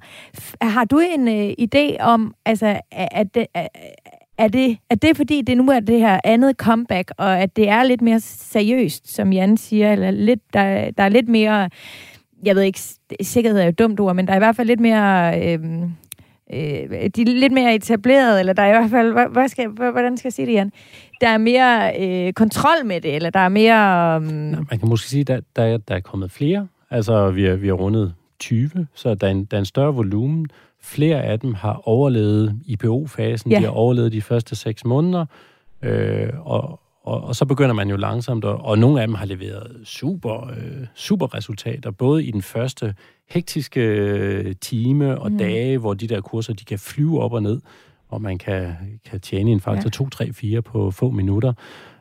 Har 0.62 0.84
du 0.84 0.98
en 0.98 1.28
øh, 1.28 1.54
idé 1.60 2.00
om, 2.00 2.34
altså, 2.44 2.80
at, 2.92 3.34
det, 3.34 3.46
at, 3.54 3.68
er 4.38 4.48
det, 4.48 4.78
er 4.90 4.94
det 4.94 5.16
fordi, 5.16 5.42
det 5.42 5.56
nu 5.56 5.70
er 5.70 5.80
det 5.80 6.00
her 6.00 6.20
andet 6.24 6.56
comeback, 6.56 7.10
og 7.18 7.38
at 7.38 7.56
det 7.56 7.68
er 7.68 7.82
lidt 7.82 8.02
mere 8.02 8.20
seriøst, 8.20 9.14
som 9.14 9.32
Jan 9.32 9.56
siger, 9.56 9.92
eller 9.92 10.10
lidt, 10.10 10.40
der, 10.52 10.90
der 10.90 11.02
er 11.02 11.08
lidt 11.08 11.28
mere, 11.28 11.70
jeg 12.44 12.56
ved 12.56 12.62
ikke, 12.62 12.80
sikkerhed 13.20 13.60
er 13.60 13.64
jo 13.64 13.68
et 13.68 13.78
dumt 13.78 14.00
ord, 14.00 14.16
men 14.16 14.26
der 14.26 14.32
er 14.32 14.36
i 14.36 14.38
hvert 14.38 14.56
fald 14.56 14.68
lidt 14.68 14.80
mere, 14.80 15.40
øh, 15.42 15.82
øh, 16.52 17.10
de 17.16 17.22
er 17.22 17.40
lidt 17.40 17.52
mere 17.52 17.74
etableret, 17.74 18.40
eller 18.40 18.52
der 18.52 18.62
er 18.62 18.68
i 18.68 18.78
hvert 18.78 18.90
fald, 18.90 19.12
hvad, 19.12 19.26
hvad 19.32 19.48
skal, 19.48 19.68
hvordan 19.68 20.16
skal 20.16 20.28
jeg 20.28 20.32
sige 20.32 20.46
det, 20.46 20.52
Jan? 20.52 20.72
Der 21.20 21.28
er 21.28 21.38
mere 21.38 21.92
øh, 22.00 22.32
kontrol 22.32 22.86
med 22.86 23.00
det, 23.00 23.16
eller 23.16 23.30
der 23.30 23.40
er 23.40 23.48
mere... 23.48 24.14
Øh... 24.16 24.22
Nå, 24.32 24.56
man 24.70 24.78
kan 24.78 24.88
måske 24.88 25.08
sige, 25.08 25.20
at 25.20 25.28
der, 25.28 25.40
der, 25.56 25.78
der 25.78 25.94
er 25.94 26.00
kommet 26.00 26.30
flere. 26.30 26.68
Altså, 26.90 27.30
vi 27.30 27.44
har, 27.44 27.56
vi 27.56 27.66
har 27.66 27.74
rundet 27.74 28.14
20, 28.38 28.86
så 28.94 29.14
der 29.14 29.26
er 29.26 29.30
en, 29.30 29.44
der 29.44 29.56
er 29.56 29.58
en 29.58 29.64
større 29.64 29.94
volumen. 29.94 30.46
Flere 30.82 31.22
af 31.22 31.40
dem 31.40 31.54
har 31.54 31.88
overlevet 31.88 32.60
IPO-fasen, 32.66 33.50
ja. 33.50 33.58
de 33.58 33.62
har 33.62 33.70
overlevet 33.70 34.12
de 34.12 34.22
første 34.22 34.56
seks 34.56 34.84
måneder, 34.84 35.26
øh, 35.82 36.28
og, 36.42 36.80
og, 37.04 37.24
og 37.24 37.36
så 37.36 37.44
begynder 37.44 37.72
man 37.72 37.90
jo 37.90 37.96
langsomt, 37.96 38.44
og, 38.44 38.64
og 38.64 38.78
nogle 38.78 39.00
af 39.00 39.06
dem 39.06 39.14
har 39.14 39.26
leveret 39.26 39.76
super, 39.84 40.50
øh, 40.50 40.86
super 40.94 41.34
resultater, 41.34 41.90
både 41.90 42.24
i 42.24 42.30
den 42.30 42.42
første 42.42 42.94
hektiske 43.30 43.80
øh, 43.80 44.54
time 44.60 45.18
og 45.18 45.32
mm. 45.32 45.38
dage, 45.38 45.78
hvor 45.78 45.94
de 45.94 46.08
der 46.08 46.20
kurser, 46.20 46.52
de 46.52 46.64
kan 46.64 46.78
flyve 46.78 47.20
op 47.20 47.32
og 47.32 47.42
ned, 47.42 47.60
og 48.08 48.22
man 48.22 48.38
kan, 48.38 48.74
kan 49.10 49.20
tjene 49.20 49.50
en 49.50 49.60
faktor 49.60 49.84
ja. 49.84 49.90
2, 49.90 50.08
3, 50.08 50.32
4 50.32 50.62
på 50.62 50.90
få 50.90 51.10
minutter, 51.10 51.52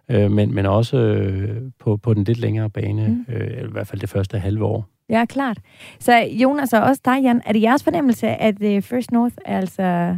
øh, 0.10 0.32
men, 0.32 0.56
men 0.56 0.65
også 0.65 0.98
øh, 0.98 1.62
på, 1.80 1.98
på 1.98 2.13
den 2.13 2.24
lidt 2.24 2.38
længere 2.38 2.69
bane, 2.69 3.08
mm. 3.28 3.34
øh, 3.34 3.63
i 3.63 3.72
hvert 3.72 3.88
fald 3.88 4.02
det 4.02 4.10
første 4.10 4.39
halve 4.39 4.65
år. 4.65 4.92
Ja, 5.10 5.26
klart. 5.26 5.60
Så 6.00 6.13
Jonas 6.42 6.74
og 6.74 6.82
også 6.82 7.02
dig, 7.06 7.24
Jan, 7.24 7.42
er 7.46 7.54
det 7.54 7.62
jeres 7.62 7.84
fornemmelse, 7.84 8.28
at 8.28 8.63
øh, 8.63 8.82
First 8.82 9.12
North 9.12 9.36
er 9.46 9.58
altså... 9.58 10.18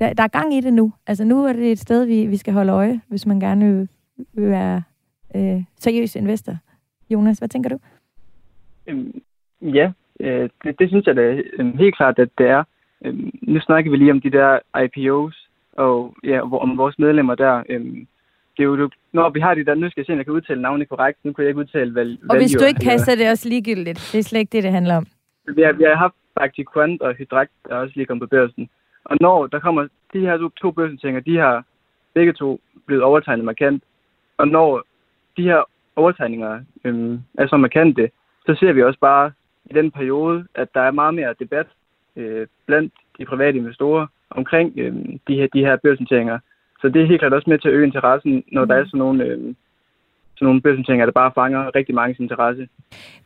Der, 0.00 0.12
der 0.12 0.22
er 0.22 0.28
gang 0.28 0.54
i 0.54 0.60
det 0.60 0.72
nu. 0.72 0.92
Altså 1.06 1.24
nu 1.24 1.44
er 1.44 1.52
det 1.52 1.72
et 1.72 1.78
sted, 1.78 2.04
vi, 2.06 2.26
vi 2.26 2.36
skal 2.36 2.52
holde 2.52 2.72
øje, 2.72 3.00
hvis 3.08 3.26
man 3.26 3.40
gerne 3.40 3.64
vil, 3.64 3.88
vil 4.32 4.50
være 4.50 4.82
øh, 5.36 5.62
seriøs 5.76 6.16
investor. 6.16 6.56
Jonas, 7.10 7.38
hvad 7.38 7.48
tænker 7.48 7.70
du? 7.70 7.78
Øhm, 8.86 9.22
ja, 9.62 9.92
øh, 10.20 10.50
det, 10.64 10.78
det 10.78 10.88
synes 10.88 11.06
jeg 11.06 11.16
da 11.16 11.40
øh, 11.58 11.78
helt 11.78 11.96
klart, 11.96 12.18
at 12.18 12.28
det 12.38 12.46
er. 12.46 12.64
Øh, 13.04 13.14
nu 13.42 13.60
snakker 13.60 13.90
vi 13.90 13.96
lige 13.96 14.10
om 14.10 14.20
de 14.20 14.30
der 14.30 14.58
IPOs, 14.84 15.48
og 15.72 16.14
ja, 16.24 16.40
om 16.56 16.78
vores 16.78 16.98
medlemmer 16.98 17.34
der. 17.34 17.62
Øh, 17.68 18.06
det 18.56 18.62
er 18.62 18.64
jo, 18.64 18.90
når 19.12 19.30
vi 19.30 19.40
har 19.40 19.54
de 19.54 19.64
der, 19.64 19.74
nu 19.74 19.90
skal 19.90 20.00
jeg 20.00 20.06
se, 20.06 20.12
om 20.12 20.18
jeg 20.18 20.26
kan 20.26 20.34
udtale 20.34 20.62
navnet 20.62 20.88
korrekt, 20.88 21.18
nu 21.24 21.32
kan 21.32 21.42
jeg 21.44 21.48
ikke 21.48 21.60
udtale 21.60 21.94
val, 21.94 22.18
Og 22.30 22.36
hvis 22.36 22.52
du 22.52 22.64
ikke 22.64 22.80
kan, 22.80 22.98
så 22.98 23.10
er 23.10 23.16
det 23.16 23.30
også 23.30 23.48
ligegyldigt. 23.48 24.08
Det 24.12 24.18
er 24.18 24.22
slet 24.22 24.40
ikke 24.40 24.52
det, 24.52 24.62
det 24.62 24.72
handler 24.72 24.96
om. 24.96 25.06
Vi 25.56 25.62
har, 25.62 25.72
vi 25.72 25.84
har 25.84 25.94
haft 25.94 26.14
faktisk 26.40 26.68
Quant 26.74 27.02
og 27.02 27.14
Hydrak, 27.14 27.48
der 27.68 27.74
også 27.76 27.92
lige 27.96 28.06
kommet 28.06 28.22
på 28.22 28.36
børsen. 28.36 28.68
Og 29.04 29.16
når 29.20 29.46
der 29.46 29.58
kommer 29.58 29.88
de 30.12 30.20
her 30.20 30.36
to, 30.36 30.48
to 30.48 30.70
børsentinger, 30.70 31.20
de 31.20 31.36
har 31.36 31.64
begge 32.14 32.32
to 32.32 32.60
blevet 32.86 33.02
overtegnet 33.02 33.44
markant. 33.44 33.82
Og 34.38 34.48
når 34.48 34.84
de 35.36 35.42
her 35.42 35.62
overtegninger 35.96 36.60
øhm, 36.84 37.20
er 37.38 37.46
så 37.46 37.56
markante, 37.56 38.10
så 38.46 38.56
ser 38.60 38.72
vi 38.72 38.82
også 38.82 39.00
bare 39.00 39.32
i 39.64 39.74
den 39.74 39.90
periode, 39.90 40.46
at 40.54 40.68
der 40.74 40.80
er 40.80 40.90
meget 40.90 41.14
mere 41.14 41.34
debat 41.38 41.66
øh, 42.16 42.46
blandt 42.66 42.94
de 43.18 43.24
private 43.24 43.58
investorer 43.58 44.06
omkring 44.30 44.72
øh, 44.76 44.94
de 45.28 45.34
her, 45.34 45.46
de 45.54 45.60
her 45.60 45.76
børsnoteringer. 45.76 46.38
Så 46.84 46.88
det 46.88 47.02
er 47.02 47.06
helt 47.06 47.20
klart 47.20 47.32
også 47.32 47.50
med 47.50 47.58
til 47.58 47.68
at 47.68 47.74
øge 47.74 47.86
interessen, 47.86 48.44
når 48.52 48.62
mm. 48.62 48.68
der 48.68 48.74
er 48.74 48.84
sådan 48.84 48.98
nogle, 48.98 49.24
øh, 49.24 49.38
sådan 50.34 50.46
nogle 50.46 50.60
børsnoteringer, 50.60 51.06
der 51.06 51.12
bare 51.12 51.32
fanger 51.34 51.74
rigtig 51.74 51.94
mange 51.94 52.16
interesse. 52.20 52.68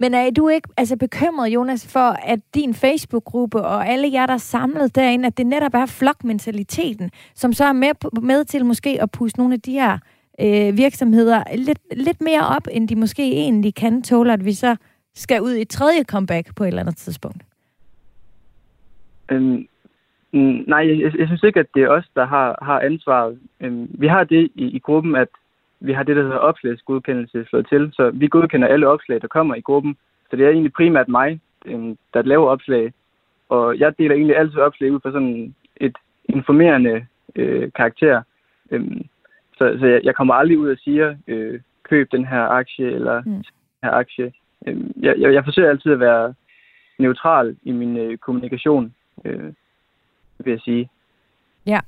Men 0.00 0.14
er 0.14 0.30
du 0.30 0.48
ikke 0.48 0.68
altså, 0.76 0.96
bekymret, 0.96 1.48
Jonas, 1.48 1.92
for 1.92 2.08
at 2.32 2.40
din 2.54 2.74
Facebook-gruppe 2.74 3.58
og 3.62 3.88
alle 3.88 4.12
jer, 4.12 4.26
der 4.26 4.34
er 4.34 4.38
samlet 4.56 4.94
derinde, 4.94 5.26
at 5.26 5.38
det 5.38 5.46
netop 5.46 5.74
er 5.74 5.86
flokmentaliteten, 5.86 7.10
som 7.34 7.52
så 7.52 7.64
er 7.64 7.72
med, 7.72 8.20
med 8.22 8.44
til 8.44 8.64
måske 8.64 9.02
at 9.02 9.10
puste 9.10 9.38
nogle 9.38 9.54
af 9.54 9.60
de 9.60 9.72
her 9.72 9.98
øh, 10.40 10.76
virksomheder 10.76 11.42
lidt, 11.56 11.80
lidt 11.96 12.20
mere 12.20 12.46
op, 12.56 12.66
end 12.70 12.88
de 12.88 12.96
måske 12.96 13.32
egentlig 13.32 13.74
kan 13.74 14.02
tåle, 14.02 14.32
at 14.32 14.44
vi 14.44 14.52
så 14.52 14.76
skal 15.14 15.42
ud 15.42 15.52
i 15.52 15.60
et 15.60 15.68
tredje 15.68 16.04
comeback 16.04 16.54
på 16.56 16.64
et 16.64 16.68
eller 16.68 16.80
andet 16.80 16.96
tidspunkt? 16.96 17.42
Øhm, 19.30 19.66
Mm, 20.32 20.64
nej, 20.66 21.00
jeg, 21.00 21.18
jeg 21.18 21.26
synes 21.26 21.42
ikke, 21.42 21.60
at 21.60 21.74
det 21.74 21.82
er 21.82 21.88
os, 21.88 22.04
der 22.14 22.26
har, 22.26 22.58
har 22.62 22.80
ansvaret. 22.80 23.38
Øhm, 23.60 23.88
vi 23.98 24.06
har 24.06 24.24
det 24.24 24.50
i, 24.54 24.64
i 24.76 24.78
gruppen, 24.78 25.16
at 25.16 25.28
vi 25.80 25.92
har 25.92 26.02
det, 26.02 26.16
der 26.16 26.22
hedder 26.22 26.36
opslagsgodkendelse 26.36 27.44
slået 27.44 27.68
til. 27.68 27.90
Så 27.92 28.10
vi 28.10 28.28
godkender 28.28 28.68
alle 28.68 28.88
opslag, 28.88 29.20
der 29.20 29.28
kommer 29.28 29.54
i 29.54 29.60
gruppen. 29.60 29.96
Så 30.30 30.36
det 30.36 30.44
er 30.44 30.50
egentlig 30.50 30.72
primært 30.72 31.08
mig, 31.08 31.40
øhm, 31.66 31.98
der 32.14 32.22
laver 32.22 32.48
opslag. 32.48 32.92
Og 33.48 33.78
jeg 33.78 33.98
deler 33.98 34.14
egentlig 34.14 34.36
altid 34.36 34.58
opslag 34.58 34.92
ud 34.92 35.00
fra 35.00 35.12
sådan 35.12 35.54
et 35.76 35.96
informerende 36.24 37.06
øh, 37.36 37.70
karakter. 37.76 38.22
Øhm, 38.70 39.04
så 39.58 39.76
så 39.80 39.86
jeg, 39.86 40.00
jeg 40.04 40.14
kommer 40.14 40.34
aldrig 40.34 40.58
ud 40.58 40.70
og 40.70 40.78
siger, 40.78 41.16
øh, 41.28 41.60
køb 41.82 42.12
den 42.12 42.26
her 42.26 42.42
aktie 42.42 42.86
eller 42.86 43.22
mm. 43.22 43.32
den 43.32 43.44
her 43.82 43.90
aktie. 43.90 44.32
Øhm, 44.66 44.92
jeg, 45.00 45.14
jeg, 45.18 45.34
jeg 45.34 45.44
forsøger 45.44 45.70
altid 45.70 45.92
at 45.92 46.00
være 46.00 46.34
neutral 46.98 47.56
i 47.62 47.72
min 47.72 47.96
øh, 47.96 48.18
kommunikation. 48.18 48.94
Øh, 49.24 49.52
vil 50.44 50.50
jeg 50.50 50.60
sige. 50.60 50.90
Ja, 51.66 51.80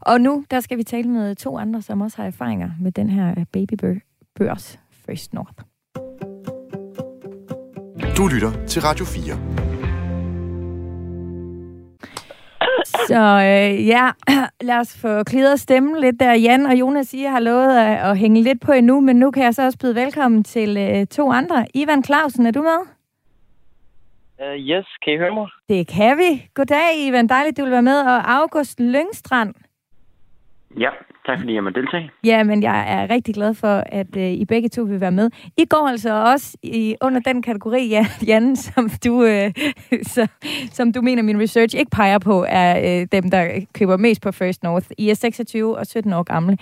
og 0.00 0.20
nu 0.20 0.44
der 0.50 0.60
skal 0.60 0.78
vi 0.78 0.82
tale 0.82 1.08
med 1.08 1.34
to 1.34 1.58
andre, 1.58 1.82
som 1.82 2.00
også 2.00 2.16
har 2.16 2.26
erfaringer 2.26 2.70
med 2.80 2.92
den 2.92 3.10
her 3.10 3.44
babybørs 3.52 4.80
First 4.90 5.34
North. 5.34 5.58
Du 8.16 8.26
lytter 8.26 8.66
til 8.66 8.82
Radio 8.82 9.04
4. 9.04 9.64
Så 13.06 13.20
øh, 13.20 13.86
ja, 13.86 14.10
lad 14.68 14.76
os 14.76 14.96
få 14.98 15.22
klidret 15.22 15.60
stemmen 15.60 16.00
lidt 16.00 16.20
der. 16.20 16.32
Jan 16.32 16.66
og 16.66 16.74
Jonas 16.74 17.06
siger, 17.06 17.30
har 17.30 17.40
lovet 17.40 17.76
at, 17.76 18.10
at 18.10 18.18
hænge 18.18 18.42
lidt 18.42 18.60
på 18.60 18.72
endnu, 18.72 19.00
men 19.00 19.16
nu 19.16 19.30
kan 19.30 19.42
jeg 19.42 19.54
så 19.54 19.64
også 19.64 19.78
byde 19.78 19.94
velkommen 19.94 20.44
til 20.44 20.76
øh, 20.76 21.06
to 21.06 21.32
andre. 21.32 21.66
Ivan 21.74 22.04
Clausen, 22.04 22.46
er 22.46 22.50
du 22.50 22.62
med? 22.62 22.93
Uh, 24.40 24.58
yes, 24.58 24.86
kan 25.04 25.12
I 25.12 25.16
høre 25.16 25.34
mig? 25.34 25.48
Det 25.68 25.86
kan 25.86 26.18
vi. 26.18 26.48
Goddag, 26.54 27.06
Ivan. 27.06 27.28
Dejligt, 27.28 27.56
du 27.56 27.62
vil 27.62 27.70
være 27.70 27.82
med. 27.82 28.00
Og 28.00 28.32
August 28.32 28.80
Lyngstrand. 28.80 29.54
Ja, 30.78 30.90
tak 31.26 31.38
fordi 31.38 31.54
jeg 31.54 31.64
må 31.64 31.70
deltage. 31.70 32.10
Ja, 32.24 32.44
men 32.44 32.62
jeg 32.62 33.00
er 33.00 33.10
rigtig 33.10 33.34
glad 33.34 33.54
for, 33.54 33.82
at 33.86 34.16
uh, 34.16 34.22
I 34.22 34.44
begge 34.44 34.68
to 34.68 34.82
vil 34.82 35.00
være 35.00 35.12
med. 35.12 35.30
I 35.56 35.64
går 35.64 35.88
altså 35.88 36.12
også 36.12 36.56
i, 36.62 36.96
under 37.00 37.20
den 37.20 37.42
kategori, 37.42 37.88
ja, 37.88 38.06
Jan, 38.28 38.56
som 38.56 38.90
du, 39.04 39.14
uh, 39.14 39.50
så, 40.14 40.26
som 40.72 40.92
du 40.92 41.02
mener, 41.02 41.22
min 41.22 41.40
research 41.40 41.76
ikke 41.76 41.90
peger 41.90 42.18
på, 42.18 42.44
er 42.48 43.00
uh, 43.00 43.06
dem, 43.12 43.30
der 43.30 43.66
køber 43.74 43.96
mest 43.96 44.22
på 44.22 44.32
First 44.32 44.62
North. 44.62 44.86
I 44.98 45.10
er 45.10 45.14
26 45.14 45.78
og 45.78 45.86
17 45.86 46.12
år 46.12 46.22
gamle. 46.22 46.58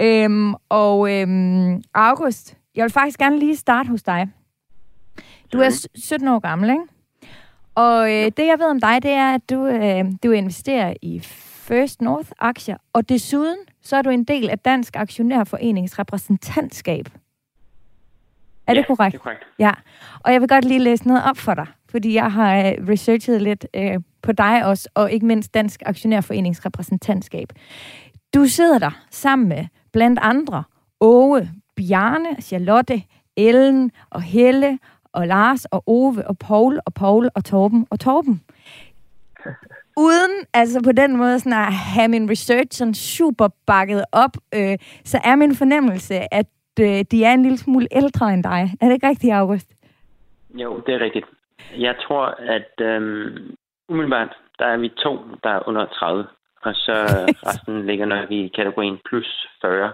Øhm, 0.00 0.54
og 0.68 1.12
øhm, 1.12 1.82
August, 1.94 2.56
jeg 2.74 2.82
vil 2.82 2.92
faktisk 2.92 3.18
gerne 3.18 3.38
lige 3.38 3.56
starte 3.56 3.88
hos 3.88 4.02
dig. 4.02 4.28
Du 5.52 5.58
er 5.58 5.88
17 5.94 6.28
år 6.28 6.38
gammel, 6.38 6.70
ikke? 6.70 6.82
Og 7.76 8.12
øh, 8.12 8.24
det, 8.36 8.46
jeg 8.46 8.58
ved 8.58 8.70
om 8.70 8.80
dig, 8.80 9.02
det 9.02 9.10
er, 9.10 9.34
at 9.34 9.50
du, 9.50 9.66
øh, 9.66 10.04
du 10.22 10.30
investerer 10.30 10.94
i 11.02 11.20
First 11.20 12.02
North-aktier, 12.02 12.76
og 12.92 13.08
desuden 13.08 13.56
så 13.82 13.96
er 13.96 14.02
du 14.02 14.10
en 14.10 14.24
del 14.24 14.50
af 14.50 14.58
Dansk 14.58 14.96
Aktionærforenings 14.96 15.98
repræsentantskab. 15.98 17.06
Er 18.66 18.72
ja, 18.74 18.78
det 18.78 18.86
korrekt? 18.86 19.12
det 19.12 19.18
er 19.18 19.22
korrekt. 19.22 19.42
Ja, 19.58 19.72
og 20.20 20.32
jeg 20.32 20.40
vil 20.40 20.48
godt 20.48 20.64
lige 20.64 20.80
læse 20.80 21.08
noget 21.08 21.22
op 21.24 21.36
for 21.36 21.54
dig, 21.54 21.66
fordi 21.90 22.14
jeg 22.14 22.32
har 22.32 22.56
øh, 22.56 22.88
researchet 22.88 23.42
lidt 23.42 23.66
øh, 23.74 24.00
på 24.22 24.32
dig 24.32 24.64
også, 24.64 24.88
og 24.94 25.12
ikke 25.12 25.26
mindst 25.26 25.54
Dansk 25.54 25.82
Aktionærforenings 25.86 26.66
repræsentantskab. 26.66 27.52
Du 28.34 28.46
sidder 28.46 28.78
der 28.78 28.90
sammen 29.10 29.48
med 29.48 29.66
blandt 29.92 30.18
andre 30.22 30.64
Åge, 31.00 31.50
Bjarne, 31.76 32.42
Charlotte, 32.42 33.02
Ellen 33.36 33.90
og 34.10 34.22
Helle 34.22 34.78
og 35.16 35.26
Lars 35.26 35.64
og 35.64 35.82
Ove 35.86 36.28
og 36.28 36.36
Paul 36.38 36.78
og 36.86 36.94
Paul 36.94 37.28
og 37.34 37.44
Torben 37.44 37.86
og 37.90 38.00
Torben. 38.00 38.42
Uden 39.96 40.32
altså 40.54 40.82
på 40.84 40.92
den 40.92 41.16
måde 41.16 41.38
sådan 41.40 41.52
at 41.52 41.72
have 41.72 42.08
min 42.08 42.30
research 42.30 42.78
sådan 42.78 42.94
super 42.94 43.48
bakket 43.66 44.04
op, 44.12 44.34
øh, 44.54 44.78
så 45.04 45.20
er 45.24 45.36
min 45.36 45.54
fornemmelse, 45.54 46.34
at 46.34 46.46
øh, 46.80 47.04
de 47.10 47.24
er 47.24 47.32
en 47.32 47.42
lille 47.42 47.58
smule 47.58 47.88
ældre 47.90 48.34
end 48.34 48.44
dig. 48.44 48.70
Er 48.80 48.86
det 48.86 48.94
ikke 48.94 49.08
rigtigt, 49.08 49.32
August? 49.32 49.68
Jo, 50.54 50.82
det 50.86 50.94
er 50.94 51.00
rigtigt. 51.00 51.26
Jeg 51.78 51.94
tror, 52.06 52.24
at 52.56 52.72
øh, 52.80 53.02
umiddelbart, 53.88 54.36
der 54.58 54.66
er 54.66 54.76
vi 54.76 54.88
to, 54.88 55.18
der 55.42 55.50
er 55.50 55.68
under 55.68 55.86
30 55.86 56.24
og 56.66 56.74
så 56.74 56.94
resten 57.48 57.86
ligger 57.86 58.06
nok 58.06 58.30
i 58.30 58.48
kategorien 58.56 58.98
plus 59.08 59.46
40. 59.60 59.92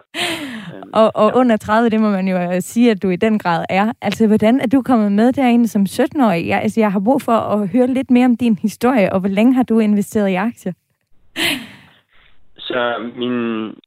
og, 1.01 1.13
og 1.15 1.29
ja. 1.31 1.39
under 1.41 1.57
30, 1.57 1.91
det 1.91 2.01
må 2.01 2.11
man 2.11 2.29
jo 2.29 2.37
øh, 2.37 2.61
sige, 2.61 2.91
at 2.91 3.03
du 3.03 3.09
i 3.09 3.17
den 3.17 3.39
grad 3.39 3.65
er. 3.69 3.93
Altså, 4.03 4.27
hvordan 4.27 4.61
er 4.61 4.67
du 4.67 4.83
kommet 4.83 5.13
med 5.13 5.33
derinde 5.33 5.69
som 5.69 5.83
17-årig? 5.83 6.49
Jeg, 6.49 6.63
altså, 6.63 6.81
jeg 6.81 6.93
har 6.93 7.01
brug 7.01 7.23
for 7.23 7.33
at 7.33 7.69
høre 7.69 7.87
lidt 7.87 8.11
mere 8.11 8.27
om 8.27 8.37
din 8.37 8.59
historie, 8.63 9.13
og 9.13 9.21
hvor 9.21 9.29
længe 9.29 9.55
har 9.55 9.63
du 9.63 9.79
investeret 9.79 10.29
i 10.29 10.35
aktier? 10.35 10.73
Så 12.59 13.11
min 13.17 13.37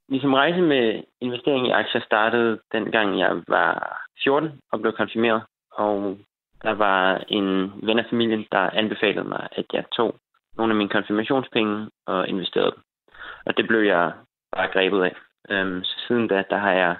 ligesom 0.10 0.34
rejse 0.34 0.62
med 0.62 1.04
investering 1.22 1.68
i 1.68 1.72
aktier 1.72 2.02
startede 2.02 2.60
dengang 2.72 3.20
jeg 3.20 3.32
var 3.48 4.02
14 4.24 4.50
og 4.72 4.82
blev 4.82 4.94
konfirmeret. 4.94 5.42
Og 5.72 6.18
der 6.62 6.74
var 6.74 7.24
en 7.28 7.72
ven 7.84 8.00
af 8.00 8.06
familien, 8.10 8.46
der 8.52 8.70
anbefalede 8.82 9.24
mig, 9.24 9.48
at 9.52 9.66
jeg 9.74 9.84
tog 9.98 10.16
nogle 10.58 10.72
af 10.74 10.78
mine 10.78 10.90
konfirmationspenge 10.90 11.90
og 12.06 12.28
investerede 12.28 12.72
dem. 12.72 12.84
Og 13.46 13.58
det 13.58 13.68
blev 13.68 13.80
jeg 13.80 14.14
bare 14.56 14.72
grebet 14.74 15.04
af. 15.04 15.16
Øhm, 15.50 15.84
så 15.84 15.96
siden 16.08 16.28
da, 16.28 16.44
der 16.50 16.58
har 16.58 16.72
jeg 16.72 16.96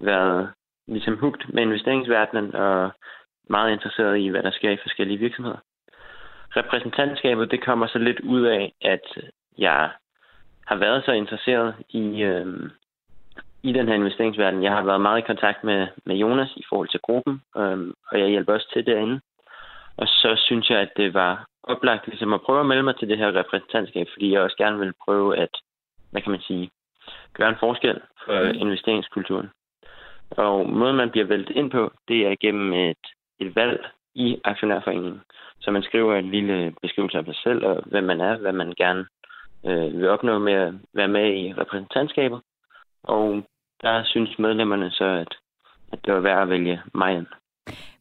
været 0.00 0.52
ligesom 0.88 1.18
hugt 1.18 1.54
med 1.54 1.62
investeringsverdenen 1.62 2.54
og 2.54 2.90
meget 3.50 3.72
interesseret 3.72 4.18
i, 4.18 4.28
hvad 4.28 4.42
der 4.42 4.50
sker 4.50 4.70
i 4.70 4.82
forskellige 4.82 5.18
virksomheder. 5.18 5.58
Repræsentantskabet, 6.56 7.50
det 7.50 7.64
kommer 7.64 7.86
så 7.86 7.98
lidt 7.98 8.20
ud 8.20 8.42
af, 8.42 8.72
at 8.80 9.06
jeg 9.58 9.90
har 10.66 10.76
været 10.76 11.04
så 11.04 11.12
interesseret 11.12 11.74
i, 11.88 12.22
øhm, 12.22 12.70
i 13.62 13.72
den 13.72 13.88
her 13.88 13.94
investeringsverden. 13.94 14.62
Jeg 14.62 14.72
har 14.72 14.84
været 14.84 15.00
meget 15.00 15.18
i 15.18 15.26
kontakt 15.26 15.64
med, 15.64 15.86
med 16.04 16.16
Jonas 16.16 16.52
i 16.56 16.64
forhold 16.68 16.88
til 16.88 17.00
gruppen, 17.00 17.42
øhm, 17.56 17.94
og 18.10 18.20
jeg 18.20 18.28
hjælper 18.28 18.54
også 18.54 18.70
til 18.72 18.86
derinde. 18.86 19.20
Og 19.98 20.08
så 20.08 20.42
synes 20.46 20.70
jeg, 20.70 20.78
at 20.78 20.92
det 20.96 21.14
var 21.14 21.46
oplagt 21.62 22.06
ligesom 22.06 22.32
at 22.32 22.42
prøve 22.42 22.60
at 22.60 22.66
melde 22.66 22.82
mig 22.82 22.96
til 22.96 23.08
det 23.08 23.18
her 23.18 23.36
repræsentantskab, 23.36 24.06
fordi 24.12 24.32
jeg 24.32 24.40
også 24.40 24.56
gerne 24.56 24.78
vil 24.78 24.92
prøve 25.04 25.36
at, 25.36 25.50
hvad 26.10 26.22
kan 26.22 26.30
man 26.30 26.40
sige, 26.40 26.70
gøre 27.34 27.48
en 27.48 27.60
forskel 27.60 28.00
for 28.24 28.52
mm. 28.52 28.58
investeringskulturen. 28.58 29.50
Og 30.30 30.68
måden, 30.68 30.96
man 30.96 31.10
bliver 31.10 31.26
væltet 31.26 31.56
ind 31.56 31.70
på, 31.70 31.92
det 32.08 32.26
er 32.26 32.36
gennem 32.40 32.72
et, 32.72 33.04
et 33.38 33.56
valg 33.56 33.86
i 34.14 34.40
aktionærforeningen. 34.44 35.20
Så 35.60 35.70
man 35.70 35.82
skriver 35.82 36.14
en 36.16 36.30
lille 36.30 36.74
beskrivelse 36.82 37.18
af 37.18 37.24
sig 37.24 37.36
selv, 37.36 37.64
og 37.66 37.82
hvem 37.86 38.04
man 38.04 38.20
er, 38.20 38.36
hvad 38.36 38.52
man 38.52 38.74
gerne 38.76 39.06
øh, 39.66 39.98
vil 39.98 40.08
opnå 40.08 40.38
med 40.38 40.52
at 40.52 40.74
være 40.94 41.08
med 41.08 41.34
i 41.34 41.52
repræsentantskabet. 41.52 42.40
Og 43.02 43.42
der 43.82 44.04
synes 44.04 44.38
medlemmerne 44.38 44.90
så, 44.90 45.04
at, 45.04 45.36
at 45.92 45.98
det 46.04 46.14
var 46.14 46.20
værd 46.20 46.42
at 46.42 46.48
vælge 46.48 46.82
mig 46.94 47.14
ind. 47.14 47.26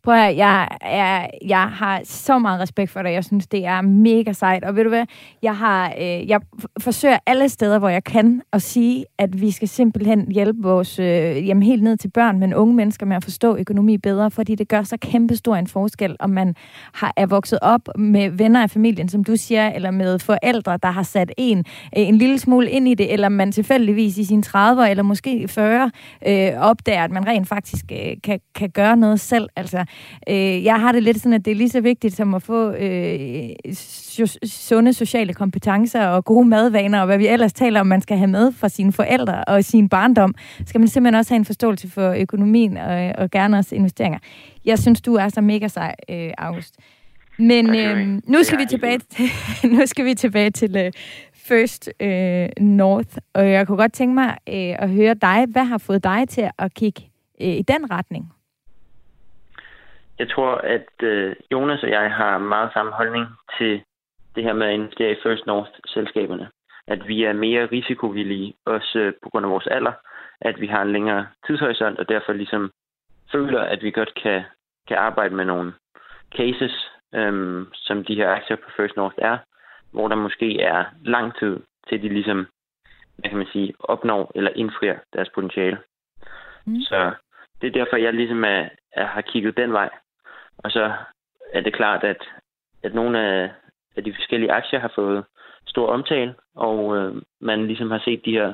Prøv 0.06 0.16
at 0.16 0.38
jeg, 0.38 0.68
jeg, 0.82 1.30
jeg 1.46 1.68
har 1.68 2.02
så 2.04 2.40
meget 2.40 2.62
respekt 2.62 2.92
for 2.92 3.02
dig. 3.02 3.14
Jeg 3.14 3.24
synes, 3.24 3.48
det 3.48 3.66
er 3.66 3.82
mega 3.82 4.34
sejt. 4.34 4.64
Og 4.64 4.76
ved 4.76 4.84
du 4.84 4.90
hvad? 4.90 5.06
Jeg, 5.42 5.58
har, 5.58 5.94
øh, 6.00 6.30
jeg 6.30 6.42
forsøger 6.80 7.18
alle 7.26 7.50
steder, 7.50 7.80
hvor 7.80 7.90
jeg 7.90 8.04
kan, 8.04 8.42
at 8.54 8.62
sige, 8.62 9.06
at 9.18 9.42
vi 9.42 9.52
skal 9.52 9.68
simpelthen 9.68 10.32
hjælpe 10.32 10.62
vores, 10.62 11.00
øh, 11.00 11.48
jamen 11.48 11.64
helt 11.64 11.84
ned 11.84 11.98
til 11.98 12.08
børn, 12.08 12.40
men 12.40 12.54
unge 12.54 12.76
mennesker 12.76 13.06
med 13.06 13.16
at 13.16 13.24
forstå 13.24 13.58
økonomi 13.58 13.98
bedre, 13.98 14.32
fordi 14.32 14.56
det 14.56 14.68
gør 14.68 14.84
så 14.84 14.98
kæmpestor 14.98 15.56
en 15.56 15.68
forskel, 15.68 16.16
om 16.20 16.30
man 16.30 16.56
har, 16.94 17.14
er 17.18 17.26
vokset 17.26 17.60
op 17.62 17.90
med 17.98 18.30
venner 18.30 18.64
af 18.64 18.70
familien, 18.70 19.10
som 19.10 19.24
du 19.24 19.36
siger, 19.36 19.70
eller 19.70 19.92
med 19.92 20.20
forældre, 20.20 20.78
der 20.84 20.92
har 20.92 21.04
sat 21.04 21.32
en, 21.38 21.58
øh, 21.58 21.64
en 22.08 22.16
lille 22.16 22.40
smule 22.40 22.70
ind 22.70 22.88
i 22.88 22.94
det, 22.94 23.14
eller 23.14 23.30
man 23.30 23.52
tilfældigvis 23.52 24.18
i 24.18 24.24
sine 24.24 24.44
30'er, 24.46 24.90
eller 24.90 25.04
måske 25.04 25.48
40, 25.48 25.92
øh, 26.28 26.52
opdager, 26.60 27.04
at 27.04 27.12
man 27.12 27.28
rent 27.28 27.48
faktisk 27.48 27.86
øh, 27.92 28.16
kan, 28.24 28.40
kan 28.56 28.70
gøre 28.70 28.98
noget 28.98 29.20
selv. 29.20 29.50
Altså, 29.56 29.86
Øh, 30.30 30.64
jeg 30.64 30.80
har 30.80 30.92
det 30.92 31.04
lidt 31.04 31.18
sådan, 31.18 31.34
at 31.34 31.46
det 31.46 31.52
er 31.52 31.56
lige 31.56 31.70
så 31.70 31.82
vigtigt 31.82 32.16
som 32.16 32.34
at 32.34 32.42
få 32.42 32.72
øh, 32.72 33.50
sunde 34.44 34.94
sociale 34.94 35.34
kompetencer 35.34 36.08
og 36.08 36.26
gode 36.26 36.48
madvaner, 36.48 37.00
og 37.00 37.06
hvad 37.06 37.18
vi 37.18 37.28
ellers 37.28 37.54
taler 37.54 37.80
om, 37.80 37.88
man 37.88 38.02
skal 38.02 38.18
have 38.18 38.28
med 38.28 38.52
fra 38.52 38.70
sine 38.70 38.92
forældre 38.92 39.44
og 39.44 39.64
sin 39.64 39.90
barndom. 39.90 40.36
Skal 40.66 40.80
man 40.80 40.88
simpelthen 40.88 41.16
også 41.16 41.34
have 41.34 41.40
en 41.40 41.46
forståelse 41.46 41.90
for 41.90 42.12
økonomien 42.12 42.78
og, 42.78 43.12
og 43.18 43.32
gerne 43.32 43.58
også 43.58 43.76
investeringer. 43.76 44.20
Jeg 44.66 44.80
synes, 44.80 45.02
du 45.02 45.16
er 45.16 45.30
så 45.30 45.42
mega 45.42 45.68
sej, 45.68 45.96
øh, 46.10 46.32
August. 46.38 46.76
Men 47.38 47.76
øh, 47.76 48.08
nu 48.28 48.44
skal 48.44 48.60
vi 48.60 48.66
tilbage 48.70 49.00
til, 49.00 49.26
nu 49.78 49.86
skal 49.86 50.06
vi 50.06 50.14
tilbage 50.14 50.50
til 50.50 50.76
øh, 50.78 50.92
First 51.34 51.90
øh, 52.00 52.50
North, 52.60 53.18
og 53.34 53.52
jeg 53.52 53.68
kunne 53.68 53.78
godt 53.78 53.94
tænke 53.94 54.14
mig 54.14 54.38
øh, 54.50 54.76
at 54.80 54.90
høre 54.90 55.14
dig. 55.14 55.46
Hvad 55.50 55.64
har 55.64 55.78
fået 55.78 56.04
dig 56.04 56.30
til 56.30 56.50
at 56.60 56.74
kigge 56.74 57.02
øh, 57.42 57.48
i 57.48 57.62
den 57.62 57.92
retning? 57.92 58.35
Jeg 60.20 60.30
tror, 60.30 60.52
at 60.56 61.04
øh, 61.04 61.36
Jonas 61.52 61.84
og 61.84 61.90
jeg 61.90 62.12
har 62.12 62.38
meget 62.38 62.74
samme 62.74 62.92
holdning 62.92 63.28
til 63.58 63.84
det 64.36 64.44
her 64.44 64.54
med 64.54 64.68
at 64.68 64.74
investere 64.74 65.12
i 65.12 65.22
First 65.24 65.46
North-selskaberne. 65.46 66.50
At 66.88 67.08
vi 67.08 67.24
er 67.24 67.34
mere 67.34 67.66
risikovillige, 67.66 68.54
også 68.66 69.00
øh, 69.00 69.14
på 69.24 69.30
grund 69.30 69.46
af 69.46 69.52
vores 69.52 69.68
alder, 69.68 69.92
at 70.42 70.62
vi 70.62 70.68
har 70.68 70.82
en 70.82 70.92
længere 70.92 71.28
tidshorisont, 71.48 72.00
og 72.00 72.10
derfor 72.10 72.34
ligesom 72.34 72.72
føler, 73.32 73.62
at 73.62 73.84
vi 73.84 73.92
godt 73.92 74.14
kan, 74.24 74.44
kan 74.88 74.98
arbejde 74.98 75.36
med 75.36 75.46
nogle 75.46 75.74
cases, 76.38 76.90
øhm, 77.16 77.68
som 77.74 78.04
de 78.04 78.16
her 78.16 78.30
aktier 78.30 78.58
på 78.58 78.70
First 78.78 78.96
North 78.96 79.16
er, 79.18 79.38
hvor 79.92 80.08
der 80.08 80.16
måske 80.16 80.62
er 80.62 80.86
lang 81.04 81.40
tid 81.40 81.60
til 81.90 82.02
de 82.02 82.10
ligesom, 82.10 82.48
hvad 83.18 83.30
kan 83.30 83.38
man 83.38 83.48
sige, 83.54 83.74
opnår 83.80 84.32
eller 84.36 84.52
indfrier 84.56 84.98
deres 85.14 85.30
potentiale. 85.36 85.78
Mm. 86.66 86.82
Så 86.82 87.12
det 87.62 87.68
er 87.68 87.72
derfor, 87.72 87.98
jeg 87.98 88.14
ligesom 88.14 88.44
er, 88.44 88.70
er, 88.94 89.06
har 89.06 89.22
kigget 89.22 89.58
den 89.58 89.74
vej. 89.74 89.90
Og 90.58 90.72
så 90.72 90.94
er 91.54 91.62
det 91.62 91.74
klart, 91.76 92.04
at, 92.04 92.22
at 92.84 92.94
nogle 92.96 93.20
af, 93.20 93.52
af 93.96 94.04
de 94.04 94.14
forskellige 94.14 94.52
aktier 94.52 94.80
har 94.80 94.92
fået 94.96 95.26
stor 95.68 95.88
omtale, 95.88 96.36
og 96.56 96.98
øh, 96.98 97.22
man 97.42 97.68
ligesom 97.68 97.92
har 97.92 98.02
set 98.06 98.26
de 98.26 98.32
her 98.32 98.54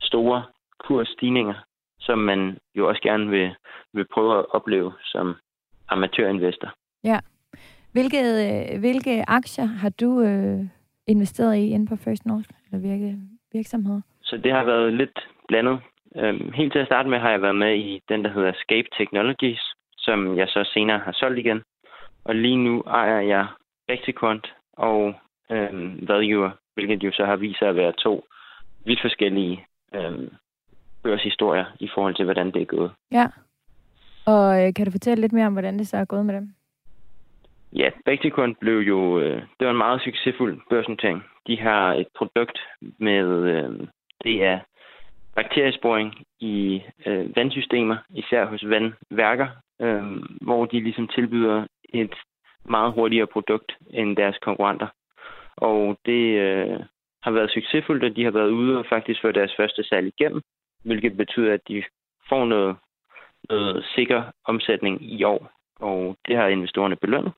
store 0.00 0.42
kursstigninger, 0.78 1.54
som 2.00 2.18
man 2.18 2.58
jo 2.74 2.88
også 2.88 3.02
gerne 3.02 3.30
vil, 3.30 3.54
vil 3.92 4.06
prøve 4.14 4.38
at 4.38 4.46
opleve 4.50 4.92
som 5.04 5.36
amatørinvestor. 5.88 6.74
Ja. 7.04 7.18
Hvilke, 7.92 8.18
øh, 8.18 8.80
hvilke 8.80 9.24
aktier 9.28 9.64
har 9.64 9.92
du 10.00 10.20
øh, 10.22 10.60
investeret 11.06 11.56
i 11.56 11.70
inde 11.70 11.86
på 11.86 11.96
First 11.96 12.26
North, 12.26 12.50
eller 12.66 12.80
hvilke 12.80 13.18
virksomheder? 13.52 14.00
Så 14.22 14.36
det 14.36 14.52
har 14.52 14.64
været 14.64 14.92
lidt 14.92 15.18
blandet. 15.48 15.78
Øhm, 16.16 16.52
helt 16.52 16.72
til 16.72 16.78
at 16.78 16.86
starte 16.86 17.08
med 17.08 17.18
har 17.18 17.30
jeg 17.30 17.42
været 17.42 17.56
med 17.56 17.76
i 17.76 18.00
den, 18.08 18.24
der 18.24 18.30
hedder 18.30 18.52
Scape 18.52 18.88
Technologies, 18.98 19.74
som 20.08 20.38
jeg 20.38 20.48
så 20.48 20.70
senere 20.74 20.98
har 20.98 21.12
solgt 21.12 21.38
igen. 21.38 21.62
Og 22.24 22.34
lige 22.34 22.56
nu 22.56 22.82
ejer 22.86 23.20
jeg 23.20 23.46
Bexicont 23.88 24.54
og 24.72 25.14
øh, 25.50 26.08
Value, 26.08 26.50
hvilket 26.74 27.02
jo 27.04 27.10
så 27.12 27.24
har 27.24 27.36
vist 27.36 27.58
sig 27.58 27.68
at 27.68 27.76
være 27.76 27.92
to 27.92 28.24
vidt 28.86 29.00
forskellige 29.00 29.66
øh, 29.94 30.28
børshistorier 31.02 31.66
i 31.80 31.88
forhold 31.94 32.14
til, 32.14 32.24
hvordan 32.24 32.46
det 32.46 32.62
er 32.62 32.66
gået. 32.76 32.90
Ja. 33.12 33.26
Og 34.26 34.66
øh, 34.66 34.74
kan 34.74 34.84
du 34.84 34.90
fortælle 34.90 35.20
lidt 35.20 35.32
mere 35.32 35.46
om, 35.46 35.52
hvordan 35.52 35.78
det 35.78 35.88
så 35.88 35.96
er 35.96 36.04
gået 36.04 36.26
med 36.26 36.34
dem? 36.34 36.48
Ja, 37.72 37.90
Bexicont 38.04 38.60
blev 38.60 38.78
jo... 38.78 39.20
Øh, 39.20 39.42
det 39.58 39.66
var 39.66 39.70
en 39.70 39.84
meget 39.86 40.00
succesfuld 40.02 40.60
børsnotering. 40.70 41.24
De 41.46 41.60
har 41.60 41.94
et 41.94 42.08
produkt 42.18 42.58
med... 42.98 43.26
Øh, 43.54 43.86
det 44.24 44.44
er 44.44 44.58
bakteriesporing 45.38 46.10
i 46.40 46.82
øh, 47.06 47.36
vandsystemer, 47.36 47.96
især 48.14 48.44
hos 48.46 48.62
vandværker, 48.68 49.48
øh, 49.80 50.04
hvor 50.40 50.64
de 50.66 50.80
ligesom 50.80 51.08
tilbyder 51.08 51.66
et 51.94 52.14
meget 52.64 52.92
hurtigere 52.92 53.26
produkt 53.26 53.72
end 53.90 54.16
deres 54.16 54.38
konkurrenter. 54.42 54.88
Og 55.56 55.98
det 56.06 56.22
øh, 56.46 56.80
har 57.22 57.30
været 57.30 57.50
succesfuldt, 57.50 58.04
at 58.04 58.16
de 58.16 58.24
har 58.24 58.30
været 58.30 58.50
ude 58.50 58.78
og 58.78 58.86
faktisk 58.88 59.20
få 59.20 59.32
deres 59.32 59.54
første 59.56 59.82
salg 59.84 60.06
igennem, 60.06 60.42
hvilket 60.84 61.16
betyder, 61.16 61.52
at 61.54 61.68
de 61.68 61.82
får 62.28 62.44
noget, 62.44 62.76
noget 63.50 63.84
sikker 63.94 64.22
omsætning 64.44 65.02
i 65.02 65.24
år, 65.24 65.50
og 65.80 66.16
det 66.28 66.36
har 66.36 66.46
investorerne 66.46 66.96
belønnet. 66.96 67.32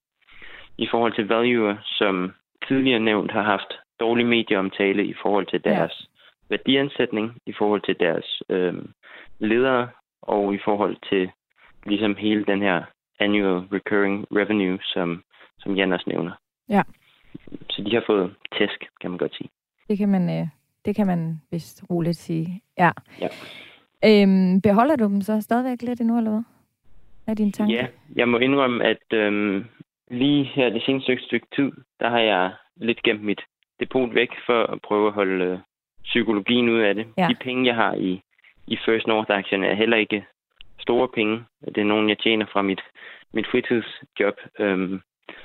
I 0.78 0.86
forhold 0.90 1.12
til 1.12 1.28
Value, 1.28 1.78
som 1.84 2.32
tidligere 2.68 3.00
nævnt 3.00 3.30
har 3.32 3.42
haft 3.42 3.72
dårlig 4.00 4.26
medieomtale 4.26 5.04
i 5.04 5.14
forhold 5.22 5.46
til 5.46 5.64
deres 5.64 5.94
ja. 6.00 6.19
Værdiansætning, 6.50 7.38
i 7.46 7.52
forhold 7.58 7.82
til 7.82 7.96
deres 8.00 8.42
øh, 8.48 8.74
ledere 9.38 9.88
og 10.22 10.54
i 10.54 10.58
forhold 10.64 10.96
til 11.10 11.30
ligesom 11.86 12.16
hele 12.16 12.44
den 12.44 12.62
her 12.62 12.82
annual 13.20 13.58
recurring 13.72 14.26
revenue, 14.32 14.78
som, 14.82 15.22
som 15.58 15.76
Jan 15.76 15.92
også 15.92 16.04
nævner. 16.08 16.32
Ja. 16.68 16.82
Så 17.70 17.82
de 17.82 17.94
har 17.94 18.04
fået 18.06 18.34
tæsk, 18.58 18.80
kan 19.00 19.10
man 19.10 19.18
godt 19.18 19.36
sige. 19.36 19.50
Det 19.88 19.98
kan 19.98 20.08
man, 20.08 20.40
øh, 20.40 20.46
det 20.84 20.96
kan 20.96 21.06
man 21.06 21.40
vist 21.50 21.84
roligt 21.90 22.16
sige. 22.16 22.62
Ja. 22.78 22.90
ja. 23.20 23.28
Øhm, 24.04 24.60
beholder 24.60 24.96
du 24.96 25.04
dem 25.04 25.20
så 25.20 25.40
stadigvæk 25.40 25.82
lidt 25.82 26.00
endnu, 26.00 26.18
eller 26.18 26.30
hvad? 26.30 26.42
Er 27.26 27.34
din 27.34 27.52
tanke? 27.52 27.74
Ja, 27.74 27.86
jeg 28.16 28.28
må 28.28 28.38
indrømme, 28.38 28.84
at 28.84 29.12
øhm, 29.12 29.64
lige 30.10 30.44
her 30.44 30.70
det 30.70 30.82
seneste 30.82 31.18
stykke 31.18 31.46
tid, 31.56 31.72
der 32.00 32.10
har 32.10 32.18
jeg 32.18 32.52
lidt 32.76 33.02
gemt 33.02 33.22
mit 33.24 33.40
depot 33.80 34.14
væk 34.14 34.28
for 34.46 34.62
at 34.72 34.82
prøve 34.82 35.06
at 35.06 35.12
holde 35.12 35.44
øh, 35.44 35.58
psykologien 36.04 36.68
ud 36.68 36.80
af 36.80 36.94
det. 36.94 37.06
Ja. 37.18 37.28
De 37.28 37.34
penge, 37.34 37.66
jeg 37.66 37.74
har 37.74 37.94
i, 37.94 38.22
i 38.66 38.76
First 38.84 39.06
North-aktierne, 39.06 39.66
er 39.66 39.74
heller 39.74 39.96
ikke 39.96 40.24
store 40.78 41.08
penge. 41.08 41.44
Det 41.64 41.78
er 41.78 41.84
nogen, 41.84 42.08
jeg 42.08 42.18
tjener 42.18 42.46
fra 42.52 42.62
mit, 42.62 42.80
mit 43.32 43.46
fritidsjob. 43.50 44.34
Øhm, 44.58 45.00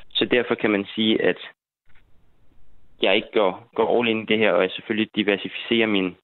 så 0.10 0.26
derfor 0.26 0.56
kan 0.56 0.72
man 0.72 0.86
sige, 0.96 1.22
at 1.22 1.38
jeg 3.02 3.16
ikke 3.16 3.32
går, 3.34 3.70
går 3.76 4.00
all 4.00 4.08
in 4.08 4.22
i 4.22 4.26
det 4.26 4.38
her, 4.38 4.52
og 4.52 4.62
jeg 4.62 4.72
selvfølgelig 4.72 5.16
diversificerer 5.16 5.88
min 5.88 6.16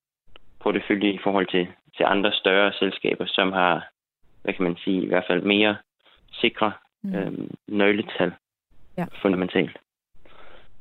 portefølje 0.59 1.11
i 1.11 1.19
forhold 1.23 1.47
til, 1.47 1.67
til 1.97 2.03
andre 2.03 2.31
større 2.31 2.73
selskaber, 2.73 3.25
som 3.27 3.51
har, 3.51 3.87
hvad 4.43 4.53
kan 4.53 4.63
man 4.63 4.77
sige, 4.77 5.03
i 5.03 5.07
hvert 5.07 5.25
fald 5.27 5.41
mere 5.41 5.77
sikre 6.31 6.71
mm. 7.03 7.15
øhm, 7.15 7.51
nøgletal 7.67 8.33
ja. 8.97 9.05
fundamentalt. 9.21 9.77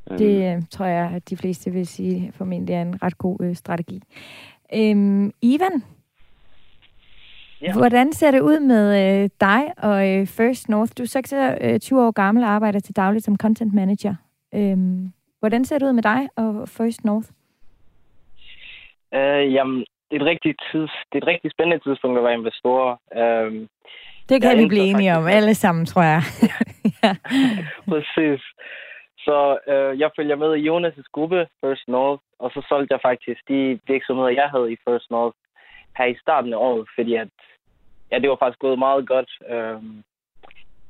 Det 0.09 0.57
øh, 0.57 0.62
tror 0.70 0.86
jeg, 0.86 1.12
at 1.14 1.30
de 1.30 1.36
fleste 1.36 1.70
vil 1.70 1.86
sige 1.86 2.32
formentlig 2.34 2.74
er 2.74 2.82
en 2.82 3.03
ret 3.03 3.18
god 3.18 3.36
øh, 3.42 3.55
strategi. 3.55 4.03
Øhm, 4.74 5.32
Ivan, 5.42 5.82
Ja. 7.62 7.72
Hvordan 7.72 8.12
ser 8.12 8.30
det 8.30 8.40
ud 8.40 8.61
med 8.61 8.86
øh, 9.03 9.30
dig 9.40 9.72
og 9.78 10.09
øh, 10.09 10.26
First 10.26 10.68
North? 10.68 10.92
Du 10.98 11.03
er 11.03 11.07
26 11.07 12.07
år 12.07 12.11
gammel 12.11 12.44
og 12.44 12.51
arbejder 12.51 12.80
til 12.80 12.96
dagligt 12.96 13.24
som 13.24 13.36
content 13.36 13.74
manager. 13.74 14.14
Øhm, 14.55 15.12
hvordan 15.38 15.64
ser 15.64 15.78
det 15.78 15.86
ud 15.86 15.92
med 15.92 16.03
dig 16.03 16.28
og 16.36 16.68
First 16.68 17.05
North? 17.05 17.28
Øh, 19.14 19.53
jamen, 19.53 19.78
det 20.11 20.16
er, 20.16 20.20
et 20.20 20.26
rigtig 20.26 20.55
tids, 20.72 20.90
det 21.12 21.18
er 21.18 21.22
et 21.22 21.26
rigtig 21.26 21.51
spændende 21.51 21.84
tidspunkt 21.84 22.18
at 22.18 22.24
være 22.24 22.34
investor. 22.34 23.01
Øh, 23.16 23.66
det 24.28 24.42
kan 24.42 24.59
vi 24.59 24.66
blive 24.68 24.84
enige 24.84 25.16
om, 25.16 25.26
alle 25.26 25.55
sammen, 25.55 25.86
tror 25.86 26.03
jeg. 26.03 26.22
ja. 27.03 27.14
Præcis. 27.88 28.40
Så 29.24 29.58
øh, 29.72 30.00
jeg 30.00 30.10
følger 30.16 30.36
med 30.36 30.56
i 30.56 30.68
Jonas' 30.68 31.10
gruppe, 31.12 31.48
First 31.60 31.88
North, 31.88 32.22
og 32.38 32.50
så 32.50 32.66
solgte 32.68 32.92
jeg 32.94 33.00
faktisk 33.02 33.40
de 33.48 33.80
virksomheder, 33.86 34.28
jeg 34.28 34.48
havde 34.50 34.72
i 34.72 34.76
First 34.88 35.10
North 35.10 35.36
her 35.96 36.04
i 36.04 36.18
starten 36.22 36.52
af 36.52 36.56
året, 36.56 36.88
fordi 36.96 37.14
at 37.14 37.28
ja, 38.10 38.18
det 38.18 38.30
var 38.30 38.36
faktisk 38.40 38.58
gået 38.58 38.78
meget 38.78 39.08
godt. 39.08 39.30
Øhm, 39.48 40.02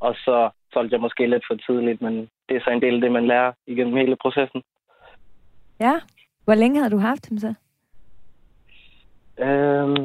og 0.00 0.14
så 0.14 0.50
solgte 0.72 0.94
jeg 0.94 1.00
måske 1.00 1.26
lidt 1.26 1.44
for 1.48 1.54
tidligt, 1.54 2.02
men 2.02 2.14
det 2.48 2.56
er 2.56 2.60
så 2.64 2.70
en 2.70 2.82
del 2.82 2.94
af 2.94 3.00
det, 3.00 3.12
man 3.12 3.26
lærer 3.26 3.52
igennem 3.66 3.96
hele 3.96 4.16
processen. 4.16 4.62
Ja. 5.80 6.00
Hvor 6.44 6.54
længe 6.54 6.78
havde 6.78 6.90
du 6.90 6.98
haft 6.98 7.30
dem 7.30 7.38
så? 7.38 7.54
Øhm, 9.38 10.02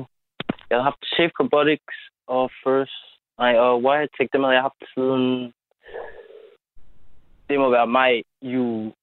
jeg 0.70 0.76
havde 0.76 0.90
haft 0.90 1.06
Shape 1.06 1.34
Robotics 1.40 1.98
og 2.28 2.52
First... 2.64 3.02
Nej, 3.38 3.58
og 3.58 3.84
Wiretech, 3.84 4.30
dem 4.34 4.44
havde 4.44 4.56
jeg 4.56 4.62
haft 4.62 4.84
siden... 4.94 5.54
Må 7.66 7.72
være 7.72 7.88
maj, 7.88 8.22
ju, 8.42 8.94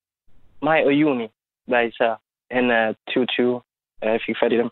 maj 0.62 0.82
og 0.86 0.92
juni, 0.92 1.28
hver 1.66 1.80
især. 1.80 2.14
Hen 2.52 2.70
af 2.70 2.94
2020, 2.94 3.62
jeg 4.02 4.20
fik 4.26 4.36
fat 4.40 4.52
i 4.52 4.56
dem. 4.56 4.70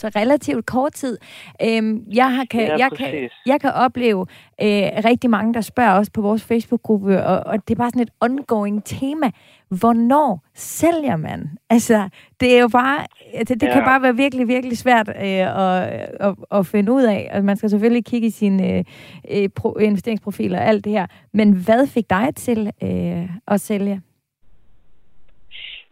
Så 0.00 0.10
relativt 0.16 0.66
kort 0.66 0.92
tid. 0.92 1.18
Øhm, 1.64 2.04
jeg, 2.14 2.34
har, 2.36 2.44
kan, 2.44 2.60
Ja, 2.60 2.76
jeg, 2.78 2.90
kan, 2.96 3.30
jeg 3.46 3.60
kan 3.60 3.72
opleve 3.72 4.26
øh, 4.62 4.82
rigtig 5.04 5.30
mange, 5.30 5.54
der 5.54 5.60
spørger 5.60 5.98
os 5.98 6.10
på 6.10 6.20
vores 6.20 6.44
Facebook-gruppe, 6.44 7.24
og, 7.24 7.38
og 7.46 7.68
det 7.68 7.74
er 7.74 7.78
bare 7.78 7.90
sådan 7.90 8.02
et 8.02 8.10
ongoing 8.20 8.84
tema. 8.84 9.30
Hvornår 9.68 10.44
sælger 10.54 11.16
man? 11.16 11.50
Altså, 11.70 12.08
det 12.40 12.56
er 12.56 12.60
jo 12.60 12.68
bare, 12.68 13.06
det, 13.38 13.48
det 13.48 13.62
ja. 13.62 13.72
kan 13.72 13.84
bare 13.84 14.02
være 14.02 14.16
virkelig, 14.16 14.48
virkelig 14.48 14.78
svært 14.78 15.08
øh, 15.08 15.64
at, 15.64 15.82
at, 16.20 16.34
at 16.50 16.66
finde 16.66 16.92
ud 16.92 17.02
af. 17.02 17.30
Og 17.32 17.44
man 17.44 17.56
skal 17.56 17.70
selvfølgelig 17.70 18.04
kigge 18.04 18.26
i 18.26 18.30
sine 18.30 18.72
øh, 18.72 18.84
øh, 19.30 19.48
pro, 19.48 19.76
investeringsprofiler 19.76 20.58
og 20.58 20.66
alt 20.66 20.84
det 20.84 20.92
her. 20.92 21.06
Men 21.32 21.52
hvad 21.52 21.86
fik 21.86 22.10
dig 22.10 22.28
til 22.36 22.72
øh, 22.82 23.28
at 23.48 23.60
sælge? 23.60 24.00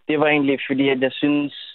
Det 0.08 0.20
var 0.20 0.26
egentlig 0.26 0.58
fordi, 0.68 0.88
at 0.88 1.00
jeg 1.00 1.12
synes, 1.12 1.67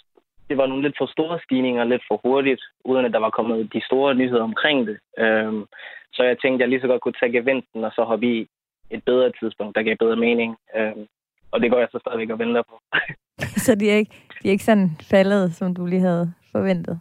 det 0.54 0.62
var 0.62 0.72
nogle 0.72 0.86
lidt 0.86 0.98
for 0.98 1.06
store 1.06 1.38
stigninger, 1.44 1.84
lidt 1.84 2.04
for 2.08 2.16
hurtigt, 2.24 2.62
uden 2.84 3.04
at 3.04 3.12
der 3.12 3.18
var 3.26 3.30
kommet 3.30 3.72
de 3.74 3.80
store 3.88 4.14
nyheder 4.14 4.42
omkring 4.42 4.86
det. 4.88 4.98
Øhm, 5.18 5.64
så 6.12 6.22
jeg 6.22 6.36
tænkte, 6.38 6.56
at 6.56 6.60
jeg 6.60 6.68
lige 6.68 6.80
så 6.80 6.86
godt 6.86 7.02
kunne 7.02 7.20
tage 7.20 7.32
gevinsten 7.32 7.84
og 7.84 7.92
så 7.92 8.02
hoppe 8.04 8.26
i 8.34 8.48
et 8.90 9.04
bedre 9.04 9.32
tidspunkt, 9.40 9.76
der 9.76 9.82
gav 9.82 9.96
bedre 9.96 10.16
mening. 10.16 10.56
Øhm, 10.76 11.06
og 11.52 11.60
det 11.60 11.70
går 11.70 11.78
jeg 11.78 11.88
så 11.92 11.98
stadigvæk 11.98 12.30
og 12.30 12.38
venter 12.38 12.62
på. 12.62 12.76
Så 13.66 13.74
de 13.74 13.90
er, 13.90 13.96
ikke, 13.96 14.14
de 14.42 14.48
er 14.48 14.52
ikke 14.52 14.64
sådan 14.64 14.90
faldet, 15.10 15.54
som 15.54 15.74
du 15.74 15.86
lige 15.86 16.00
havde 16.00 16.32
forventet 16.52 17.00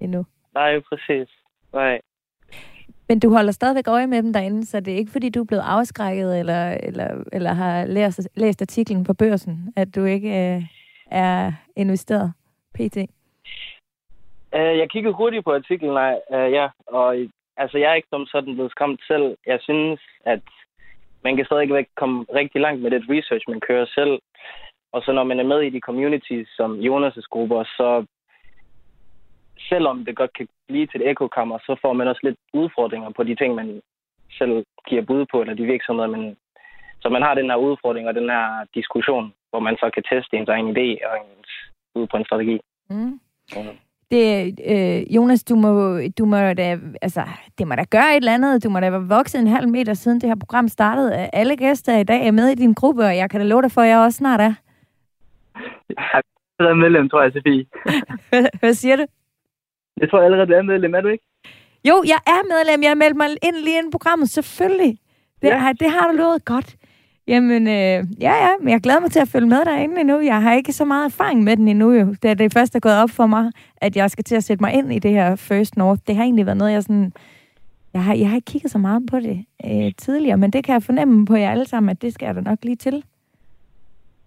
endnu. 0.00 0.26
Nej, 0.54 0.80
præcis. 0.80 1.28
Nej. 1.72 2.00
Men 3.08 3.20
du 3.20 3.30
holder 3.30 3.52
stadigvæk 3.52 3.88
øje 3.88 4.06
med 4.06 4.22
dem 4.22 4.32
derinde, 4.32 4.66
så 4.66 4.80
det 4.80 4.92
er 4.92 4.98
ikke 4.98 5.12
fordi, 5.12 5.28
du 5.28 5.40
er 5.40 5.44
blevet 5.44 5.64
afskrækket 5.66 6.38
eller, 6.38 6.70
eller, 6.70 7.24
eller 7.32 7.52
har 7.52 7.86
læst, 7.86 8.28
læst 8.34 8.62
artiklen 8.62 9.04
på 9.04 9.14
børsen, 9.14 9.72
at 9.76 9.94
du 9.94 10.04
ikke 10.04 10.28
øh, 10.28 10.62
er 11.10 11.52
investeret 11.76 12.32
pt. 12.76 12.96
Uh, 12.96 14.60
øh, 14.60 14.78
jeg 14.78 14.90
kiggede 14.90 15.14
hurtigt 15.14 15.44
på 15.44 15.52
artiklen, 15.54 15.92
nej, 15.92 16.20
uh, 16.30 16.52
ja, 16.52 16.68
og 16.86 17.16
altså, 17.56 17.78
jeg 17.78 17.90
er 17.90 17.94
ikke 17.94 18.08
som 18.10 18.26
sådan 18.26 18.54
blevet 18.54 18.70
skræmt 18.70 19.00
selv. 19.06 19.36
Jeg 19.46 19.58
synes, 19.62 20.00
at 20.24 20.42
man 21.24 21.36
kan 21.36 21.44
stadigvæk 21.44 21.88
komme 21.96 22.26
rigtig 22.34 22.60
langt 22.60 22.82
med 22.82 22.90
det 22.90 23.02
research, 23.08 23.44
man 23.48 23.60
kører 23.60 23.86
selv. 23.86 24.18
Og 24.92 25.02
så 25.02 25.12
når 25.12 25.24
man 25.24 25.40
er 25.40 25.44
med 25.44 25.60
i 25.60 25.70
de 25.70 25.80
communities 25.80 26.48
som 26.56 26.80
Jonas' 26.80 27.28
grupper, 27.30 27.64
så 27.64 28.06
selvom 29.68 30.04
det 30.04 30.16
godt 30.16 30.32
kan 30.32 30.48
blive 30.68 30.86
til 30.86 31.00
et 31.00 31.10
ekokammer, 31.10 31.58
så 31.58 31.76
får 31.82 31.92
man 31.92 32.08
også 32.08 32.20
lidt 32.22 32.38
udfordringer 32.52 33.10
på 33.10 33.22
de 33.22 33.34
ting, 33.34 33.54
man 33.54 33.82
selv 34.38 34.64
giver 34.88 35.02
bud 35.02 35.26
på, 35.30 35.40
eller 35.40 35.54
de 35.54 35.64
virksomheder, 35.64 36.08
man... 36.08 36.36
Så 37.00 37.08
man 37.08 37.22
har 37.22 37.34
den 37.34 37.50
her 37.50 37.56
udfordring 37.56 38.08
og 38.08 38.14
den 38.14 38.30
her 38.30 38.64
diskussion, 38.74 39.32
hvor 39.50 39.60
man 39.60 39.76
så 39.76 39.90
kan 39.94 40.02
teste 40.02 40.36
ens 40.36 40.48
egen 40.48 40.68
idé 40.76 40.88
og 41.08 41.16
ens 41.18 41.50
ud 41.94 42.06
på 42.06 42.16
en 42.16 42.24
strategi. 42.24 42.60
Mm. 42.90 43.20
Ja. 43.56 43.64
Det, 44.10 44.58
øh, 44.66 45.14
Jonas, 45.16 45.44
du 45.44 45.54
må, 45.54 46.00
du 46.18 46.24
må 46.24 46.36
da, 46.36 46.78
altså, 47.02 47.22
det 47.58 47.68
må 47.68 47.74
da 47.74 47.84
gøre 47.90 48.10
et 48.10 48.16
eller 48.16 48.34
andet. 48.34 48.64
Du 48.64 48.70
må 48.70 48.80
da 48.80 48.90
være 48.90 49.08
vokset 49.08 49.40
en 49.40 49.46
halv 49.46 49.68
meter 49.68 49.94
siden 49.94 50.20
det 50.20 50.28
her 50.28 50.36
program 50.36 50.68
startede. 50.68 51.30
Alle 51.32 51.56
gæster 51.56 51.98
i 51.98 52.04
dag 52.04 52.26
er 52.26 52.30
med 52.30 52.48
i 52.48 52.54
din 52.54 52.72
gruppe, 52.72 53.04
og 53.04 53.16
jeg 53.16 53.30
kan 53.30 53.40
da 53.40 53.46
love 53.46 53.62
dig 53.62 53.72
for, 53.72 53.80
at 53.82 53.88
jeg 53.88 53.98
også 53.98 54.16
snart 54.16 54.40
er. 54.40 54.54
Jeg 55.88 55.96
er 56.14 56.20
allerede 56.58 56.80
medlem, 56.80 57.08
tror 57.08 57.22
jeg, 57.22 57.32
Sofie. 57.32 57.66
Hvad, 58.28 58.46
hvad 58.60 58.74
siger 58.74 58.96
du? 58.96 59.06
Jeg 60.00 60.10
tror 60.10 60.20
allerede, 60.20 60.46
du 60.46 60.52
er 60.52 60.62
medlem, 60.62 60.94
er 60.94 61.00
du 61.00 61.08
ikke? 61.08 61.24
Jo, 61.88 62.02
jeg 62.06 62.18
er 62.26 62.42
medlem. 62.54 62.82
Jeg 62.82 62.90
har 62.90 62.94
meldt 62.94 63.16
mig 63.16 63.28
ind 63.42 63.56
lige 63.56 63.78
ind 63.78 63.88
i 63.88 63.90
programmet, 63.90 64.28
selvfølgelig. 64.30 64.98
Det, 65.42 65.48
Ja. 65.48 65.64
ja. 65.66 65.72
det 65.80 65.90
har 65.90 66.10
du 66.10 66.16
lovet 66.16 66.44
godt. 66.44 66.76
Jamen, 67.26 67.66
øh, 67.66 68.04
ja, 68.20 68.34
ja, 68.44 68.48
men 68.60 68.68
jeg 68.68 68.80
glæder 68.80 69.00
mig 69.00 69.10
til 69.10 69.20
at 69.20 69.28
følge 69.28 69.48
med 69.48 69.64
derinde 69.64 70.00
endnu. 70.00 70.20
Jeg 70.20 70.42
har 70.42 70.54
ikke 70.54 70.72
så 70.72 70.84
meget 70.84 71.04
erfaring 71.04 71.44
med 71.44 71.56
den 71.56 71.68
endnu, 71.68 71.92
jo. 71.92 72.06
Det 72.22 72.30
er 72.30 72.34
det 72.34 72.52
først 72.52 72.76
er 72.76 72.80
gået 72.80 73.02
op 73.02 73.10
for 73.10 73.26
mig, 73.26 73.52
at 73.76 73.96
jeg 73.96 74.10
skal 74.10 74.24
til 74.24 74.36
at 74.36 74.44
sætte 74.44 74.62
mig 74.62 74.72
ind 74.72 74.92
i 74.92 74.98
det 74.98 75.10
her 75.10 75.36
First 75.36 75.76
North. 75.76 76.00
Det 76.06 76.16
har 76.16 76.22
egentlig 76.22 76.46
været 76.46 76.58
noget, 76.58 76.72
jeg 76.72 76.82
sådan... 76.82 77.12
Jeg 77.94 78.04
har, 78.04 78.14
jeg 78.14 78.28
har 78.28 78.36
ikke 78.36 78.52
kigget 78.52 78.70
så 78.70 78.78
meget 78.78 79.02
på 79.10 79.20
det 79.20 79.44
øh, 79.66 79.92
tidligere, 79.98 80.36
men 80.36 80.50
det 80.50 80.64
kan 80.64 80.72
jeg 80.72 80.82
fornemme 80.82 81.26
på 81.26 81.34
jer 81.36 81.50
alle 81.50 81.64
sammen, 81.64 81.90
at 81.90 82.02
det 82.02 82.14
skal 82.14 82.26
jeg 82.26 82.34
da 82.34 82.40
nok 82.40 82.58
lige 82.62 82.76
til. 82.76 83.04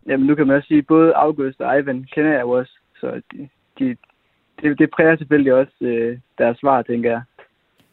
Jamen, 0.08 0.28
nu 0.28 0.36
kan 0.36 0.48
man 0.48 0.56
også 0.56 0.68
sige, 0.68 0.78
at 0.78 0.88
både 0.88 1.14
August 1.14 1.62
og 1.62 1.80
Ivan 1.80 2.06
kender 2.14 2.32
jeg 2.32 2.42
jo 2.42 2.50
også, 2.50 2.72
så 3.00 3.22
de, 3.32 3.50
de, 3.80 3.96
det, 4.62 4.80
det 4.80 4.90
præger 4.90 5.18
selvfølgelig 5.18 5.54
også 5.54 5.74
øh, 5.82 6.18
deres 6.38 6.58
svar, 6.58 6.82
tænker 6.82 7.10
jeg. 7.10 7.22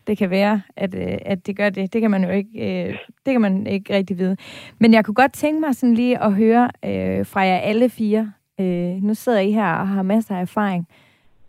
Det 0.07 0.19
kan 0.19 0.31
være, 0.31 0.63
at, 0.77 0.95
øh, 0.95 1.19
at 1.23 1.47
det 1.47 1.57
gør 1.57 1.71
det. 1.71 1.93
Det 1.93 2.01
kan 2.01 2.11
man 2.11 2.25
jo 2.25 2.31
ikke, 2.31 2.85
øh, 2.89 2.99
det 3.27 3.33
kan 3.33 3.41
man 3.41 3.67
ikke 3.67 3.95
rigtig 3.95 4.19
vide. 4.19 4.37
Men 4.79 4.95
jeg 4.95 5.05
kunne 5.05 5.15
godt 5.15 5.33
tænke 5.33 5.61
mig 5.61 5.75
sådan 5.75 5.95
lige 5.95 6.23
at 6.23 6.33
høre 6.33 6.71
øh, 6.85 7.27
fra 7.27 7.41
jer 7.41 7.59
alle 7.59 7.89
fire. 7.89 8.33
Øh, 8.61 9.03
nu 9.03 9.15
sidder 9.15 9.39
I 9.39 9.53
her 9.53 9.73
og 9.73 9.89
har 9.89 10.03
masser 10.03 10.37
af 10.37 10.41
erfaring, 10.41 10.89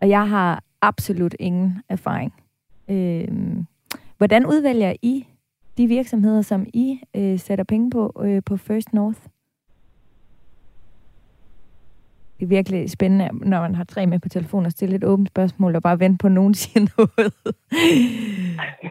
og 0.00 0.08
jeg 0.08 0.28
har 0.28 0.62
absolut 0.82 1.34
ingen 1.40 1.82
erfaring. 1.88 2.32
Øh, 2.88 3.28
hvordan 4.18 4.46
udvælger 4.46 4.94
I 5.02 5.26
de 5.78 5.86
virksomheder, 5.86 6.42
som 6.42 6.66
I 6.74 7.00
øh, 7.16 7.38
sætter 7.38 7.64
penge 7.64 7.90
på 7.90 8.22
øh, 8.24 8.42
på 8.46 8.56
First 8.56 8.92
North? 8.92 9.20
Det 12.38 12.44
er 12.44 12.48
virkelig 12.48 12.90
spændende, 12.90 13.28
når 13.48 13.60
man 13.60 13.74
har 13.74 13.84
tre 13.84 14.06
med 14.06 14.18
på 14.20 14.28
telefonen 14.28 14.66
og 14.66 14.72
stille 14.72 14.96
et 14.96 15.04
åbent 15.04 15.28
spørgsmål 15.28 15.76
og 15.76 15.82
bare 15.82 16.00
vente 16.00 16.18
på, 16.20 16.26
at 16.26 16.32
nogen 16.32 16.54
siger 16.62 16.80
noget. 16.96 17.32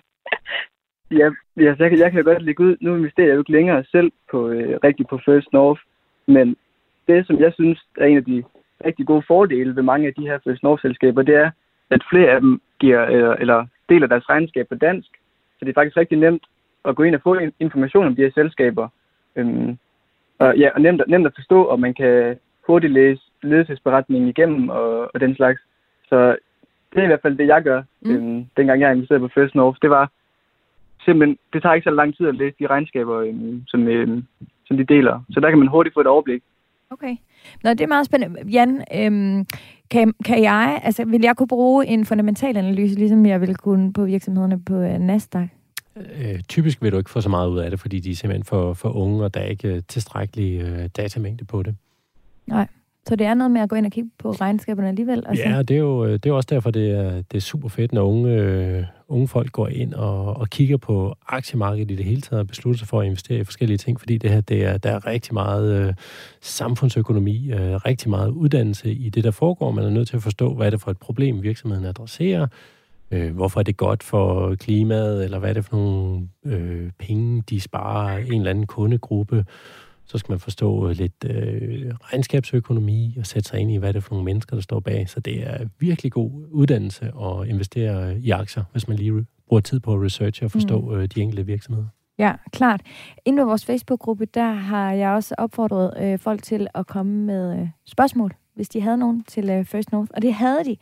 Ja, 1.11 1.29
ja 1.57 1.75
så 1.75 1.83
jeg, 1.83 1.89
kan- 1.89 1.99
jeg 1.99 2.11
kan 2.11 2.23
godt 2.23 2.41
lægge 2.41 2.63
ud. 2.63 2.75
Nu 2.81 2.95
investerer 2.95 3.27
jeg 3.27 3.33
jo 3.35 3.39
ikke 3.41 3.51
længere 3.51 3.83
selv 3.91 4.11
på, 4.31 4.47
øh, 4.49 4.79
rigtig 4.83 5.07
på 5.07 5.19
First 5.25 5.53
North, 5.53 5.81
men 6.27 6.55
det, 7.07 7.27
som 7.27 7.39
jeg 7.39 7.53
synes 7.53 7.79
er 7.97 8.05
en 8.05 8.17
af 8.17 8.25
de 8.25 8.43
rigtig 8.85 9.05
gode 9.07 9.23
fordele 9.27 9.75
ved 9.75 9.83
mange 9.83 10.07
af 10.07 10.13
de 10.13 10.21
her 10.27 10.39
First 10.43 10.63
North-selskaber, 10.63 11.21
det 11.21 11.35
er, 11.35 11.51
at 11.89 12.01
flere 12.11 12.31
af 12.31 12.41
dem 12.41 12.61
giver, 12.79 13.01
øh, 13.11 13.35
eller 13.39 13.65
deler 13.89 14.07
deres 14.07 14.29
regnskab 14.29 14.67
på 14.69 14.75
dansk, 14.75 15.09
så 15.59 15.65
det 15.65 15.69
er 15.69 15.73
faktisk 15.79 15.97
rigtig 15.97 16.17
nemt 16.17 16.43
at 16.85 16.95
gå 16.95 17.03
ind 17.03 17.15
og 17.15 17.21
få 17.21 17.37
information 17.59 18.07
om 18.07 18.15
de 18.15 18.21
her 18.21 18.31
selskaber. 18.33 18.87
Øhm, 19.35 19.77
og, 20.39 20.57
ja, 20.57 20.69
og 20.75 20.81
nemt, 20.81 21.01
nemt 21.07 21.27
at 21.27 21.33
forstå, 21.35 21.63
og 21.63 21.79
man 21.79 21.93
kan 21.93 22.37
hurtigt 22.67 22.93
læse 22.93 23.21
ledelsesberetningen 23.43 24.29
igennem 24.29 24.69
og, 24.69 25.11
og 25.13 25.19
den 25.19 25.35
slags. 25.35 25.61
Så 26.09 26.35
det 26.93 26.99
er 26.99 27.03
i 27.03 27.07
hvert 27.07 27.21
fald 27.21 27.37
det, 27.37 27.47
jeg 27.47 27.63
gør, 27.63 27.81
Mm. 28.01 28.11
øhm, 28.11 28.45
dengang 28.57 28.81
jeg 28.81 28.91
investerede 28.91 29.19
på 29.19 29.33
First 29.33 29.55
North. 29.55 29.77
Det 29.81 29.89
var 29.89 30.11
simpelthen, 31.05 31.37
det 31.53 31.61
tager 31.61 31.73
ikke 31.73 31.89
så 31.89 31.95
lang 31.95 32.17
tid 32.17 32.27
at 32.27 32.35
læse 32.35 32.55
de 32.59 32.67
regnskaber, 32.67 33.17
øhm, 33.19 33.63
som, 33.67 33.87
øhm, 33.87 34.25
som 34.65 34.77
de 34.77 34.83
deler. 34.83 35.23
Så 35.29 35.39
der 35.39 35.49
kan 35.49 35.59
man 35.59 35.67
hurtigt 35.67 35.93
få 35.93 36.01
et 36.01 36.07
overblik. 36.07 36.43
Okay. 36.89 37.15
Nå, 37.63 37.69
det 37.69 37.81
er 37.81 37.87
meget 37.87 38.05
spændende. 38.05 38.51
Jan, 38.51 38.83
øhm, 38.95 39.45
kan, 39.91 40.13
kan 40.25 40.43
jeg, 40.43 40.81
altså 40.83 41.05
vil 41.05 41.21
jeg 41.23 41.35
kunne 41.37 41.47
bruge 41.47 41.87
en 41.87 42.05
fundamental 42.05 42.57
analyse, 42.57 42.95
ligesom 42.95 43.25
jeg 43.25 43.41
ville 43.41 43.55
kunne 43.55 43.93
på 43.93 44.05
virksomhederne 44.05 44.63
på 44.65 44.73
uh, 44.73 44.97
Nasdaq? 44.99 45.47
Øh, 45.97 46.39
typisk 46.49 46.81
vil 46.81 46.91
du 46.91 46.97
ikke 46.97 47.09
få 47.09 47.21
så 47.21 47.29
meget 47.29 47.49
ud 47.49 47.59
af 47.59 47.69
det, 47.69 47.79
fordi 47.79 47.99
de 47.99 48.11
er 48.11 48.15
simpelthen 48.15 48.43
for, 48.43 48.73
for 48.73 48.89
unge, 48.89 49.23
og 49.23 49.33
der 49.33 49.39
er 49.39 49.45
ikke 49.45 49.75
øh, 49.75 49.81
tilstrækkelig 49.87 50.61
øh, 50.61 50.89
datamængde 50.97 51.45
på 51.45 51.63
det. 51.63 51.75
Så 53.07 53.15
det 53.15 53.27
er 53.27 53.33
noget 53.33 53.51
med 53.51 53.61
at 53.61 53.69
gå 53.69 53.75
ind 53.75 53.85
og 53.85 53.91
kigge 53.91 54.09
på 54.17 54.31
regnskaberne 54.31 54.89
alligevel? 54.89 55.27
Og 55.27 55.35
Ja, 55.35 55.61
det 55.61 55.75
er 55.75 55.79
jo 55.79 56.13
det 56.13 56.25
er 56.25 56.33
også 56.33 56.47
derfor, 56.49 56.71
det 56.71 56.91
er, 56.91 57.11
det 57.11 57.37
er 57.37 57.41
super 57.41 57.69
fedt, 57.69 57.93
når 57.93 58.01
unge, 58.01 58.33
øh, 58.33 58.83
unge 59.07 59.27
folk 59.27 59.51
går 59.51 59.67
ind 59.67 59.93
og, 59.93 60.37
og 60.37 60.49
kigger 60.49 60.77
på 60.77 61.15
aktiemarkedet 61.27 61.91
i 61.91 61.95
det 61.95 62.05
hele 62.05 62.21
taget 62.21 62.39
og 62.39 62.47
beslutter 62.47 62.79
sig 62.79 62.87
for 62.87 63.01
at 63.01 63.05
investere 63.05 63.39
i 63.39 63.43
forskellige 63.43 63.77
ting, 63.77 63.99
fordi 63.99 64.17
det 64.17 64.29
her, 64.29 64.41
det 64.41 64.65
er, 64.65 64.77
der 64.77 64.91
er 64.91 65.05
rigtig 65.07 65.33
meget 65.33 65.87
øh, 65.87 65.93
samfundsøkonomi, 66.41 67.51
øh, 67.51 67.75
rigtig 67.75 68.09
meget 68.09 68.29
uddannelse 68.29 68.93
i 68.93 69.09
det, 69.09 69.23
der 69.23 69.31
foregår. 69.31 69.71
Man 69.71 69.85
er 69.85 69.89
nødt 69.89 70.07
til 70.07 70.15
at 70.15 70.23
forstå, 70.23 70.53
hvad 70.53 70.65
er 70.65 70.69
det 70.69 70.81
for 70.81 70.91
et 70.91 70.97
problem, 70.97 71.43
virksomheden 71.43 71.85
adresserer, 71.85 72.47
øh, 73.11 73.35
hvorfor 73.35 73.59
er 73.59 73.63
det 73.63 73.77
godt 73.77 74.03
for 74.03 74.55
klimaet, 74.55 75.23
eller 75.23 75.39
hvad 75.39 75.49
er 75.49 75.53
det 75.53 75.65
for 75.65 75.75
nogle 75.75 76.27
øh, 76.45 76.91
penge, 76.99 77.43
de 77.49 77.59
sparer 77.59 78.17
en 78.17 78.33
eller 78.33 78.49
anden 78.49 78.67
kundegruppe, 78.67 79.45
så 80.05 80.17
skal 80.17 80.31
man 80.31 80.39
forstå 80.39 80.89
øh, 80.89 80.95
lidt 80.95 81.25
øh, 81.25 81.91
regnskabsøkonomi 82.01 83.15
og 83.19 83.25
sætte 83.25 83.49
sig 83.49 83.59
ind 83.59 83.71
i, 83.71 83.75
hvad 83.75 83.93
det 83.93 83.97
er 83.97 84.01
for 84.01 84.13
nogle 84.13 84.25
mennesker, 84.25 84.55
der 84.55 84.61
står 84.61 84.79
bag. 84.79 85.09
Så 85.09 85.19
det 85.19 85.47
er 85.47 85.67
virkelig 85.79 86.11
god 86.11 86.31
uddannelse 86.51 87.05
at 87.05 87.47
investere 87.47 88.19
i 88.19 88.29
aktier, 88.29 88.63
hvis 88.71 88.87
man 88.87 88.97
lige 88.97 89.25
bruger 89.47 89.61
tid 89.61 89.79
på 89.79 89.93
at 89.93 90.01
researche 90.01 90.45
og 90.45 90.51
forstå 90.51 90.81
mm. 90.81 90.95
øh, 90.95 91.07
de 91.15 91.21
enkelte 91.21 91.45
virksomheder. 91.45 91.87
Ja, 92.17 92.33
klart. 92.51 92.81
Inden 93.25 93.41
på 93.41 93.47
vores 93.47 93.65
Facebook-gruppe, 93.65 94.25
der 94.25 94.51
har 94.51 94.91
jeg 94.91 95.09
også 95.09 95.35
opfordret 95.37 95.93
øh, 96.03 96.19
folk 96.19 96.43
til 96.43 96.67
at 96.73 96.87
komme 96.87 97.25
med 97.25 97.59
øh, 97.59 97.67
spørgsmål, 97.85 98.31
hvis 98.55 98.69
de 98.69 98.81
havde 98.81 98.97
nogen 98.97 99.23
til 99.23 99.49
øh, 99.49 99.65
First 99.65 99.91
North. 99.91 100.11
Og 100.13 100.21
det 100.21 100.33
havde 100.33 100.63
de. 100.65 100.75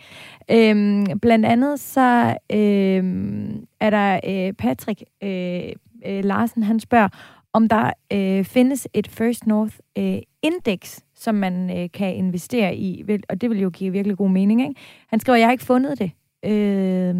Øhm, 0.51 1.19
blandt 1.19 1.45
andet 1.45 1.79
så 1.79 2.37
øhm, 2.51 3.67
er 3.79 3.89
der 3.89 4.19
øh, 4.27 4.53
Patrick 4.53 5.03
øh, 5.23 5.71
øh, 6.05 6.23
Larsen, 6.23 6.63
han 6.63 6.79
spørger, 6.79 7.07
om 7.53 7.69
der 7.69 7.91
øh, 8.13 8.45
findes 8.45 8.87
et 8.93 9.07
First 9.07 9.47
North 9.47 9.75
øh, 9.97 10.17
Index, 10.41 10.99
som 11.15 11.35
man 11.35 11.79
øh, 11.79 11.89
kan 11.93 12.15
investere 12.15 12.75
i. 12.75 13.03
Vel- 13.03 13.23
Og 13.29 13.41
det 13.41 13.49
vil 13.49 13.59
jo 13.61 13.69
give 13.69 13.91
virkelig 13.91 14.17
god 14.17 14.29
mening, 14.29 14.61
ikke? 14.61 14.75
Han 15.07 15.19
skriver, 15.19 15.37
jeg 15.37 15.47
har 15.47 15.51
ikke 15.51 15.65
fundet 15.65 15.99
det. 15.99 16.11
Øh, 16.45 17.15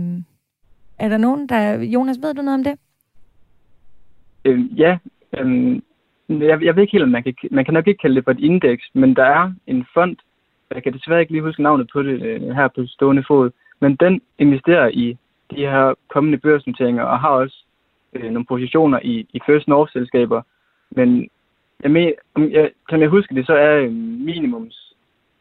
Er 1.00 1.10
der 1.10 1.18
nogen, 1.18 1.50
der... 1.50 1.82
Jonas, 1.84 2.18
ved 2.22 2.34
du 2.34 2.42
noget 2.42 2.60
om 2.60 2.64
det? 2.64 2.76
Øh, 4.46 4.80
ja, 4.80 4.98
øh, 5.38 5.82
jeg, 6.30 6.64
jeg 6.64 6.76
ved 6.76 6.82
ikke 6.84 6.92
helt, 6.92 7.04
om 7.04 7.10
man 7.10 7.24
kan, 7.24 7.34
man 7.52 7.66
kan 7.66 7.74
nok 7.74 7.88
ikke 7.88 8.02
kalde 8.02 8.16
det 8.16 8.24
for 8.24 8.32
et 8.32 8.40
indeks, 8.40 8.84
men 8.94 9.16
der 9.16 9.24
er 9.24 9.54
en 9.68 9.86
fond, 9.94 10.16
jeg 10.76 10.84
kan 10.84 10.94
desværre 10.94 11.22
ikke 11.22 11.32
lige 11.32 11.42
huske 11.42 11.64
navnet 11.64 11.90
på 11.94 12.04
det 12.04 12.22
øh, 12.22 12.42
her 12.56 12.68
på 12.68 12.86
stående 12.88 13.24
fod, 13.28 13.52
men 13.80 13.96
den 13.96 14.22
investerer 14.40 14.88
i 14.88 15.18
de 15.52 15.56
her 15.56 15.94
kommende 16.14 16.38
børsnoteringer 16.38 17.04
og 17.04 17.20
har 17.20 17.30
også 17.30 17.66
øh, 18.14 18.32
nogle 18.32 18.46
positioner 18.46 19.00
i, 19.04 19.28
i 19.34 19.40
First 19.46 19.68
North-selskaber. 19.68 20.42
Men 20.92 21.30
jeg 21.84 21.92
med, 21.92 22.12
om 22.36 22.52
jeg, 22.52 22.70
som 22.90 23.02
jeg 23.02 23.10
husker 23.10 23.36
det, 23.36 23.46
så 23.46 23.54
er 23.54 23.78
øh, 23.78 23.92
minimums 24.28 24.94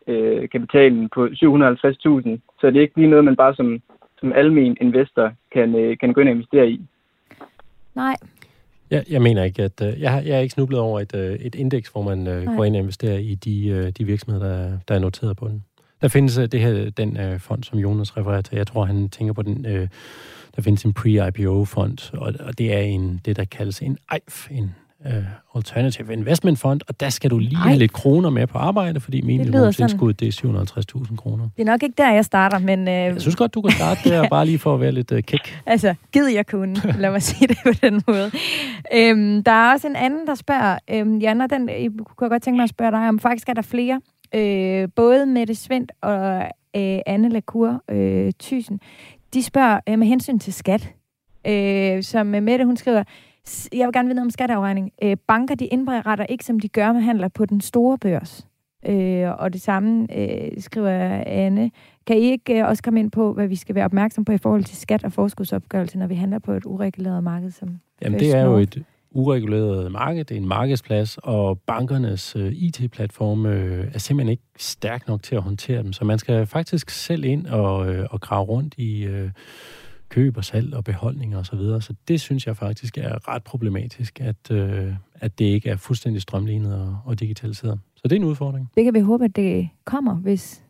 øh, 0.06 0.48
kapitalen 0.48 1.08
på 1.14 1.26
750.000, 1.26 1.32
så 2.60 2.66
det 2.66 2.76
er 2.76 2.80
ikke 2.80 2.96
lige 2.96 3.10
noget, 3.10 3.24
man 3.24 3.36
bare 3.36 3.54
som, 3.54 3.82
som 4.20 4.32
almen 4.32 4.76
investor 4.80 5.32
kan, 5.52 5.74
øh, 5.74 5.98
kan 5.98 6.12
gå 6.12 6.20
ind 6.20 6.28
og 6.28 6.34
investere 6.34 6.70
i. 6.70 6.80
Nej. 7.94 8.16
Jeg, 8.90 9.04
jeg 9.10 9.22
mener 9.22 9.44
ikke, 9.44 9.62
at 9.62 9.82
øh, 9.82 10.00
jeg, 10.00 10.22
jeg 10.26 10.36
er 10.36 10.40
ikke 10.40 10.52
snublet 10.52 10.80
over 10.80 11.00
et, 11.00 11.14
øh, 11.14 11.32
et 11.32 11.54
indeks, 11.54 11.88
hvor 11.88 12.02
man 12.02 12.26
øh, 12.26 12.56
går 12.56 12.64
ind 12.64 12.76
og 12.76 12.80
investerer 12.80 13.18
i 13.18 13.34
de, 13.34 13.68
øh, 13.68 13.92
de 13.98 14.04
virksomheder, 14.04 14.46
der, 14.46 14.78
der 14.88 14.94
er 14.94 14.98
noteret 14.98 15.36
på 15.36 15.48
den. 15.48 15.64
Der 16.00 16.08
findes 16.08 16.38
øh, 16.38 16.48
det 16.52 16.60
her, 16.60 16.90
den 16.90 17.20
øh, 17.20 17.40
fond, 17.40 17.64
som 17.64 17.78
Jonas 17.78 18.16
refererer 18.16 18.42
til. 18.42 18.56
Jeg 18.56 18.66
tror, 18.66 18.84
han 18.84 19.08
tænker 19.08 19.32
på 19.32 19.42
den. 19.42 19.66
Øh, 19.66 19.88
der 20.57 20.62
findes 20.62 20.84
en 20.84 20.92
pre-IPO-fond, 20.92 22.14
og, 22.14 22.32
og 22.40 22.59
det 22.59 22.74
er 22.74 22.80
en, 22.80 23.20
det, 23.24 23.36
der 23.36 23.44
kaldes 23.44 23.80
en 23.80 23.98
EIF, 24.12 24.51
en 24.51 24.74
uh, 25.05 25.57
Alternative 25.57 26.12
Investment 26.12 26.59
Fund, 26.59 26.80
og 26.88 27.01
der 27.01 27.09
skal 27.09 27.30
du 27.30 27.38
lige 27.38 27.57
Ej. 27.57 27.68
have 27.68 27.78
lidt 27.78 27.92
kroner 27.92 28.30
med 28.30 28.46
på 28.46 28.59
arbejde, 28.59 29.01
fordi 29.01 29.20
minimumstilskud, 29.20 30.12
det 30.12 30.28
er 30.28 30.64
750.000 31.03 31.16
kroner. 31.16 31.48
Det 31.57 31.62
er 31.62 31.66
nok 31.66 31.82
ikke 31.82 31.94
der, 31.98 32.12
jeg 32.12 32.24
starter, 32.24 32.59
men... 32.59 32.80
Uh... 32.80 32.94
Jeg 32.94 33.20
synes 33.20 33.36
godt, 33.36 33.55
du 33.55 33.62
kan 33.62 33.70
starte 33.70 34.11
der, 34.11 34.28
bare 34.36 34.46
lige 34.46 34.59
for 34.59 34.74
at 34.74 34.80
være 34.80 34.92
lidt 34.92 35.12
uh, 35.12 35.18
kick. 35.18 35.62
Altså, 35.66 35.94
gid 36.12 36.26
jeg 36.26 36.46
kunne, 36.46 36.76
lad 36.98 37.11
mig 37.11 37.22
sige 37.22 37.48
det 37.48 37.59
på 37.66 37.72
den 37.82 38.03
måde. 38.07 38.30
Øhm, 38.94 39.44
der 39.44 39.53
er 39.53 39.72
også 39.72 39.86
en 39.86 39.96
anden, 39.96 40.26
der 40.26 40.34
spørger, 40.34 40.78
øhm, 40.90 41.18
Jan, 41.18 41.40
og 41.40 41.51
den 41.51 41.68
jeg 41.68 41.90
kunne 41.90 42.24
jeg 42.24 42.30
godt 42.30 42.42
tænke 42.42 42.57
mig 42.57 42.64
at 42.64 42.70
spørge 42.70 42.90
dig 42.90 43.09
om, 43.09 43.18
faktisk 43.18 43.48
er 43.48 43.55
der 43.55 43.62
flere, 43.62 44.01
øh, 44.34 44.88
både 44.96 45.26
Mette 45.26 45.55
Svendt 45.55 45.92
og 46.03 46.42
øh, 46.76 46.98
Anne 47.07 47.28
Lacour 47.28 47.82
øh, 47.90 48.32
Thysen, 48.40 48.80
de 49.35 49.43
spørger 49.43 49.81
øh, 49.89 49.99
med 49.99 50.07
hensyn 50.07 50.39
til 50.39 50.53
skat, 50.53 50.95
øh, 51.47 52.03
som 52.03 52.26
Mette, 52.26 52.64
hun 52.64 52.76
skriver, 52.76 53.03
jeg 53.72 53.87
vil 53.87 53.93
gerne 53.93 54.09
vide 54.09 54.20
om 54.20 54.31
skatteafregning. 54.31 54.91
Øh, 55.03 55.16
banker, 55.28 55.55
de 55.55 55.66
indberetter 55.66 56.26
ikke, 56.26 56.45
som 56.45 56.61
de 56.61 56.68
gør 56.68 56.93
med 56.93 57.01
handler 57.01 57.28
på 57.28 57.47
den 57.47 57.61
store 57.61 57.99
børs. 57.99 58.47
Øh, 58.87 59.31
og 59.39 59.53
det 59.53 59.61
samme 59.61 60.07
øh, 60.18 60.51
skriver 60.59 61.22
Anne. 61.26 61.70
Kan 62.07 62.16
I 62.18 62.20
ikke 62.20 62.61
øh, 62.61 62.68
også 62.68 62.83
komme 62.83 63.01
ind 63.01 63.11
på, 63.11 63.33
hvad 63.33 63.49
vi 63.49 63.57
skal 63.57 63.74
være 63.74 63.85
opmærksom 63.85 64.24
på 64.24 64.33
i 64.33 64.39
forhold 64.39 64.64
til 64.64 64.76
skat 64.76 65.05
og 65.05 65.12
forskudsopgørelse, 65.12 65.99
når 65.99 66.07
vi 66.07 66.14
handler 66.14 66.39
på 66.39 66.53
et 66.53 66.66
ureguleret 66.66 67.24
marked 67.24 67.51
som 67.51 67.68
Jamen, 68.03 68.20
det 68.20 68.35
er 68.37 68.45
jo 68.45 68.57
et 68.57 68.85
ureguleret 69.11 69.92
marked, 69.92 70.24
det 70.24 70.34
er 70.36 70.40
en 70.40 70.48
markedsplads, 70.48 71.18
og 71.22 71.61
bankernes 71.61 72.36
øh, 72.36 72.52
IT-platforme 72.52 73.50
øh, 73.50 73.94
er 73.94 73.98
simpelthen 73.98 74.30
ikke 74.30 74.42
stærk 74.56 75.08
nok 75.08 75.22
til 75.22 75.34
at 75.34 75.42
håndtere 75.42 75.82
dem. 75.82 75.92
Så 75.92 76.04
man 76.04 76.18
skal 76.18 76.46
faktisk 76.46 76.90
selv 76.90 77.24
ind 77.24 77.46
og, 77.46 77.94
øh, 77.94 78.06
og 78.11 78.20
grave 78.20 78.44
rundt 78.44 78.74
i 78.78 79.04
øh, 79.04 79.30
køb 80.08 80.36
og 80.36 80.44
salg 80.44 80.74
og 80.74 80.84
beholdninger 80.84 81.38
osv. 81.38 81.44
Så, 81.44 81.56
videre. 81.56 81.82
så 81.82 81.94
det 82.08 82.20
synes 82.20 82.46
jeg 82.46 82.56
faktisk 82.56 82.98
er 82.98 83.28
ret 83.28 83.42
problematisk, 83.44 84.20
at, 84.20 84.50
øh, 84.50 84.94
at 85.14 85.38
det 85.38 85.44
ikke 85.44 85.70
er 85.70 85.76
fuldstændig 85.76 86.22
strømlignet 86.22 86.74
og, 86.74 86.98
og 87.04 87.20
digitaliseret. 87.20 87.80
Så 87.96 88.02
det 88.04 88.12
er 88.12 88.16
en 88.16 88.24
udfordring. 88.24 88.70
Det 88.74 88.84
kan 88.84 88.94
vi 88.94 89.00
håbe, 89.00 89.24
at 89.24 89.36
det 89.36 89.68
kommer, 89.84 90.14
hvis... 90.14 90.64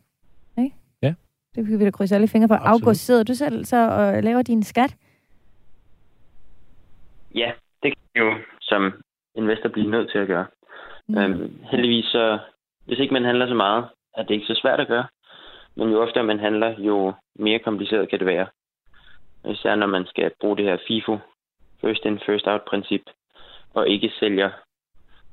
Ikke? 0.57 0.75
Ja. 1.01 1.13
Det 1.55 1.67
kan 1.67 1.79
vi 1.79 1.83
da 1.83 1.91
krydse 1.91 2.15
alle 2.15 2.27
fingre 2.27 2.47
for. 2.47 2.55
Absolut. 2.55 2.81
August, 2.81 3.05
sidder 3.05 3.23
du 3.23 3.33
selv 3.33 3.65
så 3.65 3.89
og 3.89 4.23
laver 4.23 4.41
din 4.41 4.63
skat? 4.63 4.95
Ja, 7.35 7.51
det 7.83 7.93
kan 7.93 8.23
jo 8.23 8.35
som 8.61 9.03
investor 9.35 9.69
blive 9.69 9.89
nødt 9.89 10.11
til 10.11 10.17
at 10.17 10.27
gøre. 10.27 10.45
Mm. 11.07 11.17
Øhm, 11.17 11.63
heldigvis 11.71 12.05
så, 12.05 12.39
hvis 12.85 12.99
ikke 12.99 13.13
man 13.13 13.25
handler 13.25 13.47
så 13.47 13.53
meget, 13.53 13.85
er 14.17 14.23
det 14.23 14.33
ikke 14.33 14.45
så 14.45 14.59
svært 14.61 14.79
at 14.79 14.87
gøre. 14.87 15.07
Men 15.75 15.89
jo 15.89 16.01
oftere 16.01 16.23
man 16.23 16.39
handler, 16.39 16.79
jo 16.79 17.13
mere 17.35 17.59
kompliceret 17.59 18.09
kan 18.09 18.19
det 18.19 18.27
være. 18.27 18.47
Især 19.45 19.75
når 19.75 19.87
man 19.87 20.05
skal 20.05 20.31
bruge 20.39 20.57
det 20.57 20.65
her 20.65 20.77
FIFO, 20.87 21.17
first 21.81 22.05
in, 22.05 22.19
first 22.19 22.47
out 22.47 22.61
princip, 22.61 23.01
og 23.73 23.89
ikke 23.89 24.11
sælger 24.19 24.49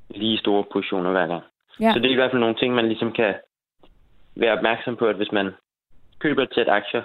lige 0.09 0.37
store 0.37 0.63
positioner 0.71 1.11
hver 1.11 1.27
gang. 1.27 1.43
Ja. 1.79 1.93
Så 1.93 1.99
det 1.99 2.05
er 2.05 2.11
i 2.11 2.15
hvert 2.15 2.31
fald 2.31 2.39
nogle 2.39 2.55
ting, 2.55 2.75
man 2.75 2.87
ligesom 2.87 3.11
kan 3.11 3.35
være 4.35 4.57
opmærksom 4.57 4.95
på, 4.95 5.07
at 5.07 5.15
hvis 5.15 5.31
man 5.31 5.53
køber 6.19 6.43
et 6.43 6.53
sæt 6.53 6.69
aktier, 6.69 7.03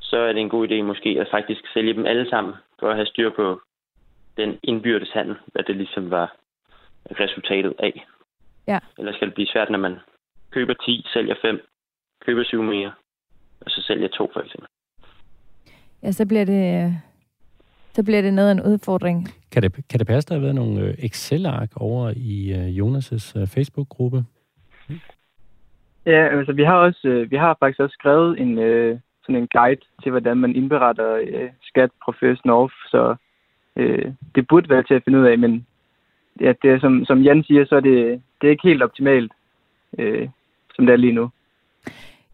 så 0.00 0.16
er 0.16 0.32
det 0.32 0.40
en 0.40 0.48
god 0.48 0.68
idé 0.68 0.82
måske 0.82 1.16
at 1.20 1.28
faktisk 1.30 1.62
sælge 1.74 1.94
dem 1.94 2.06
alle 2.06 2.28
sammen, 2.30 2.54
for 2.80 2.88
at 2.88 2.96
have 2.96 3.06
styr 3.06 3.30
på 3.30 3.60
den 4.36 4.58
indbyrdes 4.62 5.10
handel, 5.10 5.36
hvad 5.52 5.64
det 5.64 5.76
ligesom 5.76 6.10
var 6.10 6.36
resultatet 7.20 7.74
af. 7.78 8.06
Ja. 8.66 8.78
Ellers 8.98 9.14
skal 9.14 9.26
det 9.28 9.34
blive 9.34 9.46
svært, 9.46 9.70
når 9.70 9.78
man 9.78 9.96
køber 10.50 10.74
10, 10.74 11.06
sælger 11.12 11.34
5, 11.42 11.60
køber 12.26 12.44
7 12.44 12.62
mere, 12.62 12.92
og 13.60 13.70
så 13.70 13.82
sælger 13.82 14.08
2 14.08 14.30
for 14.32 14.40
eksempel. 14.40 14.68
Ja, 16.02 16.12
så 16.12 16.26
bliver 16.26 16.44
det, 16.44 16.94
så 17.92 18.04
bliver 18.04 18.22
det 18.22 18.34
noget 18.34 18.48
af 18.48 18.52
en 18.52 18.62
udfordring. 18.72 19.28
Kan 19.52 19.62
det, 19.62 19.88
kan 19.90 19.98
det 19.98 20.06
passe, 20.06 20.28
der 20.28 20.34
har 20.34 20.42
været 20.42 20.54
nogle 20.54 20.80
øh, 20.80 20.94
Excel-ark 20.98 21.70
over 21.76 22.12
i 22.16 22.52
uh, 22.52 22.68
Jonas' 22.78 23.40
uh, 23.40 23.46
Facebook-gruppe? 23.46 24.24
Ja, 26.06 26.38
altså 26.38 26.52
vi 26.52 26.62
har 26.64 26.74
også 26.74 27.26
vi 27.30 27.36
har 27.36 27.56
faktisk 27.60 27.80
også 27.80 27.94
skrevet 27.94 28.40
en 28.40 28.56
sådan 29.22 29.42
en 29.42 29.48
guide 29.48 29.80
til, 30.02 30.10
hvordan 30.10 30.36
man 30.36 30.56
indberetter 30.56 31.10
skat 31.62 31.90
på 32.04 32.14
First 32.20 32.44
North, 32.44 32.74
så 32.90 33.16
øh, 33.76 34.12
det 34.34 34.48
burde 34.48 34.68
være 34.68 34.82
til 34.82 34.94
at 34.94 35.04
finde 35.04 35.18
ud 35.18 35.26
af, 35.26 35.38
men 35.38 35.66
ja, 36.40 36.52
det 36.62 36.70
er, 36.70 36.78
som, 36.80 37.04
som 37.04 37.22
Jan 37.22 37.44
siger, 37.44 37.66
så 37.66 37.76
er 37.76 37.80
det, 37.80 38.22
det 38.40 38.46
er 38.46 38.50
ikke 38.50 38.68
helt 38.68 38.82
optimalt, 38.82 39.32
øh, 39.98 40.28
som 40.74 40.86
det 40.86 40.92
er 40.92 40.96
lige 40.96 41.12
nu. 41.12 41.30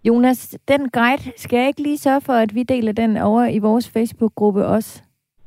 Jonas, 0.05 0.59
den 0.68 0.90
guide, 0.90 1.32
skal 1.36 1.57
jeg 1.57 1.68
ikke 1.68 1.82
lige 1.82 1.99
sørge 1.99 2.20
for, 2.20 2.32
at 2.32 2.55
vi 2.55 2.62
deler 2.62 2.93
den 2.93 3.16
over 3.16 3.47
i 3.47 3.59
vores 3.59 3.90
Facebook-gruppe 3.90 4.66
også? 4.66 5.03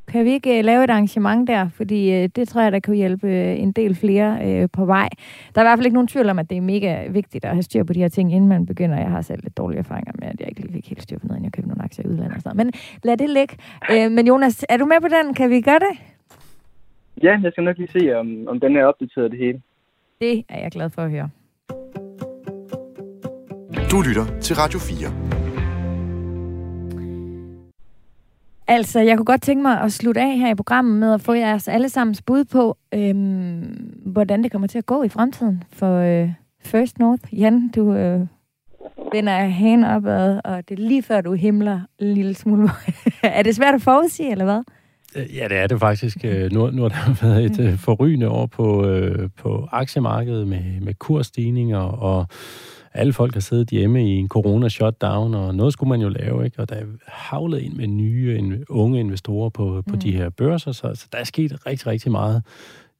Kan 0.07 0.25
vi 0.25 0.31
ikke 0.31 0.59
uh, 0.59 0.65
lave 0.65 0.83
et 0.83 0.89
arrangement 0.89 1.47
der? 1.47 1.69
Fordi 1.69 2.23
uh, 2.23 2.29
det 2.35 2.47
tror 2.47 2.61
jeg, 2.61 2.71
der 2.71 2.79
kan 2.79 2.95
hjælpe 2.95 3.27
uh, 3.27 3.63
en 3.63 3.71
del 3.71 3.95
flere 3.95 4.67
på 4.67 4.85
vej. 4.85 5.09
Der 5.55 5.61
er 5.61 5.65
i 5.65 5.67
hvert 5.67 5.77
fald 5.77 5.85
ikke 5.85 5.93
nogen 5.93 6.07
tvivl 6.07 6.29
om, 6.29 6.39
at 6.39 6.49
det 6.49 6.57
er 6.57 6.61
mega 6.61 7.07
vigtigt 7.07 7.45
at 7.45 7.51
have 7.51 7.63
styr 7.63 7.83
på 7.83 7.93
de 7.93 7.99
her 7.99 8.07
ting, 8.07 8.33
inden 8.33 8.49
man 8.49 8.65
begynder. 8.65 8.97
Jeg 8.97 9.09
har 9.09 9.21
selv 9.21 9.43
lidt 9.43 9.57
dårlige 9.57 9.79
erfaringer 9.79 10.11
med, 10.19 10.27
at 10.27 10.39
jeg 10.39 10.49
ikke 10.49 10.61
lige 10.61 10.73
fik 10.73 10.89
helt 10.89 11.01
styr 11.01 11.19
på 11.19 11.27
noget, 11.27 11.37
inden 11.37 11.45
jeg 11.45 11.51
købte 11.51 11.69
nogle 11.69 11.83
aktier 11.83 12.05
i 12.05 12.09
udlandet 12.09 12.35
og 12.35 12.41
sådan 12.41 12.57
Men 12.57 12.73
lad 13.03 13.17
det 13.17 13.29
ligge. 13.29 13.57
Men 14.09 14.27
Jonas, 14.27 14.65
er 14.69 14.77
du 14.77 14.85
med 14.85 15.01
på 15.01 15.07
den? 15.07 15.33
Kan 15.33 15.49
vi 15.49 15.61
gøre 15.61 15.79
det? 15.79 15.97
Ja, 17.23 17.39
jeg 17.43 17.51
skal 17.51 17.63
nok 17.63 17.77
lige 17.77 17.91
se, 17.99 18.19
om, 18.19 18.47
om 18.47 18.59
den 18.59 18.75
er 18.75 18.85
opdateret 18.85 19.31
det 19.31 19.39
hele. 19.39 19.61
Det 20.21 20.45
er 20.49 20.59
jeg 20.59 20.71
glad 20.71 20.89
for 20.89 21.01
at 21.01 21.11
høre. 21.11 21.29
Du 23.91 24.01
lytter 24.07 24.39
til 24.41 24.55
Radio 24.55 24.79
4. 24.79 25.44
Altså, 28.67 28.99
jeg 28.99 29.17
kunne 29.17 29.25
godt 29.25 29.41
tænke 29.41 29.61
mig 29.61 29.81
at 29.81 29.93
slutte 29.93 30.21
af 30.21 30.37
her 30.37 30.51
i 30.51 30.55
programmet 30.55 30.99
med 30.99 31.13
at 31.13 31.21
få 31.21 31.33
jeres 31.33 31.67
allesammens 31.67 32.21
bud 32.21 32.45
på, 32.45 32.77
øhm, 32.93 33.93
hvordan 34.05 34.43
det 34.43 34.51
kommer 34.51 34.67
til 34.67 34.77
at 34.77 34.85
gå 34.85 35.03
i 35.03 35.09
fremtiden 35.09 35.63
for 35.73 35.97
øh, 35.97 36.29
First 36.63 36.99
North. 36.99 37.39
Jan, 37.39 37.69
du 37.75 37.93
øh, 37.93 38.19
vender 39.11 39.33
hagen 39.33 39.83
opad, 39.83 40.41
og 40.43 40.69
det 40.69 40.79
er 40.79 40.83
lige 40.83 41.03
før, 41.03 41.21
du 41.21 41.33
himler 41.33 41.81
en 41.99 42.13
lille 42.13 42.33
smule. 42.33 42.69
er 43.23 43.43
det 43.43 43.55
svært 43.55 43.73
at 43.73 43.81
forudsige, 43.81 44.31
eller 44.31 44.45
hvad? 44.45 44.63
Øh, 45.15 45.35
ja, 45.35 45.47
det 45.47 45.57
er 45.57 45.67
det 45.67 45.79
faktisk. 45.79 46.17
Øh, 46.23 46.51
nu, 46.51 46.71
nu 46.71 46.81
har 46.81 46.89
der 46.89 47.15
været 47.27 47.45
et 47.45 47.59
øh, 47.59 47.77
forrygende 47.77 48.29
år 48.29 48.45
på, 48.45 48.87
øh, 48.87 49.29
på 49.37 49.67
aktiemarkedet 49.71 50.47
med, 50.47 50.81
med 50.81 50.93
kursstigninger 50.93 51.79
og 51.79 52.27
alle 52.95 53.13
folk 53.13 53.33
har 53.33 53.41
siddet 53.41 53.69
hjemme 53.69 54.09
i 54.09 54.15
en 54.15 54.27
corona-shutdown, 54.27 55.33
og 55.33 55.55
noget 55.55 55.73
skulle 55.73 55.89
man 55.89 56.01
jo 56.01 56.09
lave, 56.09 56.45
ikke? 56.45 56.59
Og 56.59 56.69
der 56.69 56.75
er 56.75 56.85
havlet 57.07 57.61
ind 57.61 57.73
med 57.73 57.87
nye 57.87 58.63
unge 58.69 58.99
investorer 58.99 59.49
på, 59.49 59.83
på 59.87 59.95
mm. 59.95 59.99
de 59.99 60.11
her 60.11 60.29
børser, 60.29 60.71
så, 60.71 60.91
så 60.95 61.07
der 61.11 61.17
er 61.17 61.23
sket 61.23 61.65
rigtig, 61.65 61.87
rigtig 61.87 62.11
meget. 62.11 62.43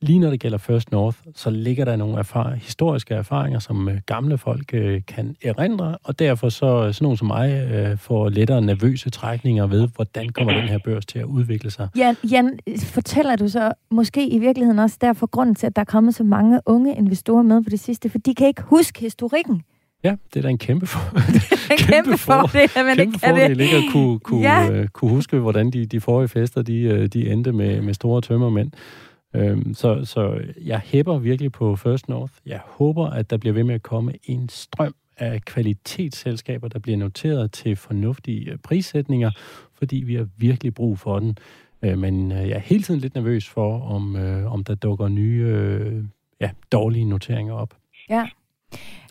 Lige 0.02 0.20
når 0.20 0.30
det 0.30 0.39
gælder 0.39 0.58
First 0.58 0.91
North, 0.91 1.18
så 1.36 1.50
ligger 1.50 1.86
der 1.86 1.96
nogle 1.96 2.20
erfar- 2.20 2.56
historiske 2.56 3.14
erfaringer, 3.14 3.60
som 3.60 3.89
øh, 3.89 3.98
gamle 4.06 4.38
folk 4.38 4.74
øh, 4.74 5.02
kan 5.08 5.36
erindre, 5.43 5.98
og 6.04 6.20
derfor 6.20 6.50
så 6.50 6.91
sådan 6.91 7.06
nogen 7.06 7.18
som 7.18 7.28
mig 7.28 7.72
øh, 7.72 7.98
får 7.98 8.30
lettere 8.30 8.62
nervøse 8.62 9.10
trækninger 9.10 9.68
ved, 9.68 9.88
hvordan 9.96 10.30
kommer 10.30 10.54
den 10.54 10.70
her 10.70 10.78
børs 10.86 11.06
til 11.06 11.20
at 11.20 11.26
udvikle 11.26 11.72
sig. 11.72 11.88
Jan, 11.98 12.16
Jan, 12.32 12.60
fortæller 12.80 13.36
du 13.36 13.48
så 13.48 13.74
måske 13.91 14.28
i 14.28 14.39
virkeligheden 14.39 14.80
også 14.80 14.98
derfor 15.02 15.26
grund 15.26 15.56
til, 15.56 15.68
at 15.68 15.76
der 15.76 15.82
er 15.82 15.86
kommet 15.86 16.16
så 16.16 16.24
mange 16.24 16.60
unge 16.66 16.96
investorer 16.96 17.43
med 17.43 17.64
på 17.64 17.70
det 17.70 17.80
sidste, 17.80 18.10
for 18.10 18.18
de 18.18 18.36
kan 18.36 18.48
ikke 18.48 18.62
huske 18.62 19.00
historikken. 19.00 19.64
Ja, 20.06 20.16
det 20.34 20.39
er 20.39 20.41
da 20.41 20.49
en 20.49 20.58
kæmpe, 20.58 20.86
for, 20.86 20.99
en 21.72 21.78
kæmpe, 21.78 21.93
kæmpe 21.93 22.18
fordel, 22.18 22.70
at 22.76 22.86
man 22.86 22.95
kæmpe 22.95 23.01
ikke 23.01 23.20
kan 23.20 23.30
fordel, 23.30 23.60
ikke 23.60 23.76
at 23.76 23.84
kunne, 23.91 24.20
kunne, 24.20 24.41
ja. 24.41 24.82
uh, 24.82 24.88
kunne 24.88 25.12
huske, 25.12 25.38
hvordan 25.38 25.72
de, 25.72 25.86
de 25.86 25.99
forrige 26.01 26.28
fester, 26.28 26.62
de, 26.62 26.93
uh, 26.93 27.06
de 27.06 27.32
endte 27.32 27.51
med, 27.51 27.82
med 27.82 27.93
store 27.93 28.22
tømmermænd. 28.22 28.72
Um, 29.34 29.74
så, 29.74 30.06
så 30.06 30.41
jeg 30.66 30.82
hæpper 30.84 31.18
virkelig 31.18 31.51
på 31.51 31.76
First 31.76 32.10
North. 32.10 32.34
Jeg 32.45 32.60
håber, 32.66 33.08
at 33.08 33.30
der 33.30 33.38
bliver 33.38 33.53
ved 33.53 33.64
med 33.64 33.76
at 33.76 33.84
komme 33.84 34.14
en 34.24 34.49
strøm 34.49 34.95
af 35.18 35.41
kvalitetsselskaber, 35.45 36.68
der 36.68 36.80
bliver 36.80 36.97
noteret 36.97 37.51
til 37.51 37.76
fornuftige 37.76 38.51
øh, 38.51 38.58
prissætninger, 38.58 39.32
fordi 39.74 39.95
vi 39.95 40.16
har 40.16 40.28
virkelig 40.38 40.74
brug 40.74 40.99
for 40.99 41.20
den. 41.20 41.38
Øh, 41.82 41.97
men 41.97 42.32
øh, 42.32 42.38
jeg 42.38 42.56
er 42.56 42.60
hele 42.60 42.84
tiden 42.84 42.99
lidt 42.99 43.16
nervøs 43.16 43.49
for, 43.49 43.82
om, 43.82 44.16
øh, 44.16 44.53
om 44.53 44.64
der 44.64 44.76
dukker 44.76 45.08
nye 45.08 45.43
øh, 45.47 46.03
ja, 46.41 46.49
dårlige 46.72 47.06
noteringer 47.06 47.53
op. 47.53 47.74
Ja. 48.10 48.28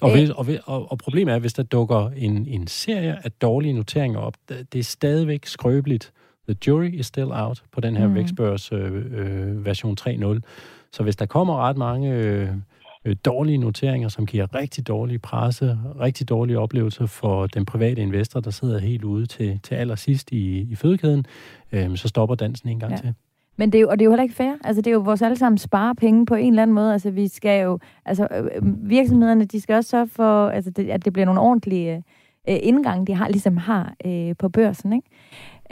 Og, 0.01 0.13
hvis, 0.13 0.31
og, 0.31 0.47
og, 0.65 0.91
og 0.91 0.99
problemet 0.99 1.35
er, 1.35 1.39
hvis 1.39 1.53
der 1.53 1.63
dukker 1.63 2.11
en, 2.17 2.47
en 2.47 2.67
serie 2.67 3.19
af 3.25 3.33
dårlige 3.33 3.73
noteringer 3.73 4.19
op, 4.19 4.35
det 4.49 4.79
er 4.79 4.83
stadigvæk 4.83 5.47
skrøbeligt. 5.47 6.13
The 6.49 6.57
jury 6.67 6.93
is 6.93 7.07
still 7.07 7.29
out 7.33 7.63
på 7.73 7.81
den 7.81 7.97
her 7.97 8.09
mm. 8.09 8.15
Vækstbørs 8.15 8.73
øh, 8.73 8.93
øh, 8.95 9.65
version 9.65 9.97
3.0. 10.01 10.41
Så 10.93 11.03
hvis 11.03 11.17
der 11.17 11.27
kommer 11.27 11.57
ret 11.69 11.77
mange 11.77 12.13
øh, 12.15 12.49
øh, 13.05 13.17
dårlige 13.25 13.59
noteringer, 13.59 14.09
som 14.09 14.27
giver 14.27 14.55
rigtig 14.55 14.87
dårlige 14.87 15.19
presse, 15.19 15.79
rigtig 16.01 16.29
dårlige 16.29 16.59
oplevelser 16.59 17.07
for 17.07 17.47
den 17.47 17.65
private 17.65 18.03
investor, 18.03 18.41
der 18.41 18.51
sidder 18.51 18.79
helt 18.79 19.05
ude 19.05 19.27
til, 19.27 19.61
til 19.63 19.75
allersidst 19.75 20.33
i, 20.33 20.61
i 20.61 20.75
fødekæden, 20.75 21.27
øh, 21.73 21.97
så 21.97 22.09
stopper 22.09 22.35
dansen 22.35 22.69
en 22.69 22.81
gang 22.81 22.93
ja. 22.93 22.99
til. 22.99 23.15
Men 23.57 23.73
det 23.73 23.79
er 23.79 23.83
jo, 23.83 23.89
og 23.89 23.99
det 23.99 24.03
er 24.03 24.05
jo 24.05 24.11
heller 24.11 24.23
ikke 24.23 24.35
fair. 24.35 24.53
Altså, 24.65 24.83
det 24.83 24.91
er 24.91 24.95
jo 24.95 25.01
vores 25.01 25.23
allesammen 25.23 25.59
spare 25.59 25.95
penge 25.95 26.27
på 26.27 26.35
en 26.35 26.53
eller 26.53 26.63
anden 26.63 26.75
måde. 26.75 26.93
Altså, 26.93 27.11
vi 27.11 27.29
skal 27.29 27.63
jo, 27.63 27.79
altså, 28.05 28.29
øh, 28.31 28.91
virksomhederne, 28.91 29.45
de 29.45 29.61
skal 29.61 29.77
også 29.77 29.91
sørge 29.91 30.09
for, 30.09 30.49
altså, 30.49 30.71
det, 30.71 30.91
at 30.91 31.05
det 31.05 31.13
bliver 31.13 31.27
nogle 31.27 31.41
ordentlige 31.41 32.03
øh, 32.49 32.57
indgang, 32.63 33.07
de 33.07 33.15
har, 33.15 33.29
ligesom 33.29 33.57
har 33.57 33.95
øh, 34.07 34.35
på 34.39 34.49
børsen, 34.49 34.93
ikke? 34.93 35.09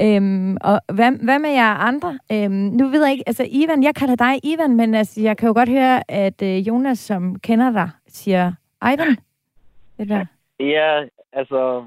Øhm, 0.00 0.56
og 0.60 0.80
hvad, 0.94 1.12
hvad 1.24 1.38
med 1.38 1.50
jer 1.50 1.74
andre? 1.74 2.18
Øhm, 2.32 2.52
nu 2.52 2.88
ved 2.88 3.02
jeg 3.02 3.12
ikke, 3.12 3.24
altså 3.26 3.46
Ivan, 3.50 3.82
jeg 3.82 3.94
kalder 3.94 4.16
dig 4.16 4.40
Ivan, 4.44 4.76
men 4.76 4.94
altså, 4.94 5.20
jeg 5.20 5.36
kan 5.36 5.46
jo 5.46 5.52
godt 5.54 5.68
høre, 5.68 6.10
at 6.10 6.42
øh, 6.42 6.68
Jonas, 6.68 6.98
som 6.98 7.38
kender 7.38 7.72
dig, 7.72 7.90
siger 8.06 8.52
Ivan. 8.82 9.16
Det 9.98 10.08
der. 10.08 10.24
Ja, 10.60 11.04
altså, 11.32 11.84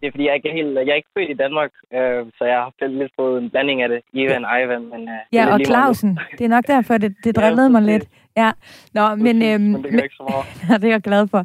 det 0.00 0.06
er 0.06 0.10
fordi, 0.10 0.24
jeg 0.24 0.30
er 0.30 0.34
ikke, 0.34 0.52
helt, 0.52 0.74
jeg 0.74 0.88
er 0.88 0.94
ikke 0.94 1.14
født 1.18 1.30
i 1.30 1.34
Danmark, 1.34 1.70
øh, 1.94 2.26
så 2.38 2.44
jeg 2.44 2.58
har 2.58 2.86
lidt 2.86 3.12
fået 3.16 3.42
en 3.42 3.50
blanding 3.50 3.82
af 3.82 3.88
det. 3.88 4.00
Ivan 4.12 4.44
Ivan. 4.62 4.84
Men, 4.92 5.00
øh, 5.08 5.20
ja, 5.32 5.52
og 5.52 5.60
Clausen. 5.64 6.18
Det 6.38 6.44
er 6.44 6.48
nok 6.48 6.66
derfor, 6.66 6.98
det, 6.98 7.16
det 7.24 7.36
drillede 7.36 7.66
ja, 7.66 7.68
mig 7.68 7.82
lidt. 7.82 8.08
Ja, 8.36 8.50
Nå, 8.94 9.14
men, 9.14 9.42
øhm, 9.42 9.60
men 9.60 9.82
det 9.82 9.90
gør 9.92 10.02
ikke 10.02 10.14
så 10.14 10.26
meget. 10.30 10.46
det 10.82 10.88
er 10.88 10.92
jeg 10.92 11.00
glad 11.00 11.28
for. 11.28 11.44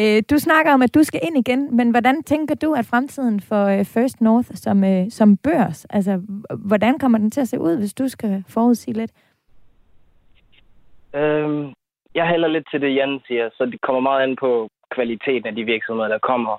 Øh, 0.00 0.22
du 0.30 0.38
snakker 0.38 0.72
om, 0.72 0.82
at 0.82 0.94
du 0.94 1.02
skal 1.02 1.20
ind 1.22 1.36
igen, 1.48 1.76
men 1.76 1.90
hvordan 1.90 2.22
tænker 2.22 2.54
du, 2.54 2.72
at 2.72 2.86
fremtiden 2.86 3.40
for 3.40 3.64
øh, 3.64 3.84
First 3.84 4.20
North 4.20 4.48
som, 4.54 4.84
øh, 4.84 5.10
som 5.10 5.36
børs, 5.36 5.84
altså 5.90 6.20
hvordan 6.68 6.98
kommer 6.98 7.18
den 7.18 7.30
til 7.30 7.40
at 7.40 7.48
se 7.48 7.58
ud, 7.60 7.78
hvis 7.78 7.94
du 7.94 8.08
skal 8.08 8.44
forudsige 8.48 8.96
lidt? 8.96 9.12
Øhm, 11.14 11.72
jeg 12.14 12.26
hælder 12.28 12.48
lidt 12.48 12.66
til 12.70 12.80
det, 12.80 12.94
Jan 12.94 13.20
siger, 13.26 13.50
så 13.52 13.66
det 13.66 13.80
kommer 13.80 14.00
meget 14.00 14.22
an 14.22 14.36
på 14.36 14.68
kvaliteten 14.94 15.46
af 15.46 15.54
de 15.54 15.64
virksomheder, 15.64 16.08
der 16.08 16.18
kommer. 16.18 16.58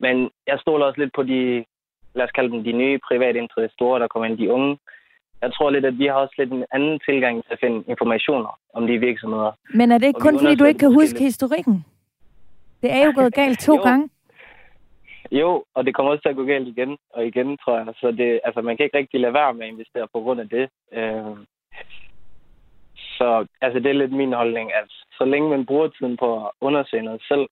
Men 0.00 0.30
jeg 0.46 0.58
stoler 0.60 0.86
også 0.86 1.00
lidt 1.00 1.14
på 1.14 1.22
de, 1.22 1.64
lad 2.14 2.24
os 2.24 2.30
kalde 2.30 2.50
dem 2.50 2.64
de 2.64 2.72
nye 2.72 2.98
private 3.08 3.38
investorer, 3.38 3.98
der 3.98 4.08
kommer 4.08 4.28
ind, 4.28 4.38
de 4.38 4.52
unge. 4.52 4.78
Jeg 5.42 5.52
tror 5.54 5.70
lidt, 5.70 5.84
at 5.84 5.98
vi 5.98 6.06
har 6.06 6.14
også 6.14 6.34
lidt 6.38 6.52
en 6.52 6.64
anden 6.72 7.00
tilgang 7.08 7.44
til 7.44 7.52
at 7.52 7.60
finde 7.60 7.84
informationer 7.88 8.58
om 8.74 8.86
de 8.86 8.98
virksomheder. 8.98 9.52
Men 9.74 9.92
er 9.92 9.98
det 9.98 10.06
ikke 10.06 10.20
kun, 10.20 10.38
fordi 10.38 10.54
du 10.54 10.64
ikke 10.64 10.78
kan 10.78 10.94
huske 10.94 11.18
historikken? 11.18 11.84
Det 12.82 12.90
er 12.92 13.04
jo 13.06 13.12
gået 13.14 13.34
galt 13.34 13.58
to 13.58 13.74
jo. 13.78 13.82
gange. 13.82 14.08
Jo, 15.30 15.64
og 15.74 15.86
det 15.86 15.94
kommer 15.94 16.12
også 16.12 16.22
til 16.22 16.28
at 16.28 16.36
gå 16.36 16.44
galt 16.44 16.68
igen 16.68 16.98
og 17.10 17.26
igen, 17.26 17.56
tror 17.56 17.76
jeg. 17.78 17.86
Så 18.00 18.10
det, 18.10 18.40
altså, 18.44 18.60
man 18.60 18.76
kan 18.76 18.84
ikke 18.84 18.98
rigtig 18.98 19.20
lade 19.20 19.34
være 19.34 19.54
med 19.54 19.66
at 19.66 19.72
investere 19.72 20.08
på 20.12 20.20
grund 20.20 20.40
af 20.40 20.48
det. 20.48 20.68
Øh, 20.92 21.36
så 23.18 23.46
altså, 23.60 23.78
det 23.80 23.90
er 23.90 24.00
lidt 24.00 24.12
min 24.12 24.32
holdning, 24.32 24.72
at 24.72 24.88
så 25.18 25.24
længe 25.24 25.48
man 25.50 25.66
bruger 25.66 25.88
tiden 25.88 26.16
på 26.16 26.46
at 26.46 26.50
undersøge 26.60 27.02
noget 27.02 27.22
selv, 27.28 27.46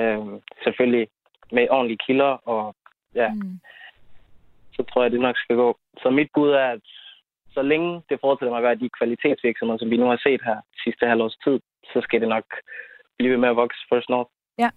øh, 0.00 0.40
selvfølgelig 0.64 1.08
med 1.52 1.68
ordentlige 1.70 2.04
kilder, 2.06 2.32
og 2.48 2.74
ja, 3.14 3.28
mm. 3.34 3.60
så 4.72 4.82
tror 4.82 5.02
jeg, 5.02 5.10
det 5.10 5.20
nok 5.20 5.36
skal 5.38 5.56
gå. 5.56 5.78
Så 6.02 6.10
mit 6.10 6.28
bud 6.34 6.50
er, 6.50 6.68
at 6.76 6.80
så 7.50 7.62
længe 7.62 8.02
det 8.08 8.18
fortsætter 8.20 8.52
med 8.52 8.58
at 8.58 8.68
være 8.68 8.82
de 8.82 8.96
kvalitetsvirksomheder, 8.98 9.78
som 9.78 9.90
vi 9.90 9.96
nu 9.96 10.06
har 10.06 10.20
set 10.26 10.42
her 10.44 10.58
sidste 10.84 11.06
halvårs 11.06 11.36
tid, 11.44 11.60
så 11.92 12.00
skal 12.02 12.20
det 12.20 12.28
nok 12.28 12.44
blive 13.18 13.32
ved 13.32 13.38
med 13.38 13.48
at 13.48 13.56
vokse 13.56 13.80
First 13.92 14.08
North. 14.08 14.30
Ja. 14.58 14.70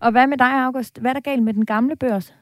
Og 0.00 0.10
hvad 0.12 0.26
med 0.26 0.38
dig, 0.38 0.52
August? 0.66 1.00
Hvad 1.00 1.10
er 1.10 1.14
der 1.14 1.30
galt 1.30 1.42
med 1.42 1.54
den 1.54 1.66
gamle 1.66 1.96
børs? 1.96 2.34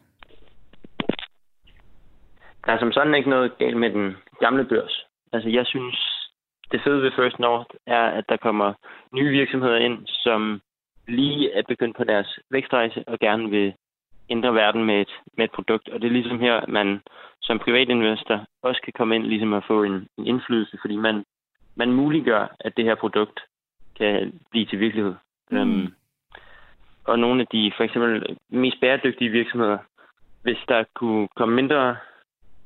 Der 2.67 2.73
er 2.73 2.79
som 2.79 2.93
sådan 2.93 3.15
ikke 3.15 3.31
noget 3.31 3.59
galt 3.59 3.77
med 3.77 3.91
den 3.91 4.17
gamle 4.41 4.65
børs. 4.65 5.07
Altså, 5.33 5.49
jeg 5.49 5.67
synes, 5.67 5.97
det 6.73 6.81
fede 6.85 7.03
ved 7.03 7.13
First 7.17 7.39
North 7.39 7.71
er, 7.87 8.05
at 8.19 8.25
der 8.29 8.37
kommer 8.37 8.75
nye 9.15 9.31
virksomheder 9.31 9.77
ind, 9.77 10.07
som 10.07 10.61
lige 11.09 11.53
er 11.53 11.63
begyndt 11.69 11.97
på 11.97 12.05
deres 12.05 12.39
vækstrejse 12.51 13.05
og 13.07 13.19
gerne 13.19 13.51
vil 13.51 13.75
ændre 14.31 14.55
verden 14.55 14.85
med 14.85 15.01
et, 15.01 15.13
med 15.37 15.45
et 15.45 15.53
produkt. 15.53 15.89
Og 15.89 16.01
det 16.01 16.07
er 16.07 16.13
ligesom 16.13 16.41
her, 16.41 16.67
man 16.69 17.01
som 17.43 17.59
privatinvestor 17.59 18.47
også 18.63 18.81
kan 18.85 18.93
komme 18.93 19.15
ind 19.17 19.25
ligesom 19.25 19.53
at 19.53 19.65
få 19.67 19.83
en, 19.83 20.09
en 20.19 20.27
indflydelse, 20.27 20.79
fordi 20.81 20.97
man, 20.97 21.25
man 21.75 21.93
muliggør, 21.93 22.57
at 22.61 22.77
det 22.77 22.85
her 22.85 22.95
produkt 22.95 23.41
kan 23.99 24.41
blive 24.51 24.67
til 24.67 24.81
virkelighed. 24.81 25.15
Mm. 25.51 25.59
Um, 25.59 25.95
og 27.05 27.19
nogle 27.19 27.41
af 27.41 27.47
de 27.47 27.73
for 27.77 27.85
eksempel 27.85 28.37
mest 28.49 28.81
bæredygtige 28.81 29.31
virksomheder, 29.31 29.79
hvis 30.43 30.59
der 30.69 30.85
kunne 30.95 31.29
komme 31.37 31.55
mindre, 31.55 31.97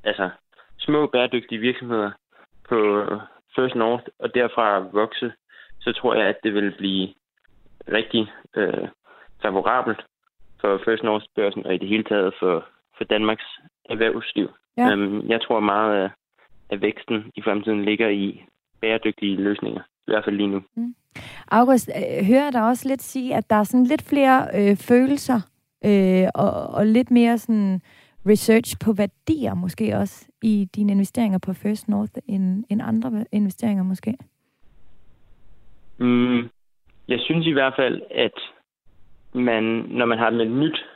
altså 0.05 0.31
små 0.79 1.07
bæredygtige 1.07 1.61
virksomheder 1.61 2.11
på 2.69 3.07
First 3.57 3.75
North 3.75 4.05
og 4.19 4.35
derfra 4.35 4.79
vokse, 4.79 5.33
så 5.81 5.93
tror 5.93 6.15
jeg, 6.15 6.27
at 6.27 6.39
det 6.43 6.55
vil 6.55 6.75
blive 6.79 7.09
rigtig 7.93 8.33
øh, 8.57 8.89
favorabelt 9.43 10.01
for 10.61 10.81
First 10.85 11.03
North 11.03 11.25
børsen 11.35 11.67
og 11.67 11.75
i 11.75 11.79
det 11.79 11.89
hele 11.89 12.05
taget 12.05 12.35
for, 12.39 12.65
for 12.97 13.05
Danmarks 13.05 13.45
erhvervsliv. 13.85 14.49
Ja. 14.77 14.93
Um, 14.93 15.29
jeg 15.29 15.41
tror 15.41 15.61
meget 15.61 16.03
af, 16.03 16.11
af 16.71 16.81
væksten 16.81 17.33
i 17.35 17.43
fremtiden 17.43 17.85
ligger 17.85 18.09
i 18.09 18.45
bæredygtige 18.81 19.37
løsninger, 19.37 19.81
i 19.81 20.11
hvert 20.11 20.25
fald 20.25 20.37
lige 20.37 20.49
nu. 20.49 20.63
Mm. 20.75 20.95
August, 21.49 21.91
øh, 21.97 22.27
hører 22.27 22.51
der 22.51 22.63
også 22.63 22.89
lidt 22.89 23.03
sige, 23.03 23.35
at 23.35 23.51
der 23.51 23.57
er 23.57 23.65
sådan 23.65 23.87
lidt 23.87 24.03
flere 24.03 24.49
øh, 24.55 24.77
følelser 24.77 25.41
øh, 25.85 26.29
og, 26.35 26.67
og 26.67 26.87
lidt 26.87 27.11
mere 27.11 27.39
sådan 27.39 27.81
research 28.27 28.77
på 28.85 28.93
værdier 28.93 29.55
måske 29.55 29.97
også 29.97 30.29
i 30.43 30.69
dine 30.75 30.93
investeringer 30.93 31.39
på 31.39 31.53
First 31.53 31.89
North 31.89 32.13
end, 32.27 32.65
end 32.69 32.83
andre 32.85 33.25
investeringer 33.33 33.85
måske? 33.85 34.17
Mm, 35.99 36.49
jeg 37.09 37.21
synes 37.21 37.47
i 37.47 37.53
hvert 37.53 37.75
fald, 37.77 38.03
at 38.11 38.39
man, 39.33 39.63
når 39.89 40.07
man 40.07 40.19
har 40.19 40.31
med 40.31 40.47
et 40.47 40.53
nyt 40.53 40.87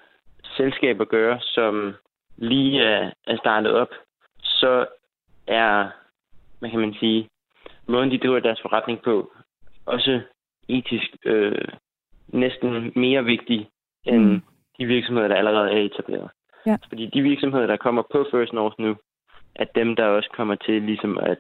selskab 0.45 1.01
at 1.01 1.09
gøre, 1.09 1.41
som 1.41 1.95
lige 2.37 2.83
er, 2.83 3.11
er 3.27 3.37
startet 3.37 3.73
op, 3.73 3.89
så 4.43 4.87
er, 5.47 5.91
hvad 6.59 6.71
kan 6.71 6.81
man 6.81 6.95
sige, 6.95 7.29
måden 7.87 8.11
de 8.11 8.19
driver 8.19 8.41
deres 8.41 8.61
forretning 8.63 9.03
på, 9.03 9.33
også 9.87 10.21
etisk 10.69 11.17
øh, 11.25 11.69
næsten 12.29 12.93
mere 12.97 13.25
vigtig 13.25 13.69
end 14.05 14.25
mm. 14.25 14.43
de 14.79 14.87
virksomheder, 14.87 15.29
der 15.29 15.37
allerede 15.37 15.71
er 15.71 15.77
etableret. 15.77 16.31
Ja. 16.67 16.77
Fordi 16.89 17.07
de 17.07 17.23
virksomheder, 17.23 17.67
der 17.67 17.77
kommer 17.77 18.03
på 18.13 18.27
First 18.31 18.53
North 18.53 18.75
nu, 18.79 18.97
er 19.55 19.65
dem, 19.65 19.97
der 19.97 20.05
også 20.05 20.31
kommer 20.37 20.55
til 20.55 20.83
ligesom 20.83 21.19
at 21.19 21.39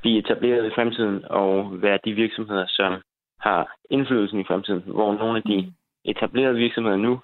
blive 0.00 0.18
etableret 0.18 0.66
i 0.66 0.74
fremtiden 0.74 1.24
og 1.30 1.82
være 1.82 1.98
de 2.04 2.12
virksomheder, 2.12 2.66
som 2.68 3.02
har 3.46 3.76
indflydelsen 3.90 4.40
i 4.40 4.48
fremtiden, 4.50 4.82
hvor 4.96 5.14
nogle 5.14 5.36
af 5.36 5.42
de 5.42 5.56
mm. 5.62 5.72
etablerede 6.04 6.58
virksomheder 6.64 6.96
nu, 6.96 7.20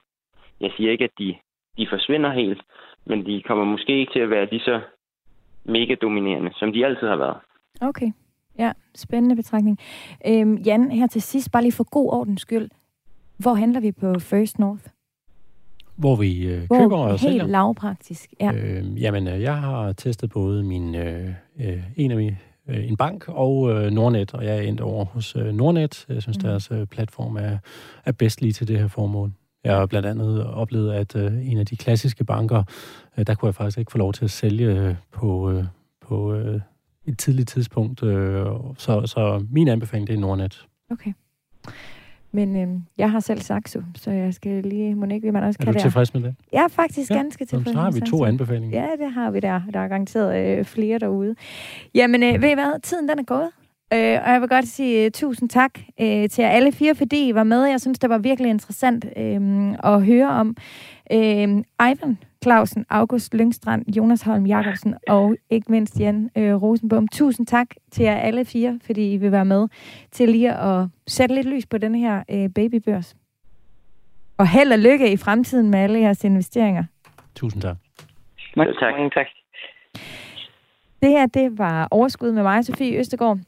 jeg 0.60 0.70
siger 0.76 0.90
ikke, 0.90 1.04
at 1.04 1.16
de, 1.18 1.34
de 1.78 1.86
forsvinder 1.90 2.32
helt, 2.32 2.62
men 3.06 3.26
de 3.26 3.42
kommer 3.46 3.64
måske 3.64 3.92
ikke 4.00 4.12
til 4.12 4.20
at 4.26 4.30
være 4.30 4.46
lige 4.52 4.60
så 4.70 4.80
mega 5.64 5.94
dominerende, 5.94 6.50
som 6.54 6.72
de 6.72 6.86
altid 6.86 7.06
har 7.08 7.16
været. 7.16 7.36
Okay. 7.80 8.10
Ja, 8.58 8.72
spændende 8.94 9.36
betragtning. 9.36 9.78
Øhm, 10.26 10.56
Jan, 10.56 10.90
her 10.90 11.06
til 11.06 11.22
sidst, 11.22 11.52
bare 11.52 11.62
lige 11.62 11.72
for 11.72 11.90
god 11.90 12.12
ordens 12.12 12.40
skyld. 12.40 12.68
Hvor 13.38 13.54
handler 13.54 13.80
vi 13.80 13.92
på 13.92 14.18
First 14.18 14.58
North? 14.58 14.84
Hvor 15.96 16.16
vi 16.16 16.46
øh, 16.46 16.66
Hvor 16.66 16.78
køber 16.78 16.96
og 16.96 17.18
sælger. 17.18 17.40
Helt 17.40 17.50
lavpraktisk, 17.50 18.34
ja. 18.40 18.52
Øh, 18.54 19.02
jamen, 19.02 19.26
jeg 19.26 19.56
har 19.56 19.92
testet 19.92 20.30
både 20.30 20.62
min, 20.62 20.94
øh, 20.94 21.28
øh, 21.60 21.82
en 21.96 22.10
af 22.10 22.16
mine 22.16 22.38
øh, 22.68 22.88
en 22.88 22.96
bank 22.96 23.28
og 23.28 23.70
øh, 23.70 23.90
Nordnet, 23.90 24.34
og 24.34 24.44
jeg 24.44 24.56
er 24.56 24.60
endt 24.60 24.80
over 24.80 25.04
hos 25.04 25.36
øh, 25.36 25.54
Nordnet. 25.54 26.06
Jeg 26.08 26.22
synes, 26.22 26.38
mm. 26.38 26.42
deres 26.42 26.70
øh, 26.70 26.86
platform 26.86 27.36
er, 27.36 27.58
er 28.04 28.12
bedst 28.12 28.40
lige 28.40 28.52
til 28.52 28.68
det 28.68 28.78
her 28.78 28.88
formål. 28.88 29.32
Jeg 29.64 29.76
har 29.76 29.86
blandt 29.86 30.08
andet 30.08 30.46
oplevet, 30.46 30.92
at 30.92 31.16
øh, 31.16 31.50
en 31.50 31.58
af 31.58 31.66
de 31.66 31.76
klassiske 31.76 32.24
banker, 32.24 32.62
øh, 33.18 33.26
der 33.26 33.34
kunne 33.34 33.46
jeg 33.46 33.54
faktisk 33.54 33.78
ikke 33.78 33.92
få 33.92 33.98
lov 33.98 34.12
til 34.12 34.24
at 34.24 34.30
sælge 34.30 34.66
øh, 34.66 34.94
på, 35.12 35.50
øh, 35.50 35.64
på 36.00 36.34
øh, 36.34 36.60
et 37.06 37.18
tidligt 37.18 37.48
tidspunkt. 37.48 38.02
Øh, 38.02 38.46
så, 38.76 39.06
så 39.06 39.46
min 39.50 39.68
anbefaling, 39.68 40.06
det 40.06 40.14
er 40.14 40.18
Nordnet. 40.18 40.66
Okay. 40.90 41.12
Men 42.32 42.56
øh, 42.56 42.68
jeg 42.98 43.10
har 43.10 43.20
selv 43.20 43.40
Saxo, 43.40 43.82
så 43.94 44.10
jeg 44.10 44.34
skal 44.34 44.62
lige... 44.62 44.94
Må 44.94 45.06
ikke, 45.06 45.32
man 45.32 45.42
også 45.42 45.58
er 45.60 45.72
du 45.72 45.78
tilfreds 45.78 46.14
med 46.14 46.22
det? 46.22 46.34
Jeg 46.52 46.64
er 46.64 46.68
faktisk 46.68 47.10
ja. 47.10 47.16
ganske 47.16 47.44
tilfreds 47.44 47.74
Så 47.74 47.80
har 47.80 47.90
vi 47.90 48.00
to 48.00 48.24
anbefalinger. 48.24 48.80
Ja, 48.80 49.04
det 49.04 49.12
har 49.12 49.30
vi 49.30 49.40
der. 49.40 49.60
Der 49.72 49.80
er 49.80 49.88
garanteret 49.88 50.58
øh, 50.58 50.64
flere 50.64 50.98
derude. 50.98 51.34
Jamen, 51.94 52.22
øh, 52.22 52.42
ved 52.42 52.50
I 52.50 52.54
hvad? 52.54 52.80
Tiden 52.82 53.08
den 53.08 53.18
er 53.18 53.22
gået. 53.22 53.50
Øh, 53.92 54.20
og 54.24 54.32
jeg 54.32 54.40
vil 54.40 54.48
godt 54.48 54.68
sige 54.68 55.06
uh, 55.06 55.10
tusind 55.10 55.48
tak 55.48 55.70
uh, 55.78 56.06
til 56.06 56.42
jer 56.42 56.48
alle 56.48 56.72
fire, 56.72 56.94
fordi 56.94 57.28
I 57.28 57.34
var 57.34 57.44
med. 57.44 57.64
Jeg 57.64 57.80
synes, 57.80 57.98
det 57.98 58.10
var 58.10 58.18
virkelig 58.18 58.50
interessant 58.50 59.04
uh, 59.04 59.92
at 59.94 60.04
høre 60.04 60.28
om. 60.28 60.56
Uh, 61.14 61.18
Ivan 61.90 62.18
Clausen, 62.42 62.86
August 62.90 63.34
Lyngstrand, 63.34 63.94
Jonas 63.96 64.22
Holm 64.22 64.46
Jacobsen 64.46 64.94
og 65.08 65.36
ikke 65.50 65.72
mindst 65.72 66.00
Jan 66.00 66.30
uh, 66.36 66.62
Rosenbom. 66.62 67.08
Tusind 67.08 67.46
tak 67.46 67.66
til 67.90 68.04
jer 68.04 68.16
alle 68.16 68.44
fire, 68.44 68.80
fordi 68.86 69.12
I 69.12 69.16
vil 69.16 69.32
være 69.32 69.44
med 69.44 69.68
til 70.10 70.28
lige 70.28 70.54
at 70.54 70.86
sætte 71.06 71.34
lidt 71.34 71.46
lys 71.46 71.66
på 71.66 71.78
den 71.78 71.94
her 71.94 72.22
uh, 72.32 72.52
babybørs. 72.54 73.16
Og 74.38 74.48
held 74.48 74.72
og 74.72 74.78
lykke 74.78 75.12
i 75.12 75.16
fremtiden 75.16 75.70
med 75.70 75.78
alle 75.78 76.00
jeres 76.00 76.24
investeringer. 76.24 76.84
Tusind 77.34 77.62
tak. 77.62 77.76
Mange 78.56 78.74
tak. 78.74 78.94
Mange 78.94 79.10
tak. 79.10 79.26
Det 81.02 81.10
her, 81.10 81.26
det 81.26 81.58
var 81.58 81.88
Overskud 81.90 82.32
med 82.32 82.42
mig, 82.42 82.64
Sofie 82.64 82.98
Østegård. 82.98 83.38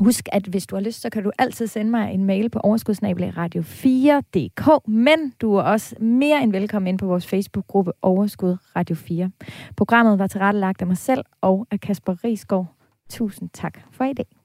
Husk, 0.00 0.28
at 0.32 0.46
hvis 0.46 0.66
du 0.66 0.76
har 0.76 0.82
lyst, 0.82 1.00
så 1.00 1.10
kan 1.10 1.24
du 1.24 1.30
altid 1.38 1.66
sende 1.66 1.90
mig 1.90 2.14
en 2.14 2.24
mail 2.24 2.50
på 2.50 2.58
overskudsnabelagradio 2.58 3.62
4.dk, 3.62 4.88
men 4.88 5.34
du 5.40 5.54
er 5.54 5.62
også 5.62 5.96
mere 6.00 6.42
end 6.42 6.52
velkommen 6.52 6.86
ind 6.86 6.98
på 6.98 7.06
vores 7.06 7.26
Facebook-gruppe 7.26 7.92
Overskud 8.02 8.56
Radio 8.76 8.96
4. 8.96 9.30
Programmet 9.76 10.18
var 10.18 10.26
tilrettelagt 10.26 10.80
af 10.80 10.86
mig 10.86 10.96
selv 10.96 11.24
og 11.40 11.66
af 11.70 11.80
Kasper 11.80 12.24
Risgaard. 12.24 12.66
Tusind 13.10 13.50
tak 13.52 13.78
for 13.92 14.04
i 14.04 14.12
dag. 14.12 14.39